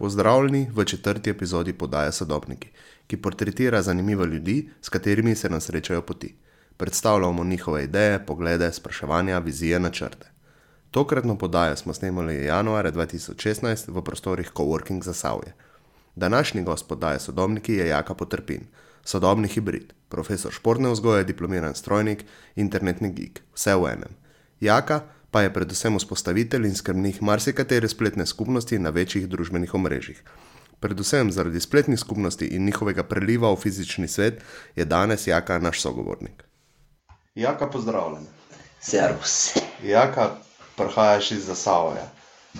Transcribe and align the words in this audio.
Pozdravljeni 0.00 0.70
v 0.74 0.84
četrti 0.84 1.30
epizodi 1.30 1.72
podaje 1.72 2.12
Sodobniki, 2.12 2.68
ki 3.06 3.16
portretira 3.16 3.82
zanimive 3.82 4.26
ljudi, 4.26 4.70
s 4.80 4.88
katerimi 4.88 5.34
se 5.34 5.48
nam 5.48 5.60
srečajo 5.60 6.02
poti. 6.02 6.34
Predstavljamo 6.76 7.44
njihove 7.44 7.84
ideje, 7.84 8.26
poglede, 8.26 8.72
spraševanja, 8.72 9.38
vizije, 9.38 9.80
načrte. 9.80 10.30
Tokratno 10.90 11.36
podajo 11.38 11.76
smo 11.76 11.94
snemali 11.94 12.44
januarja 12.44 12.92
2016 12.92 13.92
v 13.92 14.02
prostorih 14.02 14.52
Coworking 14.54 15.02
za 15.02 15.12
Savje. 15.12 15.52
Današnji 16.16 16.62
gost 16.62 16.88
podaje 16.88 17.18
Sodobniki 17.18 17.74
je 17.74 17.88
Jaka 17.88 18.14
Potrpin, 18.14 18.64
sodobni 19.04 19.48
hibrid, 19.48 19.92
profesor 20.08 20.52
športne 20.52 20.88
vzgoje, 20.90 21.24
diplomiran 21.24 21.74
strojnik, 21.74 22.24
internetni 22.56 23.12
geek, 23.12 23.42
vse 23.54 23.74
v 23.74 23.92
enem. 23.92 24.16
Jaka 24.60 25.00
pa 25.30 25.42
je 25.42 25.52
predvsem 25.52 25.98
vzpostavitelj 25.98 26.66
in 26.66 26.74
skrbnik 26.74 27.20
marsikatere 27.20 27.88
spletne 27.88 28.26
skupnosti 28.26 28.78
na 28.78 28.90
večjih 28.90 29.28
družbenih 29.28 29.74
omrežjih. 29.74 30.22
Predvsem 30.80 31.32
zaradi 31.32 31.60
spletnih 31.60 32.00
skupnosti 32.00 32.46
in 32.46 32.64
njihovega 32.64 33.02
preliva 33.04 33.52
v 33.52 33.56
fizični 33.56 34.08
svet 34.08 34.42
je 34.76 34.84
danes 34.84 35.26
Jaka 35.26 35.58
naš 35.58 35.80
sogovornik. 35.80 36.44
Jaka, 37.34 37.66
pozdravljen. 37.70 38.26
Servus. 38.80 39.54
Jaka, 39.84 40.30
prihajaš 40.76 41.30
iz 41.32 41.44
Zasavja. 41.46 42.08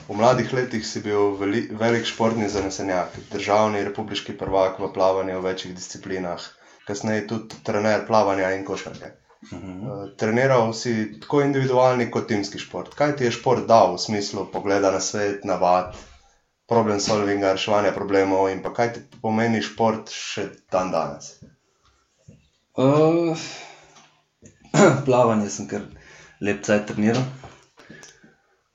V 0.09 0.14
mladih 0.14 0.52
letih 0.52 0.87
si 0.87 1.00
bil 1.02 1.33
veli, 1.41 1.64
velik 1.73 2.05
športni 2.06 2.48
zanesenjak, 2.48 3.16
državni 3.33 3.80
republiški 3.89 4.37
prvak 4.39 4.78
v 4.78 4.92
plavanju 4.95 5.41
v 5.41 5.47
večjih 5.48 5.75
disciplinah, 5.75 6.45
kasneje 6.87 7.27
tudi 7.27 7.59
trener 7.66 8.06
plavanja 8.06 8.52
in 8.55 8.64
košarke. 8.64 9.11
Uh, 9.40 10.12
treniral 10.16 10.72
si 10.76 11.20
tako 11.20 11.40
individualni 11.40 12.10
kot 12.12 12.26
timski 12.28 12.58
šport. 12.60 12.92
Kaj 12.94 13.14
ti 13.16 13.24
je 13.24 13.32
šport 13.32 13.64
dal 13.68 13.94
v 13.94 14.00
smislu 14.02 14.44
pogleda 14.52 14.90
na 14.92 15.00
svet, 15.00 15.46
navad, 15.48 15.96
problem 16.68 17.00
solvinga, 17.00 17.54
reševanja 17.56 17.94
problemov 17.96 18.50
in 18.52 18.60
pa 18.62 18.74
kaj 18.76 18.92
ti 18.94 19.00
pomeni 19.22 19.62
šport 19.64 20.12
še 20.12 20.44
dan 20.72 20.92
danes? 20.92 21.30
Uh, 22.77 23.32
plavanje 25.08 25.48
sem 25.56 25.70
kar 25.72 25.88
lep 26.44 26.60
cajt 26.69 26.92
treniral. 26.92 27.25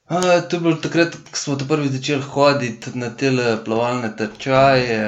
Uh, 0.09 0.41
to 0.49 0.57
je 0.57 0.63
bilo 0.65 0.81
takrat, 0.81 1.13
ko 1.29 1.43
smo 1.43 1.59
te 1.61 1.69
prvi 1.69 1.93
začeli 1.93 2.25
hoditi 2.33 2.97
na 2.97 3.13
te 3.13 3.29
plavalne 3.69 4.09
tečaje, 4.17 4.99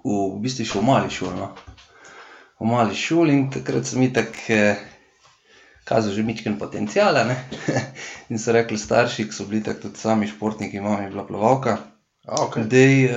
v, 0.00 0.16
v 0.16 0.42
bistvu 0.48 0.64
še 0.72 0.80
v 0.80 0.88
mali 0.88 1.12
šoli. 1.12 1.36
No 1.44 1.52
v 2.64 2.72
mali 2.72 2.96
šoli 2.96 3.34
in 3.36 3.48
takrat 3.52 3.84
sem 3.84 4.00
itak 4.06 4.32
eh, 4.48 4.80
kazal 5.84 6.16
že 6.16 6.24
mičken 6.24 6.56
potencial. 6.58 7.12
in 8.32 8.40
so 8.40 8.56
rekli 8.56 8.80
starši, 8.80 9.28
ki 9.28 9.36
so 9.36 9.44
bili 9.44 9.60
tako 9.62 9.88
tudi 9.88 10.00
sami 10.00 10.26
športniki, 10.26 10.80
mama 10.80 11.04
je 11.04 11.12
bila 11.12 11.26
plavalka. 11.28 11.76
Okay. 12.24 12.64
Da 12.64 12.76
je 12.76 13.12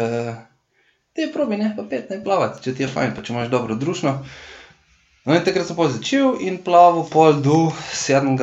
uh, 1.15 1.31
probi, 1.33 1.57
ne 1.57 1.71
pa 1.77 1.87
pet, 1.87 2.09
ne 2.11 2.19
plavati, 2.23 2.59
če 2.63 2.75
ti 2.75 2.83
je 2.83 2.91
fajn, 2.91 3.15
pa 3.15 3.23
če 3.23 3.33
imaš 3.33 3.47
dobro 3.47 3.79
družino. 3.79 4.19
No, 5.23 5.35
in 5.35 5.43
takrat 5.47 5.67
sem 5.67 5.79
pa 5.79 5.87
začel 5.91 6.43
in 6.43 6.59
plaval 6.63 7.07
pol 7.07 7.39
do 7.39 7.71
7. 7.95 8.35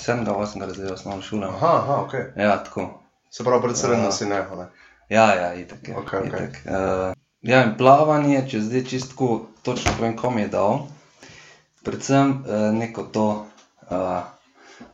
7. 0.00 0.24
8. 0.24 0.64
razreda 0.64 0.96
osnovne 0.96 1.24
šole. 1.24 1.52
Aha, 1.52 1.74
aha, 1.82 2.00
ok. 2.08 2.16
Ja, 2.36 2.56
tako. 2.64 2.88
Se 3.28 3.44
pravi, 3.44 3.68
predvsem 3.68 3.92
uh, 4.00 4.08
si 4.08 4.28
ne. 4.28 4.40
ne? 4.56 4.66
Ja, 5.12 5.28
ja, 5.36 5.52
itak. 5.52 5.84
Je, 5.84 5.96
okay, 6.00 6.24
okay. 6.24 6.48
itak. 6.48 6.64
Uh, 6.64 7.12
Ja, 7.46 7.60
in 7.62 7.76
plavanje, 7.78 8.40
če 8.50 8.60
zdaj 8.66 8.82
čisto 8.90 9.36
točno 9.62 9.92
povem, 9.94 10.16
kom 10.18 10.38
je 10.38 10.48
dal, 10.50 10.80
predvsem 11.86 12.32
eh, 12.42 12.72
neko 12.74 13.04
to 13.14 13.26
uh, 13.86 14.26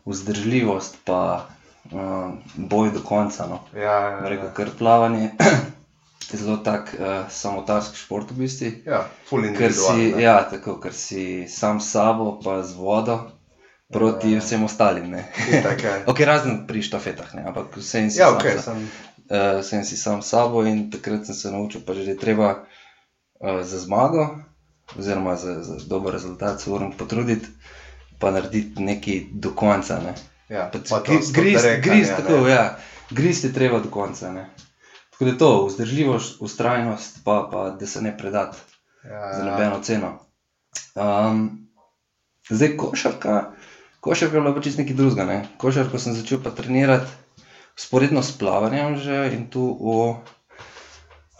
vzdržljivost, 0.04 0.98
pa 1.08 1.48
uh, 1.92 2.34
boj 2.54 2.90
do 2.92 3.00
konca. 3.00 3.46
No. 3.48 3.62
Ja, 3.72 3.80
ja, 3.82 4.10
ja. 4.10 4.28
Rekel, 4.28 4.50
ker 4.56 4.72
plavanje 4.78 5.30
je 6.32 6.38
zelo 6.38 6.58
tak 6.60 6.92
uh, 6.98 7.24
samotarski 7.32 7.96
šport 7.96 8.30
v 8.30 8.44
bistvu. 8.44 8.72
Ja, 8.84 9.06
ker 9.56 9.72
si, 9.72 10.12
ja, 10.20 10.42
tako, 10.50 10.76
ker 10.82 10.92
si 10.92 11.48
sam 11.48 11.80
s 11.80 11.94
sabo, 11.96 12.36
pa 12.44 12.60
z 12.62 12.76
vodo. 12.76 13.22
Proti 13.92 14.30
ja, 14.32 14.40
ja. 14.40 14.44
vsem 14.44 14.62
ostalim. 14.64 15.12
okay, 16.08 16.24
razen 16.24 16.62
pri 16.68 16.80
štafetah, 16.84 17.34
ne? 17.36 17.48
ampak 17.48 17.76
vse 17.76 18.06
in 18.06 18.12
vse. 18.12 18.76
Ja, 19.30 19.58
uh, 19.58 19.64
sem 19.64 19.84
si 19.84 19.96
sam 19.96 20.22
s 20.22 20.28
sabo 20.28 20.64
in 20.66 20.90
takrat 20.90 21.26
sem 21.26 21.34
se 21.34 21.50
naučil, 21.50 21.80
pa 21.86 21.94
že, 21.94 22.04
da 22.04 22.10
je 22.10 22.18
treba 22.18 22.48
uh, 22.58 23.62
za 23.62 23.78
zmago, 23.78 24.42
oziroma 24.98 25.36
za, 25.36 25.62
za 25.62 25.76
dober 25.86 26.12
rezultat, 26.12 26.60
se 26.60 26.70
moram 26.70 26.92
potruditi, 26.92 27.48
pa 28.18 28.30
narediti 28.30 28.82
nekaj 28.82 29.20
do 29.32 29.54
konca. 29.54 30.00
Ne. 30.00 30.14
Ja, 30.48 30.70
Griz 33.10 33.44
je 33.44 33.52
treba 33.52 33.80
do 33.80 33.90
konca. 33.90 34.32
Ne. 34.32 34.50
Tako 35.10 35.24
da 35.24 35.30
je 35.30 35.38
to, 35.38 35.66
vzdržljivost, 35.66 36.36
ustrajnost, 36.40 37.24
pa, 37.24 37.48
pa 37.52 37.70
da 37.70 37.86
se 37.86 38.02
ne 38.02 38.18
predati 38.18 38.58
ja, 39.04 39.32
za 39.38 39.44
nobeno 39.44 39.80
ceno. 39.82 40.18
Um, 40.94 41.68
zdaj, 42.50 42.76
košarka, 42.76 43.52
košarka 44.00 44.36
je 44.36 44.40
bila 44.40 44.54
pač 44.54 44.66
nekaj 44.76 44.96
drugega. 44.96 45.24
Ne. 45.24 45.48
Košarko 45.58 45.98
sem 45.98 46.14
začel 46.14 46.42
pa 46.42 46.50
trenirati 46.50 47.21
sporedno 47.76 48.22
s 48.22 48.32
plavanjem 48.38 48.96
že 49.00 49.32
in 49.32 49.48
tu 49.50 49.62
v, 49.62 50.16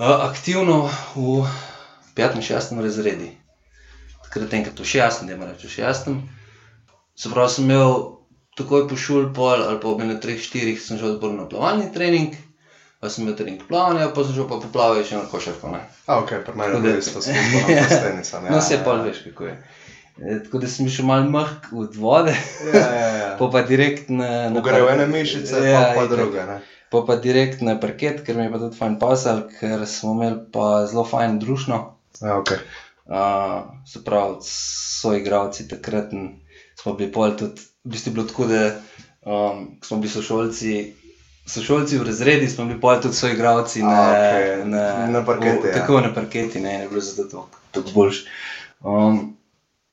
uh, 0.01 0.17
aktivno 0.29 0.89
v 1.17 1.45
petem, 2.15 2.43
šestem 2.43 2.81
razredu. 2.81 3.33
Takrat 4.29 4.55
enkrat 4.55 4.81
v 4.81 4.89
šestem, 4.89 5.29
da 5.29 5.37
imaš 5.37 5.65
v 5.65 5.73
šestem. 5.73 6.15
Se 7.17 7.29
pravi, 7.29 7.53
sem 7.53 7.69
imel 7.69 8.17
takoj 8.57 8.89
po 8.89 8.97
šoli, 8.97 9.33
pol 9.37 9.61
ali 9.61 9.81
pa 9.81 9.89
ob 9.89 10.01
ene 10.01 10.17
treh, 10.21 10.41
štirih, 10.41 10.81
sem 10.81 10.97
že 10.97 11.17
odprl 11.17 11.37
na 11.37 11.49
plavalni 11.49 11.93
trening. 11.93 12.37
Pa 13.03 13.11
sem 13.11 13.27
imel 13.27 13.37
trening 13.37 13.61
plavanja, 13.67 14.13
pa 14.15 14.25
sem 14.25 14.37
že 14.37 14.47
pa 14.49 14.61
poplavil 14.63 15.05
še 15.05 15.19
na 15.19 15.27
košarko. 15.27 15.75
A, 16.07 16.21
ok, 16.23 16.47
prvo 16.47 16.81
je 16.87 16.99
isto, 16.99 17.21
spet 17.21 17.69
na 17.69 17.89
stenica. 17.91 18.41
No, 18.47 18.61
se 18.63 18.79
pa 18.85 18.95
veš, 19.03 19.25
kako 19.27 19.51
je. 19.51 19.57
E, 20.21 20.43
tako 20.45 20.59
da 20.59 20.69
sem 20.69 20.89
šel 20.93 21.07
malo 21.09 21.31
mrk 21.31 21.73
od 21.73 21.97
vode, 21.97 22.35
ja, 22.75 22.81
ja, 22.81 23.09
ja. 23.17 23.31
pa, 23.39 23.49
pa 23.53 23.63
direkt 23.63 24.09
na. 24.09 24.51
Pogrejo 24.55 24.91
ene 24.93 25.07
mišice, 25.07 25.65
ja, 25.65 25.81
pa, 25.95 26.01
pa 26.01 26.07
druge. 26.07 26.45
Ne? 26.47 26.61
Pa 26.93 27.01
pa 27.07 27.17
direkt 27.17 27.63
na 27.65 27.79
parket, 27.81 28.21
ker 28.27 28.37
mi 28.37 28.45
je 28.45 28.53
pa 28.53 28.61
tudi 28.61 28.77
fajn 28.77 28.99
pasal, 29.01 29.47
ker 29.61 29.87
smo 29.89 30.13
imeli 30.19 30.43
pa 30.53 30.87
zelo 30.87 31.07
fajn 31.09 31.39
družno. 31.41 31.79
Ja, 32.21 32.37
okay. 32.37 32.61
uh, 33.09 33.73
se 33.89 34.05
pravi, 34.05 34.45
so 34.45 35.15
igravci 35.17 35.65
takrat 35.69 36.13
smo 36.83 36.95
bili 36.95 37.13
pol 37.13 37.37
tudi, 37.37 37.61
v 37.85 37.95
bistvu 37.95 38.13
bilo 38.13 38.27
tako, 38.29 38.47
da 38.47 38.75
um, 39.25 39.79
smo 39.83 39.97
bili 39.97 40.13
sošolci. 40.13 40.95
Sošolci 41.47 41.99
v 41.99 42.07
razredi 42.07 42.49
smo 42.49 42.65
bili 42.65 42.81
pol 42.81 43.01
tudi 43.01 43.15
svoji 43.15 43.35
igravci 43.35 43.83
na, 43.83 44.01
okay. 44.13 44.65
na, 44.65 45.07
na 45.07 45.25
parketi. 45.25 45.67
V, 45.67 45.69
ja. 45.69 45.75
Tako 45.75 46.01
na 46.01 46.15
parketi, 46.15 46.61
ne, 46.61 46.79
ne 46.79 46.89
bilo 46.89 47.01
zato 47.01 47.49
tako 47.71 47.91
boljš. 47.95 48.25
Um, 48.81 49.37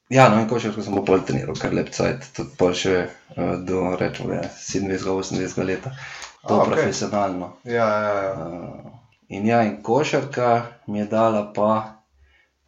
Ja, 0.10 0.30
no, 0.30 0.40
in 0.42 0.48
košarko 0.50 0.82
sem 0.82 0.96
bolj 1.06 1.22
treniral, 1.28 1.58
kar 1.62 1.74
lep 1.78 1.92
cajt, 1.94 2.32
tudi 2.34 2.56
pol 2.58 2.72
še 2.74 2.94
uh, 3.06 3.52
do, 3.62 3.84
rečemo, 4.00 4.40
27-28 4.58 5.66
let. 5.68 5.84
To 6.48 6.56
je 6.56 6.62
okay. 6.64 6.72
profesionalno. 6.72 7.50
Ja, 7.70 7.86
ja, 7.86 8.14
ja. 8.24 8.32
Uh, 8.34 8.96
in 9.30 9.44
ja, 9.46 9.60
in 9.68 9.76
košarka 9.86 10.48
mi 10.90 11.04
je 11.04 11.06
dala 11.12 11.44
pa, 11.54 11.74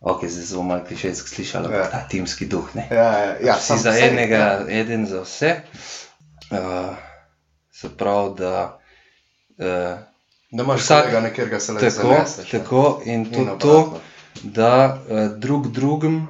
ok, 0.05 0.27
zdaj 0.29 0.45
zelo 0.51 0.65
malo 0.69 0.85
klišejsko 0.85 1.31
slišala, 1.31 1.71
ja. 1.73 1.87
ta 1.89 2.03
timski 2.11 2.45
duh, 2.51 2.67
ne. 2.77 2.85
Ja, 2.93 3.07
ja, 3.23 3.31
ja. 3.47 3.55
Si 3.57 3.77
za 3.81 3.95
enega, 3.97 4.41
ja. 4.43 4.59
eden 4.81 5.07
za 5.09 5.23
vse. 5.25 5.55
Uh, 6.51 6.93
se 7.73 7.89
pravi, 7.97 8.35
da... 8.37 8.53
Uh, 9.57 9.97
da 10.51 10.67
imaš 10.67 10.85
vsakega 10.85 11.23
nekjer, 11.25 11.49
ga 11.49 11.59
se 11.63 11.73
lahko 11.73 11.89
zaneseš. 11.89 12.53
Tako, 12.53 12.85
in 13.05 13.25
tudi 13.31 13.57
to, 13.65 13.79
da 14.43 14.75
uh, 14.93 15.25
drug 15.41 15.71
drugim 15.73 16.21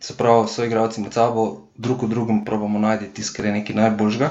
se 0.00 0.16
pravi, 0.16 0.48
so 0.48 0.64
igralci 0.64 1.00
med 1.00 1.12
sabo, 1.12 1.68
drug 1.76 2.02
v 2.02 2.08
drugem, 2.08 2.44
pravimo 2.44 2.78
najti 2.78 3.08
tisto, 3.14 3.36
kar 3.36 3.46
je 3.46 3.52
nekaj 3.52 3.76
najboljžga. 3.76 4.30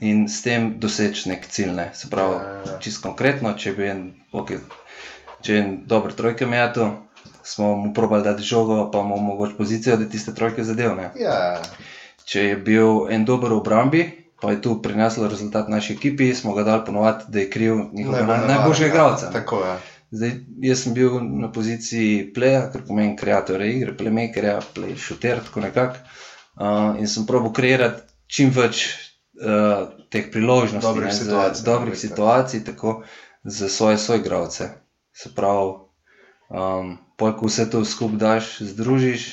In 0.00 0.26
s 0.28 0.42
tem 0.44 0.74
doseči 0.80 1.30
nek 1.30 1.46
cilj. 1.48 1.72
Ne. 1.72 1.90
Se 1.94 2.10
pravi, 2.12 2.34
ja, 2.36 2.52
ja, 2.52 2.72
ja. 2.72 2.78
čisto 2.84 3.08
konkretno, 3.08 3.54
če 3.56 3.72
bi 3.72 3.88
en, 3.88 4.02
okay, 4.32 4.60
če 5.40 5.56
en 5.62 5.70
dober 5.88 6.12
trojke 6.12 6.46
metu, 6.46 6.90
smo 7.46 7.76
mu 7.76 7.94
probali 7.94 8.24
dati 8.24 8.44
žogo, 8.44 8.90
pa 8.92 9.02
mu 9.02 9.16
omogočiti 9.16 9.58
pozicijo, 9.58 9.96
da 9.96 10.08
tiste 10.08 10.34
trojke 10.34 10.64
zadevne. 10.64 11.10
Ja. 11.16 11.62
Če 12.26 12.44
je 12.50 12.56
bil 12.56 13.06
en 13.14 13.24
dober 13.24 13.54
v 13.54 13.60
obrambi, 13.62 14.04
pa 14.42 14.52
je 14.52 14.60
tu 14.62 14.76
prineslo 14.82 15.28
rezultat 15.28 15.68
naši 15.72 15.94
ekipi, 15.94 16.34
smo 16.34 16.54
ga 16.54 16.66
dali 16.66 16.84
ponoviti, 16.86 17.24
da 17.28 17.40
je 17.40 17.50
kriv 17.50 17.76
njihovega 17.92 18.42
najboljšega 18.46 18.88
igralca. 18.88 19.30
Tako 19.32 19.64
je. 19.64 19.76
Zdaj, 20.10 20.32
jaz 20.62 20.82
sem 20.84 20.94
bil 20.94 21.18
na 21.20 21.48
poziciji 21.52 22.28
pleja, 22.34 22.66
kar 22.72 22.84
pomeni 22.86 23.16
kreatorja 23.18 23.66
igre, 23.66 23.94
playmakerja, 23.98 24.60
play 24.74 24.94
shooter, 24.98 25.40
tako 25.44 25.64
nekako. 25.64 25.98
Uh, 26.56 26.94
in 27.00 27.08
sem 27.10 27.26
probo 27.26 27.50
kreirati 27.52 28.06
čim 28.30 28.52
več 28.54 28.84
uh, 29.42 29.88
teh 30.10 30.30
priložnosti, 30.32 30.86
dobrih 30.86 31.10
ne, 31.10 31.16
situacij, 31.18 31.58
za, 31.58 31.66
dobrih 31.66 31.98
situacij 31.98 32.62
tako 32.64 32.94
za 33.44 33.68
svoje 33.68 33.98
soigravce. 33.98 34.70
Se 35.12 35.34
pravi, 35.34 35.74
um, 36.48 36.96
ko 37.18 37.34
vse 37.42 37.66
to 37.70 37.84
skupaj 37.84 38.18
daš, 38.22 38.52
združiš, 38.60 39.26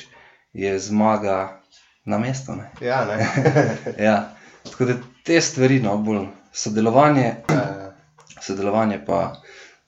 je 0.53 0.79
zmaga 0.79 1.61
na 2.05 2.17
mestu. 2.17 2.57
Ne? 2.57 2.71
Ja, 2.81 3.05
ne. 3.05 3.27
ja. 4.07 4.35
Tako 4.63 4.85
da 4.85 4.93
te 5.23 5.41
stvari, 5.41 5.79
no, 5.79 5.97
bolj 5.97 6.25
sodelovanje, 6.53 7.35
ja, 7.49 7.55
ja. 7.55 7.93
sodelovanje 8.41 9.01
pa 9.05 9.35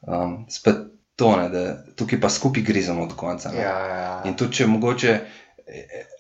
Um, 0.05 0.45
spet 0.49 0.75
to 1.15 1.35
ne, 1.35 1.49
da 1.49 1.61
tukaj 1.95 2.19
pa 2.21 2.29
skupaj 2.29 2.63
grizemo 2.63 3.07
do 3.07 3.15
konca. 3.15 3.51
Ne. 3.51 3.57
Ja, 3.57 3.75
ja, 3.79 3.95
ja. 3.97 4.21
In 4.25 4.35
tudi 4.35 4.53
če 4.53 4.67
mogoče, 4.67 5.13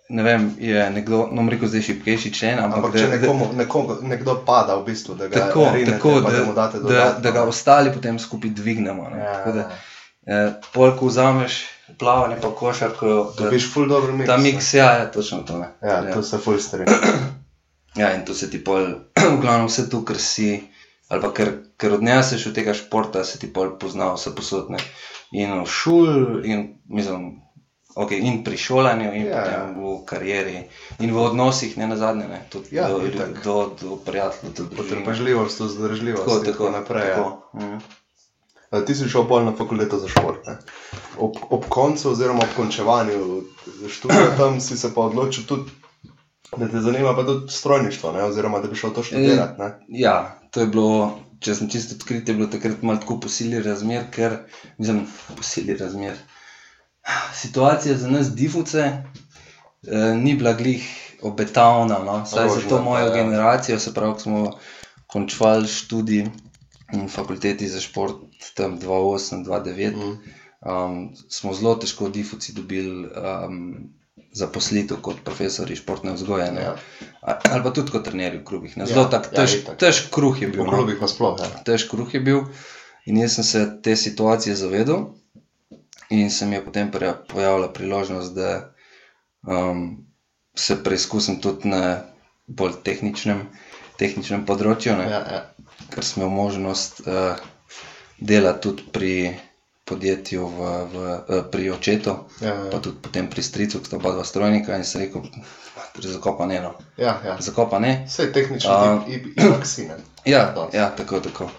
ne 0.09 0.23
vem, 0.23 0.55
je 0.59 0.89
nekdo, 0.89 1.27
no, 1.31 1.49
rekel, 1.49 1.67
zdaj 1.67 1.81
šipkejši 1.81 2.31
člen, 2.33 2.59
ampak, 2.59 2.77
Ampak 2.79 2.95
če 2.95 3.07
nekomu, 3.09 3.49
nekomu, 3.53 3.97
nekdo 4.03 4.35
pada, 4.45 4.75
v 4.75 4.85
bistvu, 4.85 5.15
da 5.15 5.27
ga 5.27 5.39
tako, 5.39 5.67
rinete, 5.73 5.91
tako 5.91 6.13
da, 6.21 6.29
da 6.29 6.53
date 6.53 6.77
da, 6.77 6.83
dodatno. 6.83 7.21
da 7.21 7.31
ga 7.31 7.43
ostali 7.43 7.93
potem 7.93 8.19
skupaj 8.19 8.49
dvignemo. 8.51 9.09
Ne. 9.09 9.19
Ja, 9.19 9.33
Tako 9.33 9.51
da, 9.51 9.59
ja. 9.59 9.77
eh, 10.27 10.53
Polk 10.73 11.01
vzameš 11.01 11.59
plavanje, 11.97 12.37
pa 12.41 12.49
košarko. 12.51 13.07
da- 13.07 13.43
Dobiš 13.43 13.73
ful 13.73 13.87
dobro 13.87 14.13
miks. 14.13 14.27
Ta 14.27 14.37
miks, 14.37 14.73
ja, 14.73 14.91
je 14.93 15.11
točno 15.11 15.39
to. 15.39 15.57
Ne. 15.57 15.69
Ja, 15.83 16.13
to 16.13 16.23
se 16.23 16.37
ful 16.37 16.57
strinjam. 16.59 16.95
Ja, 17.95 18.13
in 18.13 18.25
to 18.25 18.33
se 18.33 18.49
ti 18.49 18.57
pol, 18.59 18.85
v 19.31 19.41
glavnem 19.41 19.67
vse 19.67 19.89
to, 19.89 20.01
kar 20.01 20.17
si, 20.17 20.63
ali 21.07 21.21
pa 21.21 21.31
ker, 21.33 21.49
ker 21.77 21.93
odneseš 21.93 22.47
od 22.47 22.55
tega 22.55 22.73
športa, 22.73 23.23
se 23.23 23.39
ti 23.39 23.53
pol 23.53 23.75
pozna 23.79 24.13
vse 24.13 24.35
posodne. 24.35 24.77
In 25.31 25.51
v 25.61 25.65
šoli, 25.67 26.45
in, 26.45 26.63
mislim, 26.87 27.41
okay, 27.95 28.21
in 28.21 28.43
pri 28.43 28.57
šolanju, 28.57 29.11
in 29.13 29.25
Ja, 29.25 29.41
ja, 29.41 29.51
ja. 29.51 29.73
v 29.75 30.05
karieri, 30.05 30.63
in 30.99 31.13
v 31.13 31.21
odnosih, 31.21 31.77
ne 31.77 31.87
na 31.87 31.97
zadnje, 31.97 32.27
ne, 32.27 32.41
tudi 32.49 32.75
Ja, 32.75 32.87
do, 32.89 32.99
do, 33.43 33.75
do 33.81 33.95
prijateljev. 33.97 34.53
do 34.53 34.63
družine. 34.63 34.77
Potrpežljivost, 34.77 35.59
vzdržljivost. 35.59 36.25
Tako, 36.25 36.37
in 36.37 36.45
tako 36.45 36.69
naprej. 36.69 37.07
Ja. 37.07 37.15
Tako. 37.15 37.49
Mhm. 37.53 37.77
A 38.71 38.81
Ti 38.81 38.95
si 38.95 39.07
šel 39.07 39.23
pol 39.23 39.45
na 39.45 39.53
fakulteto 39.53 39.97
za 39.97 40.07
šport. 40.07 40.47
Ne? 40.47 40.57
Ob, 41.17 41.37
ob 41.49 41.65
koncu, 41.69 42.09
oziroma 42.11 42.43
ob 42.43 42.55
končevanju 42.57 43.43
študija, 43.89 44.35
tam 44.37 44.59
si 44.59 44.77
se 44.77 44.93
pa 44.93 45.01
odločil 45.01 45.45
tudi, 45.47 45.71
da 46.57 46.67
te 46.67 46.81
zanima 46.81 47.13
pa 47.15 47.23
tudi 47.23 47.47
strojništvo, 47.47 48.11
ne? 48.11 48.23
oziroma 48.23 48.59
da 48.59 48.67
bi 48.67 48.75
šel 48.75 48.91
to 48.91 49.03
študirati. 49.03 49.61
Ne? 49.61 49.69
Ja, 49.87 50.39
to 50.55 50.63
je 50.63 50.67
bilo, 50.71 50.91
če 51.43 51.53
sem 51.57 51.67
čisto 51.67 51.97
odkrit, 51.97 52.29
je 52.31 52.33
bilo 52.37 52.47
takrat 52.47 52.79
malo 52.79 53.01
tako 53.03 53.17
posili 53.25 53.59
razmer, 53.59 54.05
ker, 54.11 54.37
mislim, 54.77 55.01
posili 55.35 55.75
razmer. 55.75 56.15
Situacija 57.35 57.97
za 57.99 58.07
nas, 58.07 58.29
difuce, 58.31 58.85
eh, 58.87 60.13
ni 60.15 60.37
bila 60.39 60.53
glih 60.55 60.85
obetavna, 61.27 61.99
no? 62.07 62.15
saj 62.25 62.47
za 62.53 62.63
to 62.69 62.79
mojo 62.81 63.09
ja. 63.09 63.13
generacijo, 63.17 63.79
se 63.83 63.93
pravi, 63.93 64.13
ko 64.13 64.19
smo 64.19 64.39
končali 65.11 65.67
študij 65.67 66.23
na 66.93 67.07
fakulteti 67.11 67.67
za 67.67 67.83
šport 67.83 68.23
tam 68.55 68.79
2008-2009. 68.79 69.91
Mm. 69.91 70.17
Um, 70.65 71.11
smo 71.29 71.53
zelo 71.53 71.75
težko 71.75 72.09
Difuci 72.09 72.55
dobili 72.55 73.09
um, 73.11 73.91
zaposlitev 74.35 74.99
kot 75.01 75.21
profesori 75.23 75.75
športne 75.75 76.13
vzgoje. 76.13 76.51
ne. 76.51 76.61
Ja. 76.61 76.75
Ali 77.23 77.63
pa 77.63 77.71
tudi 77.71 77.91
kot 77.91 78.03
trenerji 78.03 78.39
v 78.39 78.43
klubih. 78.43 78.77
ne. 78.77 78.83
Ja, 78.83 78.87
Zelo 78.87 79.05
tak 79.07 79.31
ja, 79.31 79.41
tež, 79.41 79.61
itak. 79.63 79.79
težk 79.79 80.11
kruh 80.11 80.35
je 80.41 80.47
bil. 80.51 80.63
V 80.63 80.67
no. 80.67 80.73
klubih 80.75 80.99
nasploh. 81.01 81.39
Ja. 81.39 81.63
Težk 81.63 81.93
kruh 81.95 82.11
je 82.11 82.19
bil. 82.19 82.41
In 83.05 83.21
jaz 83.21 83.37
sem 83.37 83.45
se 83.47 83.61
te 83.83 83.95
situacije 83.95 84.55
zavedal, 84.55 85.13
in 86.09 86.31
se 86.31 86.45
mi 86.45 86.55
je 86.55 86.65
potem 86.65 86.91
pojavila 87.27 87.69
priložnost, 87.73 88.33
da 88.33 88.73
um, 89.47 90.05
se 90.55 90.83
preizkusim 90.83 91.39
tudi 91.41 91.69
na 91.69 92.01
bolj 92.47 92.81
tehničnem, 92.83 93.45
tehničnem 93.97 94.45
področju. 94.45 94.97
ne 94.97 95.09
Ja, 95.09 95.21
ja. 95.31 95.41
ker 95.93 96.03
sem 96.03 96.23
imel 96.23 96.33
možnost 96.33 97.05
uh, 97.07 97.37
delati 98.19 98.61
tudi 98.67 98.83
pri 98.91 99.13
podjetju, 99.85 100.45
v, 100.47 100.59
v, 100.89 100.95
uh, 101.29 101.43
pri 101.51 101.69
očetu, 101.69 102.15
Ja, 102.41 102.53
pa 102.69 102.77
ja. 102.77 102.81
tudi 102.81 102.97
potem 103.01 103.29
pri 103.29 103.43
stricu, 103.43 103.79
ki 103.79 103.85
sta 103.85 103.97
oba 103.97 104.11
dva 104.11 104.23
strojnika 104.25 104.77
in 104.77 104.83
sem 104.83 105.05
rekel, 105.05 105.21
zakopa 106.01 106.45
ne. 106.45 106.57
No. 106.59 106.71
ja, 106.97 107.19
ja. 107.21 107.35
Zakopa 107.39 107.79
ne. 107.79 108.05
Vse 108.07 108.31
tehnično, 108.33 108.71
A- 108.71 108.95
uh, 108.95 109.13
ipak 109.37 109.65
si 109.65 109.85
ne. 109.87 109.97
Ja, 110.25 110.49
ja, 110.73 110.89
tako, 110.89 111.19
tako. 111.21 111.51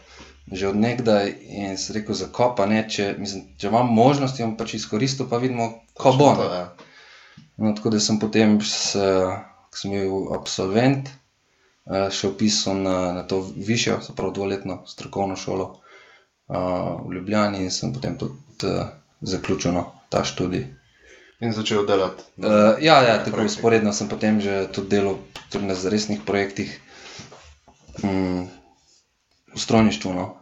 Že 0.50 0.68
od 0.68 0.76
nekdaj 0.76 1.28
in 1.38 1.78
sem 1.78 1.94
rekel, 1.94 2.14
zakopa 2.14 2.66
ne, 2.66 2.82
če, 2.90 3.14
mislim, 3.18 3.44
če 3.58 3.70
imam 3.70 3.86
možnost, 3.94 4.38
jo 4.38 4.46
bom 4.46 4.56
pač 4.58 4.74
izkoristil, 4.74 5.28
pa 5.30 5.38
vidimo, 5.38 5.68
ko 5.94 6.12
bo. 6.18 6.32
To, 6.34 6.48
ja. 6.50 6.66
No, 7.56 7.72
tako 7.72 7.94
da 7.94 8.00
sem 8.02 8.18
potem, 8.18 8.58
ko 8.58 9.78
sem 9.78 9.94
bil 9.94 10.34
absolvent, 10.34 11.10
eh, 11.86 12.10
še 12.10 12.34
upisal 12.34 12.82
na, 12.82 12.96
na 13.14 13.22
to 13.22 13.38
višjo, 13.42 14.00
se 14.02 14.14
pravi 14.18 14.34
dvoletno 14.34 14.82
strokovno 14.86 15.38
šolo 15.38 15.68
v 16.48 17.14
Ljubljani 17.14 17.64
in 17.64 17.70
sem 17.70 17.92
potem 17.92 18.18
tudi 18.18 18.34
uh, 18.70 18.88
zaključil 19.20 19.72
no, 19.74 19.84
ta 20.08 20.24
študij. 20.24 20.66
In 21.40 21.52
začel 21.52 21.86
delati. 21.86 22.22
Uh, 22.38 22.78
ja, 22.80 23.02
ja, 23.02 23.18
tako 23.18 23.36
projektih. 23.36 23.56
usporedno 23.56 23.92
sem 23.92 24.08
potem 24.08 24.40
že 24.40 24.66
tudi 24.72 24.88
delal 24.96 25.18
tudi 25.50 25.66
na 25.66 25.74
resnih 25.74 26.20
projektih 26.26 26.80
mm, 28.02 28.46
v 29.54 29.60
strojništvu. 29.60 30.12
No. 30.14 30.36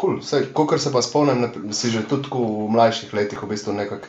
Cool. 0.00 0.22
Sej, 0.22 0.52
Kolikor 0.52 0.80
se 0.80 0.92
pa 0.92 1.02
spomnim, 1.02 1.72
si 1.72 1.90
že 1.90 2.06
tudi 2.08 2.28
v 2.32 2.68
mlajših 2.70 3.14
letih 3.14 3.42
v 3.42 3.48
bistvu 3.48 3.72
nekako 3.72 4.06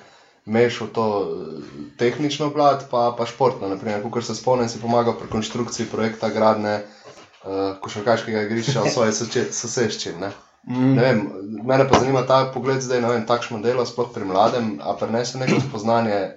mešal 0.48 0.88
to 0.88 1.06
eh, 1.06 1.64
tehnično 1.98 2.50
plat, 2.56 2.88
pa, 2.92 3.12
pa 3.18 3.26
športno. 3.26 3.68
Naprimer, 3.68 4.02
kolikor 4.02 4.24
se 4.24 4.36
spomnim, 4.36 4.70
si 4.70 4.80
pomagal 4.82 5.20
pri 5.20 5.28
konstrukciji 5.28 5.92
projekta 5.92 6.30
gradne 6.30 6.80
uh, 7.44 7.76
košarkaškega 7.84 8.48
igrišča 8.48 8.82
v 8.88 9.12
soče- 9.12 9.52
soseščini. 9.52 10.32
Mm. 10.68 10.98
Vem, 11.00 11.24
mene 11.64 11.88
pa 11.90 12.00
zanima 12.00 12.26
ta 12.28 12.52
pogled 12.54 12.82
zdaj 12.84 13.02
na 13.02 13.26
takšno 13.26 13.62
delo, 13.64 13.86
sploh 13.86 14.12
pri 14.14 14.26
mladem, 14.28 14.78
a 14.84 14.94
prenese 15.00 15.40
neko 15.40 15.62
spoznanje, 15.64 16.36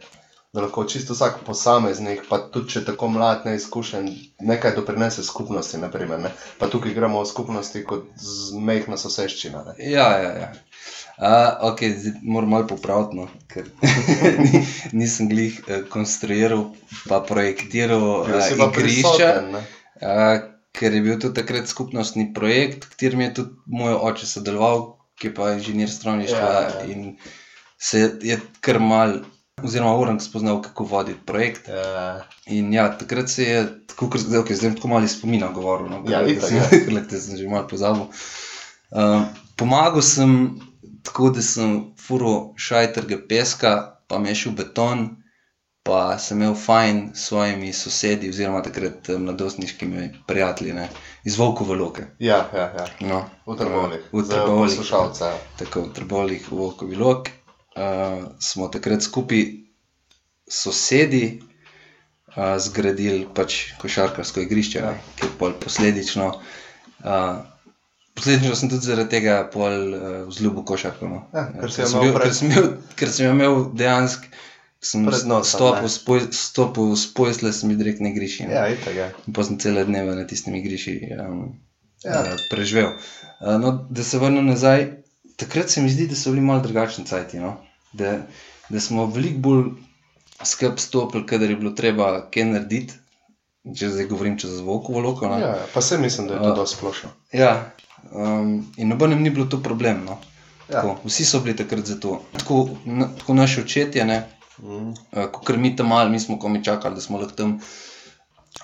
da 0.52 0.62
lahko 0.62 0.84
čisto 0.84 1.14
vsak 1.14 1.42
posameznik, 1.46 2.22
pa 2.28 2.38
tudi 2.38 2.70
če 2.74 2.84
tako 2.84 3.08
mlad, 3.08 3.44
neizkušen, 3.46 4.08
nekaj 4.40 4.74
doprinese 4.74 5.22
skupnosti. 5.26 5.78
Naprimer, 5.78 6.22
ne. 6.22 6.30
Pa 6.58 6.66
tukaj 6.70 6.94
gremo 6.94 7.18
o 7.22 7.26
skupnosti 7.26 7.84
kot 7.86 8.06
mehna 8.58 8.98
soseščina. 8.98 9.64
Ne. 9.68 9.90
Ja, 9.90 10.08
ja. 10.18 10.32
ja. 10.44 10.52
Uh, 11.20 11.72
ok, 11.72 11.82
moram 12.22 12.48
malo 12.48 12.66
popraviti, 12.66 13.18
no, 13.18 13.26
ker 13.52 13.66
ni- 14.44 14.62
nisem 14.96 15.28
glih 15.28 15.58
uh, 15.66 15.82
konstruiral, 15.92 16.70
pa 17.08 17.20
projektiral 17.20 18.24
Bil 18.26 18.38
uh, 18.38 18.54
pa 18.56 18.70
igrišča. 18.70 18.78
prisoten, 18.78 19.52
ne. 19.52 19.66
Uh, 20.00 20.49
ker 20.76 20.94
je 20.94 21.02
bil 21.04 21.18
to 21.20 21.32
takrat 21.34 21.68
skupnostni 21.68 22.30
projekt, 22.34 22.86
v 22.86 22.94
katerem 22.94 23.20
je 23.26 23.34
tudi 23.40 23.56
moj 23.66 23.98
oče 24.10 24.26
sodeloval, 24.26 24.84
ki 25.20 25.28
je 25.30 25.34
pa 25.36 25.52
inženir 25.56 25.90
strojništva 25.92 26.38
Ja, 26.38 26.52
ja, 26.52 26.62
ja. 26.62 26.80
ja. 26.80 26.86
in 26.92 27.16
se 27.80 28.00
je, 28.22 28.38
kar 28.60 28.78
mal, 28.80 29.18
oziroma 29.64 29.96
urank 29.96 30.22
spoznal, 30.22 30.62
kako 30.62 30.84
voditi 30.84 31.20
projekt. 31.26 31.68
Ja, 31.68 32.24
In 32.46 32.72
ja, 32.74 32.88
takrat 32.98 33.30
se 33.30 33.44
je, 33.44 33.60
tako 33.92 34.10
kot 34.10 34.24
zdaj, 34.24 34.40
okay, 34.40 34.56
zdaj 34.56 34.70
bom 34.70 34.76
tako 34.76 34.88
malo 34.88 35.08
spomina 35.08 35.50
govoril, 35.52 35.88
no, 35.92 36.02
Ja, 36.08 36.22
ker 36.24 36.32
itak, 36.36 36.48
sem, 36.48 36.58
ja. 36.60 36.68
ker 36.70 37.06
te 37.08 37.20
sem 37.20 37.36
že 37.36 37.48
malo 37.48 37.68
pozabil. 37.68 38.08
Uh, 38.90 39.28
pomagal 39.56 40.02
sem 40.02 40.60
tako, 41.04 41.30
da 41.30 41.42
sem 41.44 41.92
furo 42.00 42.52
šajtrge 42.56 43.20
peska, 43.28 43.74
pa 44.08 44.18
mešal 44.18 44.56
beton, 44.56 45.19
pa 45.90 46.18
sem 46.18 46.38
imel 46.38 46.54
fajn 46.56 46.98
s 47.10 47.24
svojimi 47.24 47.72
sosedi, 47.74 48.28
oziroma 48.30 48.62
takrat 48.62 49.08
eh, 49.08 49.18
mladostniškimi 49.18 50.04
prijatelji 50.24 50.72
ne, 50.72 50.84
iz 51.24 51.34
Volkove 51.36 51.74
loke. 51.76 52.06
ja, 52.20 52.44
ja. 52.54 52.68
ja. 52.76 52.86
No, 53.02 53.24
V 53.46 53.56
Trboveljih. 53.56 54.04
V 54.12 54.22
Za 54.22 54.34
Trboveljih. 54.36 54.76
poslušalce, 54.76 55.24
ja. 55.26 55.38
Tako 55.58 55.82
v 55.82 55.92
Trboveljih, 55.92 56.46
v 56.46 56.56
Volkovi 56.56 56.96
lok. 56.96 57.28
Uh, 57.72 57.82
smo 58.40 58.68
takrat 58.68 59.02
skupaj 59.02 59.42
sosedi 60.48 61.40
uh, 62.28 62.56
zgradili 62.58 63.26
pač 63.30 63.72
košarkarsko 63.76 64.40
igrišče, 64.40 64.78
Ja. 64.78 64.84
ja. 64.86 64.98
ki 65.16 65.26
je 65.26 65.38
pol 65.38 65.52
posledično. 65.54 66.32
Uh, 67.00 67.40
Posledično 68.12 68.54
sem 68.54 68.68
tudi 68.68 68.84
zaradi 68.84 69.08
tega 69.10 69.48
pol 69.48 69.62
uh, 69.88 70.00
vzljubil 70.28 70.64
košarko. 70.64 71.08
No. 71.08 71.20
Ja, 71.32 71.46
ker 71.54 71.70
jo 71.70 71.86
sem 71.86 72.00
bil, 72.02 72.10
pred- 72.12 72.26
ker, 72.26 72.34
sem 72.34 72.50
imel, 72.50 72.66
ker 72.98 73.08
sem 73.10 73.30
imel 73.30 73.54
dejansko, 73.72 74.26
sem 74.80 75.04
stopil 75.44 75.88
s 75.88 75.98
poj- 76.04 76.32
stopil 76.32 76.96
s 76.96 77.06
pojsle, 77.14 77.52
sem 77.52 77.68
bil 77.68 77.78
direkt 77.78 78.00
na 78.00 78.08
igrišču. 78.08 78.42
Ja, 78.42 78.68
itak, 78.68 78.94
ja. 78.94 79.10
Pa 79.34 79.44
sem 79.44 79.58
cele 79.58 79.84
dneve 79.84 80.14
na 80.16 80.26
tistem 80.26 80.54
igrišču 80.54 80.90
um, 81.20 81.58
Ja. 82.04 82.24
ja. 82.24 82.36
preživel. 82.50 82.94
Uh, 83.40 83.58
no, 83.60 83.86
da 83.90 84.04
se 84.04 84.18
vrnem 84.18 84.46
nazaj, 84.46 84.86
takrat 85.36 85.70
se 85.70 85.82
mi 85.82 85.90
zdi, 85.90 86.06
da 86.06 86.16
so 86.16 86.30
bili 86.30 86.40
malo 86.40 86.60
drugačni 86.60 87.04
cajti. 87.04 87.38
No? 87.38 87.56
Da, 87.92 88.22
da 88.68 88.80
smo 88.80 89.06
veliko 89.06 89.38
bolj 89.38 89.64
skrb 90.44 90.78
stopili, 90.78 91.26
kadar 91.26 91.50
je 91.50 91.56
bilo 91.56 91.70
treba 91.70 92.30
kaj 92.30 92.44
narediti. 92.44 92.94
Če 93.76 93.90
zdaj 93.90 94.06
govorim 94.06 94.38
čez 94.38 94.50
zvokovo 94.56 95.00
loko. 95.00 95.28
no. 95.28 95.38
ja. 95.38 95.66
Pa 95.74 95.80
se 95.80 95.98
mislim, 95.98 96.26
da 96.26 96.34
je 96.34 96.40
to 96.40 96.52
A. 96.52 96.54
dosti 96.54 96.76
splošno. 96.76 97.10
Ja, 97.32 97.70
um, 98.10 98.72
in 98.76 98.88
nobenem 98.88 99.20
ni 99.22 99.30
bilo 99.30 99.44
to 99.44 99.60
problem. 99.62 100.04
No. 100.04 100.16
Ja. 100.70 100.80
Tako, 100.80 100.96
vsi 101.04 101.24
so 101.24 101.40
bili 101.40 101.56
takrat 101.56 101.84
za 101.84 102.00
to. 102.00 102.22
Tako, 102.32 102.68
na, 102.84 103.10
tako 103.18 103.34
naši 103.34 103.60
očetje, 103.60 104.04
ne, 104.04 104.22
Mm. 104.62 104.90
uh, 104.90 105.30
ko 105.32 105.56
mi 105.56 105.76
tam 105.76 105.88
malo, 105.88 106.10
mi 106.10 106.20
smo 106.20 106.38
komi 106.38 106.64
čakali, 106.64 106.94
da 106.94 107.00
smo 107.00 107.18
lahko 107.18 107.36
tam 107.36 107.60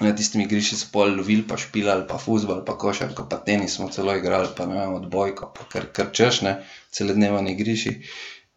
na 0.01 0.13
tistem 0.17 0.41
igrišču 0.41 0.77
se 0.77 0.87
pol 0.93 1.15
lovili, 1.17 1.45
pa 1.49 1.57
špilali, 1.57 2.05
pa 2.09 2.19
fuzbol, 2.19 2.65
pa 2.65 2.75
košarko, 2.79 3.27
pa 3.31 3.37
tenis 3.37 3.77
smo 3.79 3.89
celo 3.89 4.17
igrali, 4.17 4.49
pa 4.57 4.67
ne 4.67 4.79
vem, 4.81 4.95
odbojko, 4.95 5.53
pa 5.57 5.65
kar, 5.73 5.87
kar 5.93 6.11
češne, 6.13 6.59
cele 6.91 7.15
dneve 7.15 7.43
na 7.43 7.51
igrišču. 7.55 7.95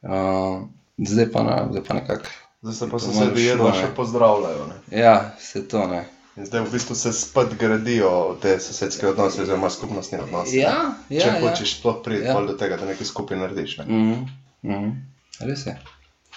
Uh, 0.01 0.65
zdaj 0.97 1.31
pa, 1.31 1.43
ne, 1.43 1.57
zdaj 1.71 1.83
pa 1.87 1.93
nekako. 1.93 2.33
Zdaj 2.61 2.75
se 2.75 2.89
pa 2.91 2.99
sosedi 2.99 3.25
malo 3.25 3.39
jedva 3.39 3.71
šlo, 3.71 3.79
še 3.79 3.87
ne. 3.87 3.95
pozdravljajo. 3.95 4.65
Ne. 4.67 4.79
Ja, 4.99 5.13
vse 5.39 5.67
to 5.67 5.85
ne. 5.87 6.01
In 6.39 6.47
zdaj 6.47 6.65
v 6.65 6.71
bistvu 6.71 6.95
se 6.95 7.13
spet 7.13 7.53
gradijo 7.59 8.11
te 8.41 8.57
sosedske 8.63 9.07
odnose, 9.07 9.41
oziroma 9.43 9.69
skupnostni 9.69 10.19
odnosi. 10.23 10.59
Ja, 10.59 10.95
ja, 11.11 11.21
Če 11.23 11.29
ja. 11.29 11.37
hočeš 11.43 11.77
sploh 11.79 12.01
priti 12.03 12.27
Ja. 12.27 12.35
do 12.41 12.55
tega, 12.59 12.77
da 12.79 12.87
nekaj 12.87 13.07
skupaj 13.07 13.39
narediš. 13.39 13.77
Ne? 13.79 13.87
Mhm, 13.87 14.27
mhm. 14.63 14.91
Res 15.47 15.65
je. 15.67 15.77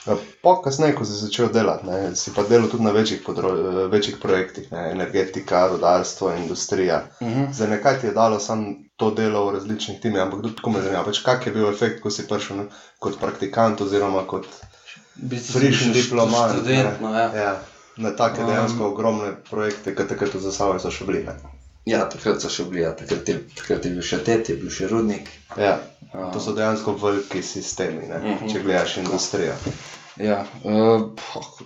Ja, 0.06 0.16
Po 0.42 0.56
kasneje, 0.62 0.94
ko 0.98 1.04
si 1.06 1.14
začel 1.14 1.52
delati, 1.54 1.86
ne, 1.86 1.98
si 2.18 2.32
pa 2.34 2.42
delal 2.42 2.66
tudi 2.70 2.82
na 2.82 2.90
večjih, 2.90 3.20
podro, 3.26 3.52
večjih 3.90 4.16
projektih, 4.22 4.66
ne, 4.72 4.88
energetika, 4.90 5.68
rodarstvo, 5.70 6.32
industrija. 6.34 7.04
Mhm. 7.22 7.52
Za 7.52 7.66
nekaj 7.70 8.00
ti 8.00 8.06
je 8.06 8.12
dalo 8.12 8.40
samo 8.40 8.74
to 8.96 9.10
delo 9.14 9.46
v 9.46 9.54
različnih 9.54 10.00
timih, 10.00 10.22
ampak 10.22 10.42
tudi 10.42 10.56
tako 10.56 10.70
me 10.70 10.82
zanima, 10.82 11.04
pač, 11.04 11.22
kak 11.22 11.46
je 11.46 11.52
bil 11.52 11.68
efekt, 11.70 12.02
ko 12.02 12.10
si 12.10 12.26
prišel 12.26 12.56
ne, 12.56 12.66
kot 12.98 13.20
praktikant 13.20 13.80
oziroma 13.80 14.26
kot 14.26 14.46
bil 15.14 15.40
diplomat. 15.94 16.56
Študent, 16.56 17.00
ne. 17.00 17.08
no, 17.08 17.14
ja. 17.18 17.30
ja, 17.36 17.58
na 17.96 18.16
take 18.16 18.42
Um, 18.42 18.50
dejansko 18.50 18.90
ogromne 18.90 19.36
projekte, 19.50 19.94
ki 19.94 20.08
takrat 20.08 20.34
v 20.34 20.42
Zasavju 20.50 20.82
so 20.82 20.90
še 20.90 21.06
bili. 21.06 21.26
Ne. 21.30 21.61
Ja, 21.86 22.04
takrat 22.08 22.42
so 22.42 22.48
še 22.52 22.64
bili, 22.70 22.82
ja. 22.84 22.92
takrat, 22.96 23.28
je, 23.28 23.38
takrat 23.58 23.84
je 23.84 23.92
bil 23.92 24.04
še 24.06 24.18
tet, 24.24 24.48
je 24.48 24.56
bil 24.56 24.70
še 24.70 24.88
rudnik. 24.90 25.28
Ja, 25.58 25.78
to 26.32 26.40
so 26.40 26.54
dejansko 26.54 26.94
veliki 27.00 27.42
sistemi, 27.42 28.06
ne, 28.08 28.18
Mhm. 28.18 28.48
če 28.52 28.62
gledaš 28.62 28.96
industrijo. 29.02 29.54
Ja, 30.20 30.42
uh, 30.64 31.08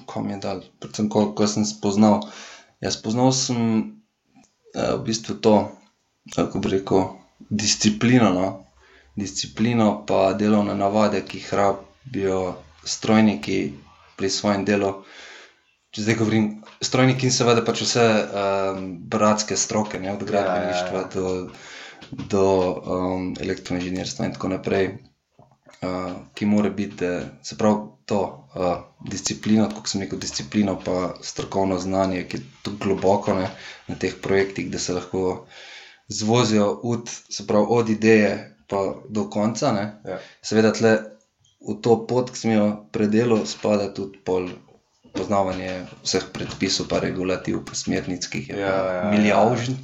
ko 0.07 0.23
mi 0.23 0.33
je 0.33 0.39
dal, 0.41 0.63
predvsem 0.81 1.09
ko, 1.11 1.33
ko 1.35 1.47
sem 1.47 1.65
spoznal. 1.67 2.21
Ja, 2.81 2.91
spoznal 2.91 3.33
sem 3.33 3.59
uh, 4.77 4.95
v 4.95 5.03
bistvu 5.05 5.35
to, 5.43 5.55
kako 6.35 6.59
bi 6.59 6.77
rekel, 6.77 7.09
disciplino, 7.51 8.31
no? 8.33 8.47
disciplino, 9.17 10.05
pa 10.07 10.33
delovne 10.35 10.75
navade, 10.75 11.23
ki 11.25 11.39
jih 11.39 11.53
rabijo 11.55 12.41
strojniki 12.85 13.73
pri 14.17 14.29
svojem 14.31 14.65
delu. 14.65 14.91
Če 15.97 16.05
zdaj 16.05 16.19
govorim, 16.21 16.47
strojniki 16.85 17.31
in 17.31 17.33
seveda 17.33 17.65
pač 17.65 17.81
vse 17.87 18.05
um, 18.05 18.87
bratske 19.09 19.57
stroke, 19.57 19.97
ne? 20.03 20.12
od 20.12 20.25
gradbeništva 20.29 21.00
ja, 21.00 21.05
ja. 21.07 21.11
do, 21.15 22.25
do 22.29 22.47
um, 22.99 23.31
elektroinženirstva 23.41 24.29
in 24.29 24.37
tako 24.37 24.53
naprej 24.53 24.91
uh, 25.83 26.12
ki 26.35 26.47
mora 26.47 26.71
biti, 26.71 27.07
se 27.43 27.57
pravi, 27.59 27.76
to 28.07 28.49
uh, 28.55 28.76
disciplino, 29.11 29.69
kot 29.75 29.88
sem 29.88 30.00
rekel, 30.05 30.19
disciplino, 30.23 30.76
pa 30.85 31.15
strokovno 31.23 31.79
znanje, 31.79 32.23
ki 32.29 32.37
je 32.37 32.43
tako 32.62 32.76
globoko 32.85 33.35
ne, 33.35 33.49
na 33.88 33.95
teh 33.99 34.15
projektih, 34.23 34.71
da 34.71 34.79
se 34.79 34.95
lahko 34.95 35.47
zvozijo 36.09 36.69
od, 36.83 37.11
se 37.31 37.47
pravi, 37.47 37.67
od 37.69 37.91
ideje 37.91 38.31
pa 38.69 38.95
do 39.09 39.26
konca. 39.31 39.73
Ne. 39.73 39.87
Ja. 40.07 40.21
Seveda, 40.43 40.73
tle 40.73 40.97
v 41.67 41.81
to 41.83 41.99
pot, 42.07 42.31
ki 42.31 42.38
sem 42.38 42.55
jo 42.55 42.67
predelal, 42.93 43.43
spada 43.47 43.91
tudi 43.95 44.23
pol. 44.25 44.49
Poznavanje 45.17 45.73
vseh 46.03 46.25
predpisov, 46.31 46.87
pa 46.87 46.99
regulativ, 46.99 47.63
pa 47.63 47.75
smernic, 47.75 48.27
ki 48.27 48.39
jih 48.39 48.49
je 48.49 48.57
Ja, 48.57 48.69
ja, 48.69 48.93
ja. 48.95 49.11
milijožnt. 49.11 49.83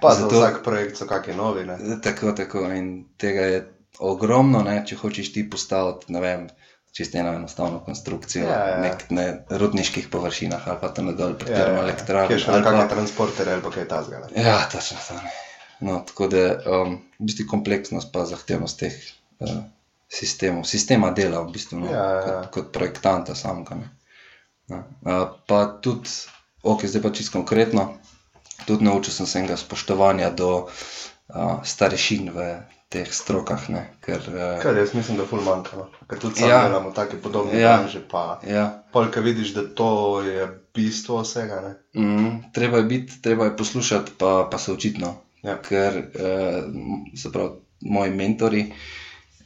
Pa 0.00 0.10
za 0.10 0.20
Zato- 0.20 0.36
vsak 0.36 0.62
projekt 0.62 0.96
so 0.96 1.06
kakšni 1.06 1.34
novi. 1.34 1.64
Ne. 1.64 1.78
Tako, 2.00 2.32
tako. 2.32 2.66
In 2.70 2.88
tega 3.16 3.40
je 3.42 3.58
ogromno, 4.00 4.62
ne? 4.62 4.82
če 4.82 4.96
hočeš 4.96 5.32
ti 5.32 5.44
postaviti, 5.44 6.12
ne 6.12 6.20
vem, 6.20 6.48
čisto 6.92 7.18
eno 7.18 7.32
enostavno 7.32 7.80
konstrukcijo 7.80 8.44
Ja, 8.44 8.58
ja. 8.68 8.80
nek, 8.80 9.04
na 9.10 9.22
rudniških 9.50 10.08
površinah 10.08 10.62
ali 10.64 10.78
pa 10.80 10.88
tam 10.88 11.08
dol 11.12 11.34
pri 11.34 11.50
Ja, 11.50 11.56
ja, 11.56 11.64
termoelektrarni. 11.64 12.28
Kje 12.28 12.38
še 12.38 12.50
ali 12.50 12.62
kakšne 12.62 12.80
pa- 12.80 12.94
transporterje 12.94 13.52
ali 13.52 13.62
pa 13.62 13.70
kaj 13.70 13.88
tasga. 13.88 14.20
ne. 14.20 14.42
Ja, 14.42 14.58
točno 14.68 14.98
to. 15.08 15.14
ne. 15.14 15.32
No, 15.80 16.02
tako 16.06 16.26
da 16.26 16.42
um, 16.66 16.94
v 17.18 17.24
bistvu 17.24 17.46
kompleksnost 17.50 18.12
pa 18.12 18.22
zahtevnost 18.24 18.78
teh 18.78 18.94
uh, 19.40 19.50
sistemov, 20.08 20.64
sistema 20.64 21.10
dela 21.10 21.40
v 21.40 21.50
bistvu, 21.50 21.80
no, 21.80 21.90
Ja, 21.90 22.04
ja, 22.04 22.14
ja. 22.16 22.22
Kot, 22.42 22.50
kot 22.50 22.72
projektanta 22.72 23.34
samega. 23.34 23.76
Ja. 24.68 24.84
Uh, 25.02 25.28
pa 25.46 25.66
tudi, 25.82 26.08
ok, 26.62 26.86
zdaj 26.88 27.02
pa 27.02 27.10
čisto 27.10 27.36
konkretno, 27.38 27.98
tudi 28.66 28.84
naučil 28.84 29.12
sem 29.12 29.26
se 29.26 29.38
enega 29.38 29.56
spoštovanja 29.56 30.30
do 30.30 30.50
uh, 30.66 31.60
starešin 31.64 32.30
v 32.32 32.46
teh 32.88 33.10
strokah, 33.10 33.68
ne, 33.68 33.82
ker 34.00 34.22
uh, 34.30 34.62
Kar 34.62 34.76
jaz 34.78 34.94
mislim, 34.94 35.18
da 35.18 35.26
ful 35.26 35.42
manjka. 35.42 35.76
No. 35.76 35.88
Ker 36.06 36.18
tudi 36.22 36.40
sam 36.40 36.48
Ja. 36.48 36.56
ja. 36.56 36.68
delamo 36.68 36.92
take 36.94 37.18
podobne 37.20 37.60
Ja. 37.60 37.76
branže, 37.78 38.00
pa 38.10 38.40
ja, 38.46 38.84
polka 38.92 39.20
vidiš, 39.20 39.54
da 39.54 39.66
to 39.74 40.20
je 40.22 40.46
bistvo 40.74 41.20
vsega. 41.22 41.60
Ne. 41.60 41.72
mm, 42.00 42.52
treba 42.54 42.78
je 42.78 42.84
biti, 42.84 43.20
treba 43.22 43.44
je 43.50 43.56
poslušati, 43.56 44.12
pa, 44.18 44.48
pa 44.50 44.58
se 44.58 44.72
učiti. 44.72 45.00
No. 45.00 45.16
Ja. 45.42 45.58
Ker 45.62 45.98
uh, 45.98 46.64
se 47.18 47.32
pravi, 47.32 47.50
moji 47.80 48.10
mentori, 48.10 48.72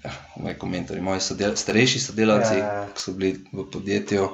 eh, 0.04 0.10
moji 0.36 0.54
komentori, 0.54 1.00
moji 1.00 1.20
sodel, 1.20 1.56
starejši 1.56 2.00
sodelavci, 2.00 2.54
Ja, 2.54 2.58
ja, 2.58 2.72
ja. 2.72 2.86
ki 2.94 3.02
so 3.02 3.12
bili 3.12 3.32
v 3.52 3.64
podjetju, 3.72 4.28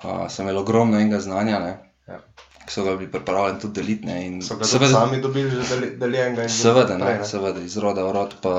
so 0.00 0.42
imeli 0.42 0.58
ogromno 0.58 0.98
enega 0.98 1.20
znanja, 1.20 1.58
ne, 1.60 1.74
Ja. 2.08 2.18
ki 2.60 2.72
so 2.72 2.84
ga 2.84 2.96
bili 2.96 3.10
pripravljeni 3.10 3.60
tudi 3.60 3.74
deliti. 3.74 4.06
Ne, 4.06 4.26
in 4.26 4.42
So 4.42 4.56
ga 4.56 4.64
tudi 4.66 4.88
sami 4.88 5.20
dobili 5.20 5.50
že 5.62 5.76
deljenega 5.92 6.42
in 6.42 6.48
Seveda, 6.50 6.96
naprej, 6.96 7.18
ne, 7.18 7.24
seveda, 7.26 7.60
iz 7.60 7.76
roda 7.76 8.04
v 8.04 8.12
rod, 8.12 8.34
pa 8.42 8.52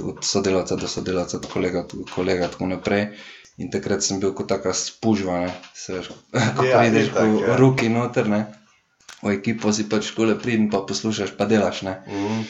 od 0.00 0.24
sodelavca 0.24 0.76
do 0.76 0.88
sodelavca, 0.88 1.36
od 1.36 1.46
kolega 1.46 1.84
do 1.84 2.04
kolega, 2.06 2.48
tako 2.48 2.66
naprej. 2.68 3.06
In 3.58 3.68
takrat 3.68 4.02
sem 4.02 4.18
bil 4.18 4.32
kot 4.32 4.48
taka 4.48 4.72
spužva, 4.74 5.40
ne, 5.40 5.50
se 5.74 5.92
veš, 5.92 6.08
ko 6.56 6.64
Ja, 6.64 6.78
prideš 6.78 7.10
v 7.10 7.40
ja. 7.40 7.56
roki 7.56 7.88
noter, 7.88 8.28
ne, 8.28 8.46
v 9.22 9.32
ekipo 9.32 9.70
si 9.70 9.84
pač 9.84 10.06
škole 10.06 10.34
pridem, 10.36 10.70
pa 10.70 10.80
poslušaš, 10.82 11.36
pa 11.36 11.44
delaš, 11.46 11.82
ne, 11.82 11.98
Mhm. 12.06 12.42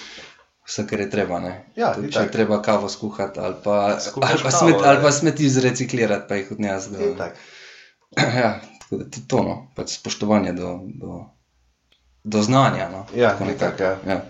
vse, 0.63 0.87
kar 0.87 1.01
je 1.01 1.11
treba, 1.11 1.41
ne. 1.41 1.53
Ja, 1.75 1.95
Tudi, 1.95 2.13
če 2.13 2.21
je 2.21 2.31
treba 2.31 2.63
kavo 2.63 2.89
skuhati, 2.89 3.41
ali 3.41 3.57
pa, 3.65 3.99
Skuhaš 4.01 4.31
ali 4.33 4.43
pa, 4.43 4.51
kavo, 4.51 4.61
smet, 4.63 4.77
ne. 4.77 4.87
ali 4.87 5.03
pa 5.03 5.11
smeti 5.13 5.49
zreciklirati, 5.51 6.29
pa 6.29 6.35
jih 6.37 6.53
odnesti. 6.53 7.11
Ja, 8.43 8.61
tako 8.81 8.97
da 8.97 9.05
tudi 9.05 9.29
to, 9.29 9.43
no, 9.43 9.57
pač 9.77 9.95
spoštovanje 10.01 10.53
do, 10.53 10.81
do, 10.85 11.25
do 12.25 12.43
znanja, 12.43 12.89
no, 12.93 13.05
Ja, 13.15 13.31
tako 13.31 13.51
nekako, 13.51 13.83
ja. 13.83 13.97
ja. 14.07 14.21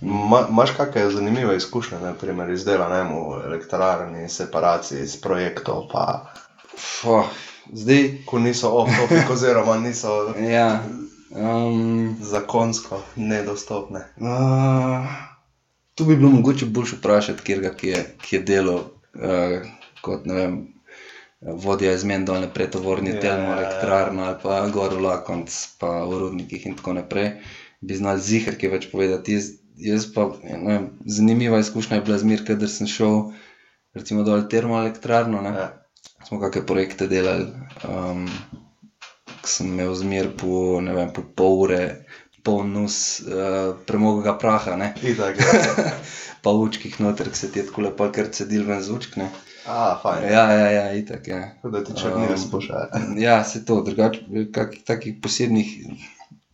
Ma, 0.00 0.46
kakšne 0.76 1.10
zanimive 1.10 1.56
izkušnje, 1.56 1.98
naprimer 2.00 2.50
iz 2.50 2.64
dela 2.64 2.88
ne, 2.88 3.02
v 3.04 3.42
elektrarni, 3.46 4.28
separaciji 4.28 5.02
iz 5.02 5.16
projektov, 5.20 5.88
pa 5.92 6.32
Fuh, 6.80 7.28
zdaj, 7.72 8.24
ko 8.26 8.38
niso 8.38 8.70
off-topic 8.72 9.30
oziroma 9.34 9.76
niso 9.76 10.34
Ja. 10.40 10.82
Um, 11.30 12.16
zakonsko 12.20 13.02
nedostopne. 13.16 14.00
uh, 14.16 15.06
tu 15.94 16.04
bi 16.04 16.16
bilo 16.16 16.30
mogoče 16.30 16.66
bolj 16.66 16.96
vprašati, 16.96 17.42
kjer 17.42 17.60
ga 17.60 17.74
ki 17.74 17.88
je, 17.88 18.00
ki 18.22 18.36
je 18.36 18.42
delal 18.42 18.80
uh, 18.80 19.68
kot 20.00 20.26
ne 20.26 20.34
vem. 20.34 20.56
Vodja 21.40 21.94
izmen 21.96 22.26
dol 22.28 22.42
naprej, 22.44 22.68
tovorni 22.76 23.14
Ja, 23.14 23.16
yeah. 23.16 23.22
telmo, 23.24 23.48
ja, 23.48 23.54
ja. 23.54 23.58
elektrarna 23.60 24.24
ali 24.28 24.38
pa 24.42 24.60
gor 24.68 24.92
v 24.94 25.00
Lakonc, 25.06 25.54
pa 25.80 26.04
v 26.04 26.18
rudnikih 26.20 26.66
in 26.68 26.76
tako 26.76 26.92
naprej. 27.00 27.30
Bi 27.80 27.96
znal 27.96 28.20
zihar, 28.20 28.58
kaj 28.60 28.72
več 28.74 28.88
povedati. 28.92 29.38
Jaz, 29.38 29.46
jaz 29.80 30.04
pa, 30.12 30.28
ne 30.44 30.60
vem, 30.66 30.88
zanimiva 31.08 31.62
izkušnja 31.64 31.96
je 31.96 32.04
bila 32.04 32.18
zmer, 32.20 32.44
kadar 32.44 32.68
sem 32.68 32.90
šel 32.90 33.32
recimo 33.96 34.24
dol 34.26 34.44
v 34.44 34.50
termoelektrarno. 34.52 35.40
Ne? 35.40 35.54
Ja. 35.56 35.68
smo 36.28 36.38
kakšne 36.40 36.66
projekte 36.68 37.08
delali, 37.08 37.48
um, 37.88 38.26
ko 39.40 39.48
sem 39.48 39.72
imel 39.72 39.94
zmer 39.96 40.28
po, 40.36 40.76
ne 40.84 40.92
vem, 40.92 41.08
po 41.16 41.24
pol 41.24 41.56
ure, 41.64 41.82
poln 42.44 42.72
nos 42.72 43.20
uh, 43.24 43.76
premoga 43.88 44.36
praha, 44.38 44.76
ne, 44.76 44.92
Itak, 45.00 45.40
ja. 45.40 45.88
pa 46.44 46.52
v 46.52 46.68
učkih 46.68 47.00
noter, 47.00 47.32
ki 47.32 47.36
se 47.36 47.50
ti 47.52 47.60
je 47.60 47.68
tako 47.68 47.88
lepo, 47.88 48.08
ker 48.12 48.28
cedil 48.32 48.68
ven 48.68 48.84
z 48.84 48.92
učk, 48.96 49.16
ne. 49.20 49.28
A, 49.66 49.98
fajn. 50.02 50.24
Ja, 50.32 50.52
ja, 50.52 50.70
ja, 50.70 50.92
itak, 50.92 51.28
ja. 51.28 51.40
Tako 51.56 51.70
da 51.70 51.84
ti 51.84 51.92
črnil 51.96 52.32
Um, 52.32 52.38
spušča. 52.38 52.86
Ja, 53.26 53.44
se 53.44 53.64
to, 53.64 53.80
drugače, 53.82 54.20
kakih 54.52 54.84
takih 54.84 55.14
posebnih 55.22 55.66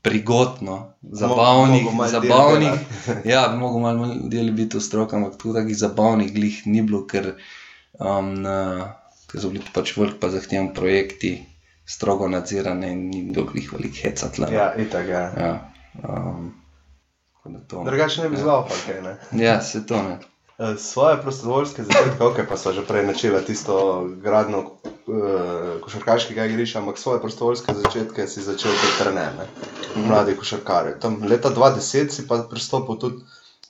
prigod, 0.02 0.48
no, 0.60 0.92
zabavnih, 1.02 1.84
mogo 1.84 2.06
zabavnih. 2.08 2.70
Ja, 3.24 3.48
bi 3.50 3.58
mogel 3.58 3.80
malo 3.80 4.14
del 4.30 4.52
biti 4.52 4.78
v 4.78 4.80
stroki, 4.80 5.16
ampak 5.16 5.38
tu 5.38 5.54
takih 5.54 5.76
zabavnih 5.76 6.30
glih 6.34 6.60
ni 6.66 6.82
bilo, 6.82 7.02
ker, 7.06 7.32
um, 7.98 8.34
na, 8.42 8.58
ker 9.30 9.42
so 9.42 9.50
bili 9.50 9.64
pač 9.74 9.96
velik 9.98 10.20
pa 10.22 10.30
zahtevni 10.30 10.74
projekti, 10.74 11.34
strogo 11.86 12.28
nadzirane 12.28 12.90
in 12.92 13.08
ni 13.10 13.24
bilo 13.30 13.46
glih 13.50 13.72
velik 13.72 13.98
heca 14.02 14.30
tle. 14.34 14.46
no. 14.50 14.54
Ja, 14.54 14.70
itak, 14.78 15.10
ja. 15.10 15.24
ja. 15.38 15.52
Um, 16.02 16.54
to. 17.68 17.82
Drugače 17.86 18.22
ne 18.22 18.30
bi 18.30 18.36
zlaupal, 18.36 18.78
kaj 18.86 19.02
ne. 19.02 19.18
Ja, 19.44 19.60
se 19.60 19.86
to 19.86 20.02
ne. 20.02 20.18
Eh, 20.58 20.76
Svoje 20.78 21.22
prostovoljske 21.22 21.82
začetke, 21.82 22.24
ok, 22.24 22.38
pa 22.48 22.56
smo 22.56 22.72
že 22.72 22.80
prej 22.82 23.06
načela 23.06 23.40
tisto 23.40 23.76
gradno 24.16 24.58
uh, 24.58 24.70
košarkaškega 25.80 26.44
igrišča, 26.44 26.78
ampak 26.78 26.98
svoje 26.98 27.20
prostovoljske 27.20 27.74
začetke 27.74 28.26
si 28.26 28.40
začel 28.40 28.72
kot 28.72 28.94
trener, 28.98 29.34
ne? 29.34 29.46
mladi 29.98 30.36
košarkari. 30.36 30.94
Tam 31.00 31.18
leta 31.22 31.50
2010 31.50 32.08
si 32.10 32.26
pa 32.26 32.38
pristopil 32.40 32.96
tudi 32.96 33.20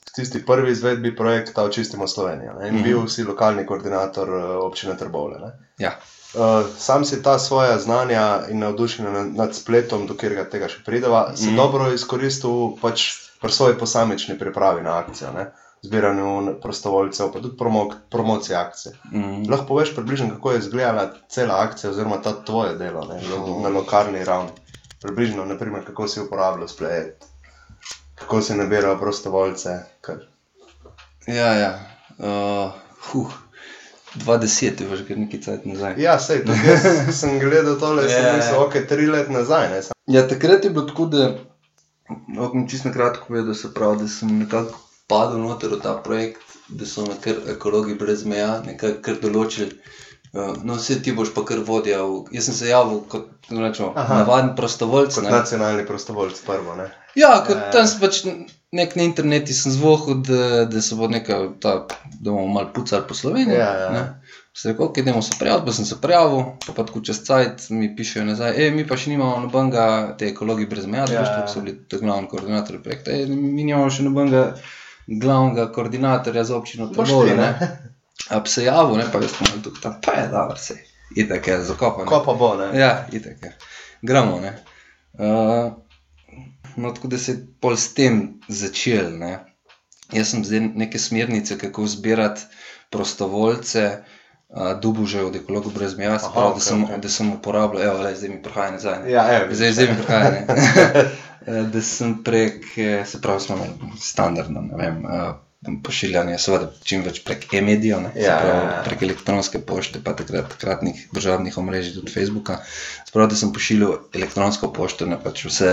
k 0.00 0.14
tisti 0.14 0.44
prvi 0.46 0.70
izvedbi 0.70 1.16
projekta 1.16 1.64
Očistimo 1.64 2.06
Slovenijo 2.06 2.52
ne? 2.52 2.68
in 2.68 2.74
Mhm. 2.74 2.82
bil 2.82 3.06
si 3.08 3.24
lokalni 3.24 3.66
koordinator 3.66 4.28
eh, 4.30 4.44
občine 4.60 4.96
Trbovle. 4.96 5.38
Ne? 5.38 5.50
Ja. 5.78 5.98
Uh, 6.34 6.42
sam 6.78 7.04
si 7.04 7.22
ta 7.22 7.38
svoja 7.38 7.78
znanja 7.78 8.46
in 8.48 8.58
navdušenje 8.58 9.10
nad, 9.32 9.54
spletom, 9.54 10.06
do 10.06 10.14
katerega 10.14 10.44
tega 10.44 10.68
še 10.68 10.84
prideva, 10.84 11.32
si 11.34 11.46
Mhm. 11.46 11.56
dobro 11.56 11.92
izkoristil 11.92 12.78
pač 12.78 13.10
pri 13.40 13.52
svoji 13.52 13.74
posamični 13.74 14.38
pripravi 14.38 14.82
na 14.82 14.98
akcijo, 14.98 15.32
ne? 15.32 15.50
Zbiranju 15.82 16.60
prostovoljcev, 16.62 17.32
pa 17.32 17.40
tudi 17.40 17.56
promo, 17.56 17.90
promociji 18.10 18.56
akcije. 18.56 18.94
Mm. 19.12 19.50
Lahko 19.50 19.66
poveš 19.66 19.94
približno, 19.94 20.30
kako 20.30 20.52
je 20.52 20.58
izgledala 20.58 21.10
cela 21.28 21.54
akcija, 21.58 21.90
oziroma 21.90 22.22
ta 22.22 22.44
tvoje 22.44 22.74
delo 22.74 23.04
ne? 23.04 23.14
na, 23.14 23.62
na 23.62 23.68
lokalni 23.78 24.24
ravni. 24.24 24.50
približno, 25.02 25.44
naprimer, 25.44 25.86
kako 25.86 26.08
si 26.08 26.20
uporabljal 26.20 26.68
splet, 26.68 27.24
kako 28.14 28.42
si 28.42 28.54
nabirajo 28.54 28.98
prostovoljce. 28.98 29.78
Kar... 30.00 30.16
Ja, 31.26 31.52
ja. 31.54 31.78
Uh, 32.18 32.72
huh. 33.12 33.32
20 34.16 34.62
je 34.62 34.96
že 34.96 35.16
nekaj 35.16 35.40
cajt 35.40 35.64
nazaj. 35.66 35.94
Ja, 35.98 36.18
sej, 36.18 36.40
jaz 36.46 36.86
sem 37.20 37.38
gledal 37.38 37.76
tole, 37.78 38.08
sem 38.08 38.22
Ja, 38.22 38.28
ja. 38.28 38.36
mislil, 38.36 38.62
ok, 38.62 38.74
tri 38.88 39.06
let 39.06 39.28
nazaj, 39.28 39.68
ne, 39.70 39.82
Ja, 40.06 40.28
takrat 40.28 40.64
je 40.64 40.70
bilo 40.70 40.86
tako, 40.86 41.06
da 41.06 41.34
lahko 42.38 42.64
čisto 42.70 42.88
na 42.88 42.94
kratko 42.94 43.26
povedal, 43.28 43.54
se 43.54 43.74
pravi, 43.74 43.98
da 43.98 44.08
sem 44.08 44.38
nekako 44.38 44.78
padel 45.08 45.38
noter 45.42 45.70
v 45.74 45.80
ta 45.82 45.94
projekt, 46.04 46.42
da 46.68 46.86
so 46.86 47.06
me 47.06 47.14
kar 47.22 47.38
ekologi 47.52 47.94
brez 47.94 48.24
meja 48.26 48.60
nekako 48.66 49.02
kar 49.02 49.20
določili. 49.22 49.78
Uh, 50.36 50.52
no, 50.66 50.74
vse 50.76 50.98
ti 51.02 51.14
boš 51.16 51.30
pa 51.32 51.44
kar 51.48 51.62
vodil. 51.64 52.26
Jaz 52.34 52.50
sem 52.50 52.54
se 52.58 52.68
javil 52.68 53.00
kot 53.08 53.30
rečemo, 53.48 53.94
navaden 53.96 54.52
prostovoljc. 54.58 55.14
kot 55.14 55.24
ne. 55.24 55.30
nacionalni 55.32 55.86
prostovoljc 55.88 56.40
prvo, 56.44 56.74
ne. 56.76 56.90
Ja, 57.16 57.38
kot 57.46 57.56
Ja. 57.56 57.70
tam 57.72 57.86
sem 57.88 58.00
pač 58.02 58.18
nek 58.76 58.96
na 58.98 59.06
internetu 59.06 59.54
sem 59.56 59.72
zvohal, 59.72 60.20
da, 60.26 60.64
da 60.68 60.82
se 60.82 60.98
bo 60.98 61.08
nekaj, 61.08 61.46
ta, 61.62 61.86
da 62.20 62.30
bomo 62.30 62.46
malo 62.52 62.68
pucali 62.74 63.06
po 63.08 63.14
Sloveniji. 63.14 63.56
Ja, 63.56 63.70
ja. 63.80 63.90
ne. 63.94 64.02
Sem 64.56 64.72
rekel, 64.72 64.86
ok, 64.90 64.98
idemo 64.98 65.22
se 65.22 65.36
prijaviti, 65.38 65.66
pa 65.66 65.72
sem 65.72 65.84
se 65.88 65.96
prijavil, 66.02 66.42
pa 66.66 66.72
pa 66.76 66.84
tako 66.84 67.00
čez 67.00 67.22
cajt 67.24 67.70
mi 67.70 67.88
pišejo 67.96 68.24
nazaj, 68.24 68.56
e, 68.56 68.70
mi 68.70 68.84
pa 68.88 68.96
še 68.96 69.10
nimamo 69.14 69.40
nobenega, 69.46 70.16
te 70.18 70.28
ekologi 70.32 70.66
brez 70.66 70.84
meja, 70.88 71.04
Ja, 71.12 71.22
ja, 71.22 71.46
so 71.48 71.60
bili 71.60 71.78
te 71.88 72.00
glavni 72.02 72.28
koordinatorji 72.28 72.82
projekta, 72.82 73.12
e, 73.12 73.26
mi 73.26 73.64
nimamo 73.64 73.88
še 73.92 74.04
nobenega 74.08 74.56
glavnega 75.06 75.72
koordinatorja 75.72 76.44
za 76.44 76.56
občino 76.56 76.88
ti, 76.88 77.00
ne. 77.00 77.36
ne. 77.36 77.78
A 78.30 78.40
bi 78.40 78.48
se 78.48 78.64
javil, 78.64 78.96
ne, 78.96 79.04
pa 79.12 79.20
jaz 79.22 79.30
sem 79.38 79.62
tukaj 79.62 79.82
tam, 79.82 80.00
pa 80.02 80.12
je 80.12 80.28
dobro, 80.28 80.56
sej, 80.56 80.76
itak 81.16 81.46
je 81.46 81.60
zakopan. 81.62 82.06
Ko 82.06 82.22
pa 82.26 82.34
bo, 82.34 82.54
ne. 82.56 82.78
Ja, 82.78 83.06
itek 83.12 83.42
je. 83.42 83.56
Gremo. 84.02 84.40
ne. 84.40 84.56
Uh, 85.12 85.72
no, 86.76 86.90
tako 86.90 87.08
da 87.08 87.18
se 87.18 87.32
je 87.32 87.46
pol 87.60 87.76
s 87.76 87.94
tem 87.94 88.40
začel. 88.48 89.14
Ne. 89.18 89.38
Jaz 90.12 90.30
sem 90.30 90.44
zdaj 90.44 90.60
neke 90.74 90.98
smernice, 90.98 91.58
kako 91.58 91.86
zbirati 91.86 92.42
prostovoljce, 92.90 94.02
uh, 94.48 94.80
dubu 94.80 95.06
že 95.06 95.22
od 95.24 95.36
ekologov 95.36 95.72
brez 95.72 95.96
meja, 95.98 96.18
se 96.18 96.26
pravi, 96.34 96.48
okej, 96.48 96.58
da, 96.58 96.64
sem, 96.64 96.84
okej. 96.84 96.98
da 96.98 97.08
sem 97.08 97.32
uporabljal, 97.32 97.82
evo, 97.82 98.02
le, 98.02 98.14
zdaj 98.16 98.28
mi 98.28 98.42
prihaja 98.42 98.70
nazaj. 98.70 99.02
ne. 99.02 99.10
Ja, 99.10 99.28
evo, 99.36 99.54
Zdaj, 99.54 99.72
zdaj 99.72 99.86
mi 99.86 99.96
prihaja. 100.02 100.44
Eh, 101.46 101.62
da 101.72 101.82
sem 101.82 102.16
prek, 102.26 102.64
eh, 102.78 103.04
se 103.06 103.20
pravi, 103.22 103.40
smo 103.40 103.56
imeli 103.56 103.98
standardno, 104.00 104.60
ne 104.60 104.76
vem. 104.76 105.04
Uh, 105.04 105.34
Pošiljanje, 105.82 106.36
seveda, 106.38 106.68
čim 106.84 107.00
več 107.02 107.22
prek 107.26 107.46
e-medijev, 107.58 108.04
Ja, 108.14 108.36
pravi, 108.38 108.50
ja, 108.50 108.66
ja. 108.70 108.82
prek 108.86 109.00
elektronske 109.02 109.58
pošte, 109.66 109.98
pa 110.04 110.12
takrat 110.14 110.52
takratnih 110.52 111.08
državnih 111.16 111.56
omrežij, 111.58 111.96
tudi 111.96 112.12
Facebooka. 112.12 112.60
Sprav, 113.08 113.30
da 113.32 113.38
sem 113.40 113.50
pošiljal 113.56 113.96
elektronsko 114.14 114.70
pošto 114.76 115.08
na 115.10 115.18
pač 115.18 115.42
vse, 115.48 115.72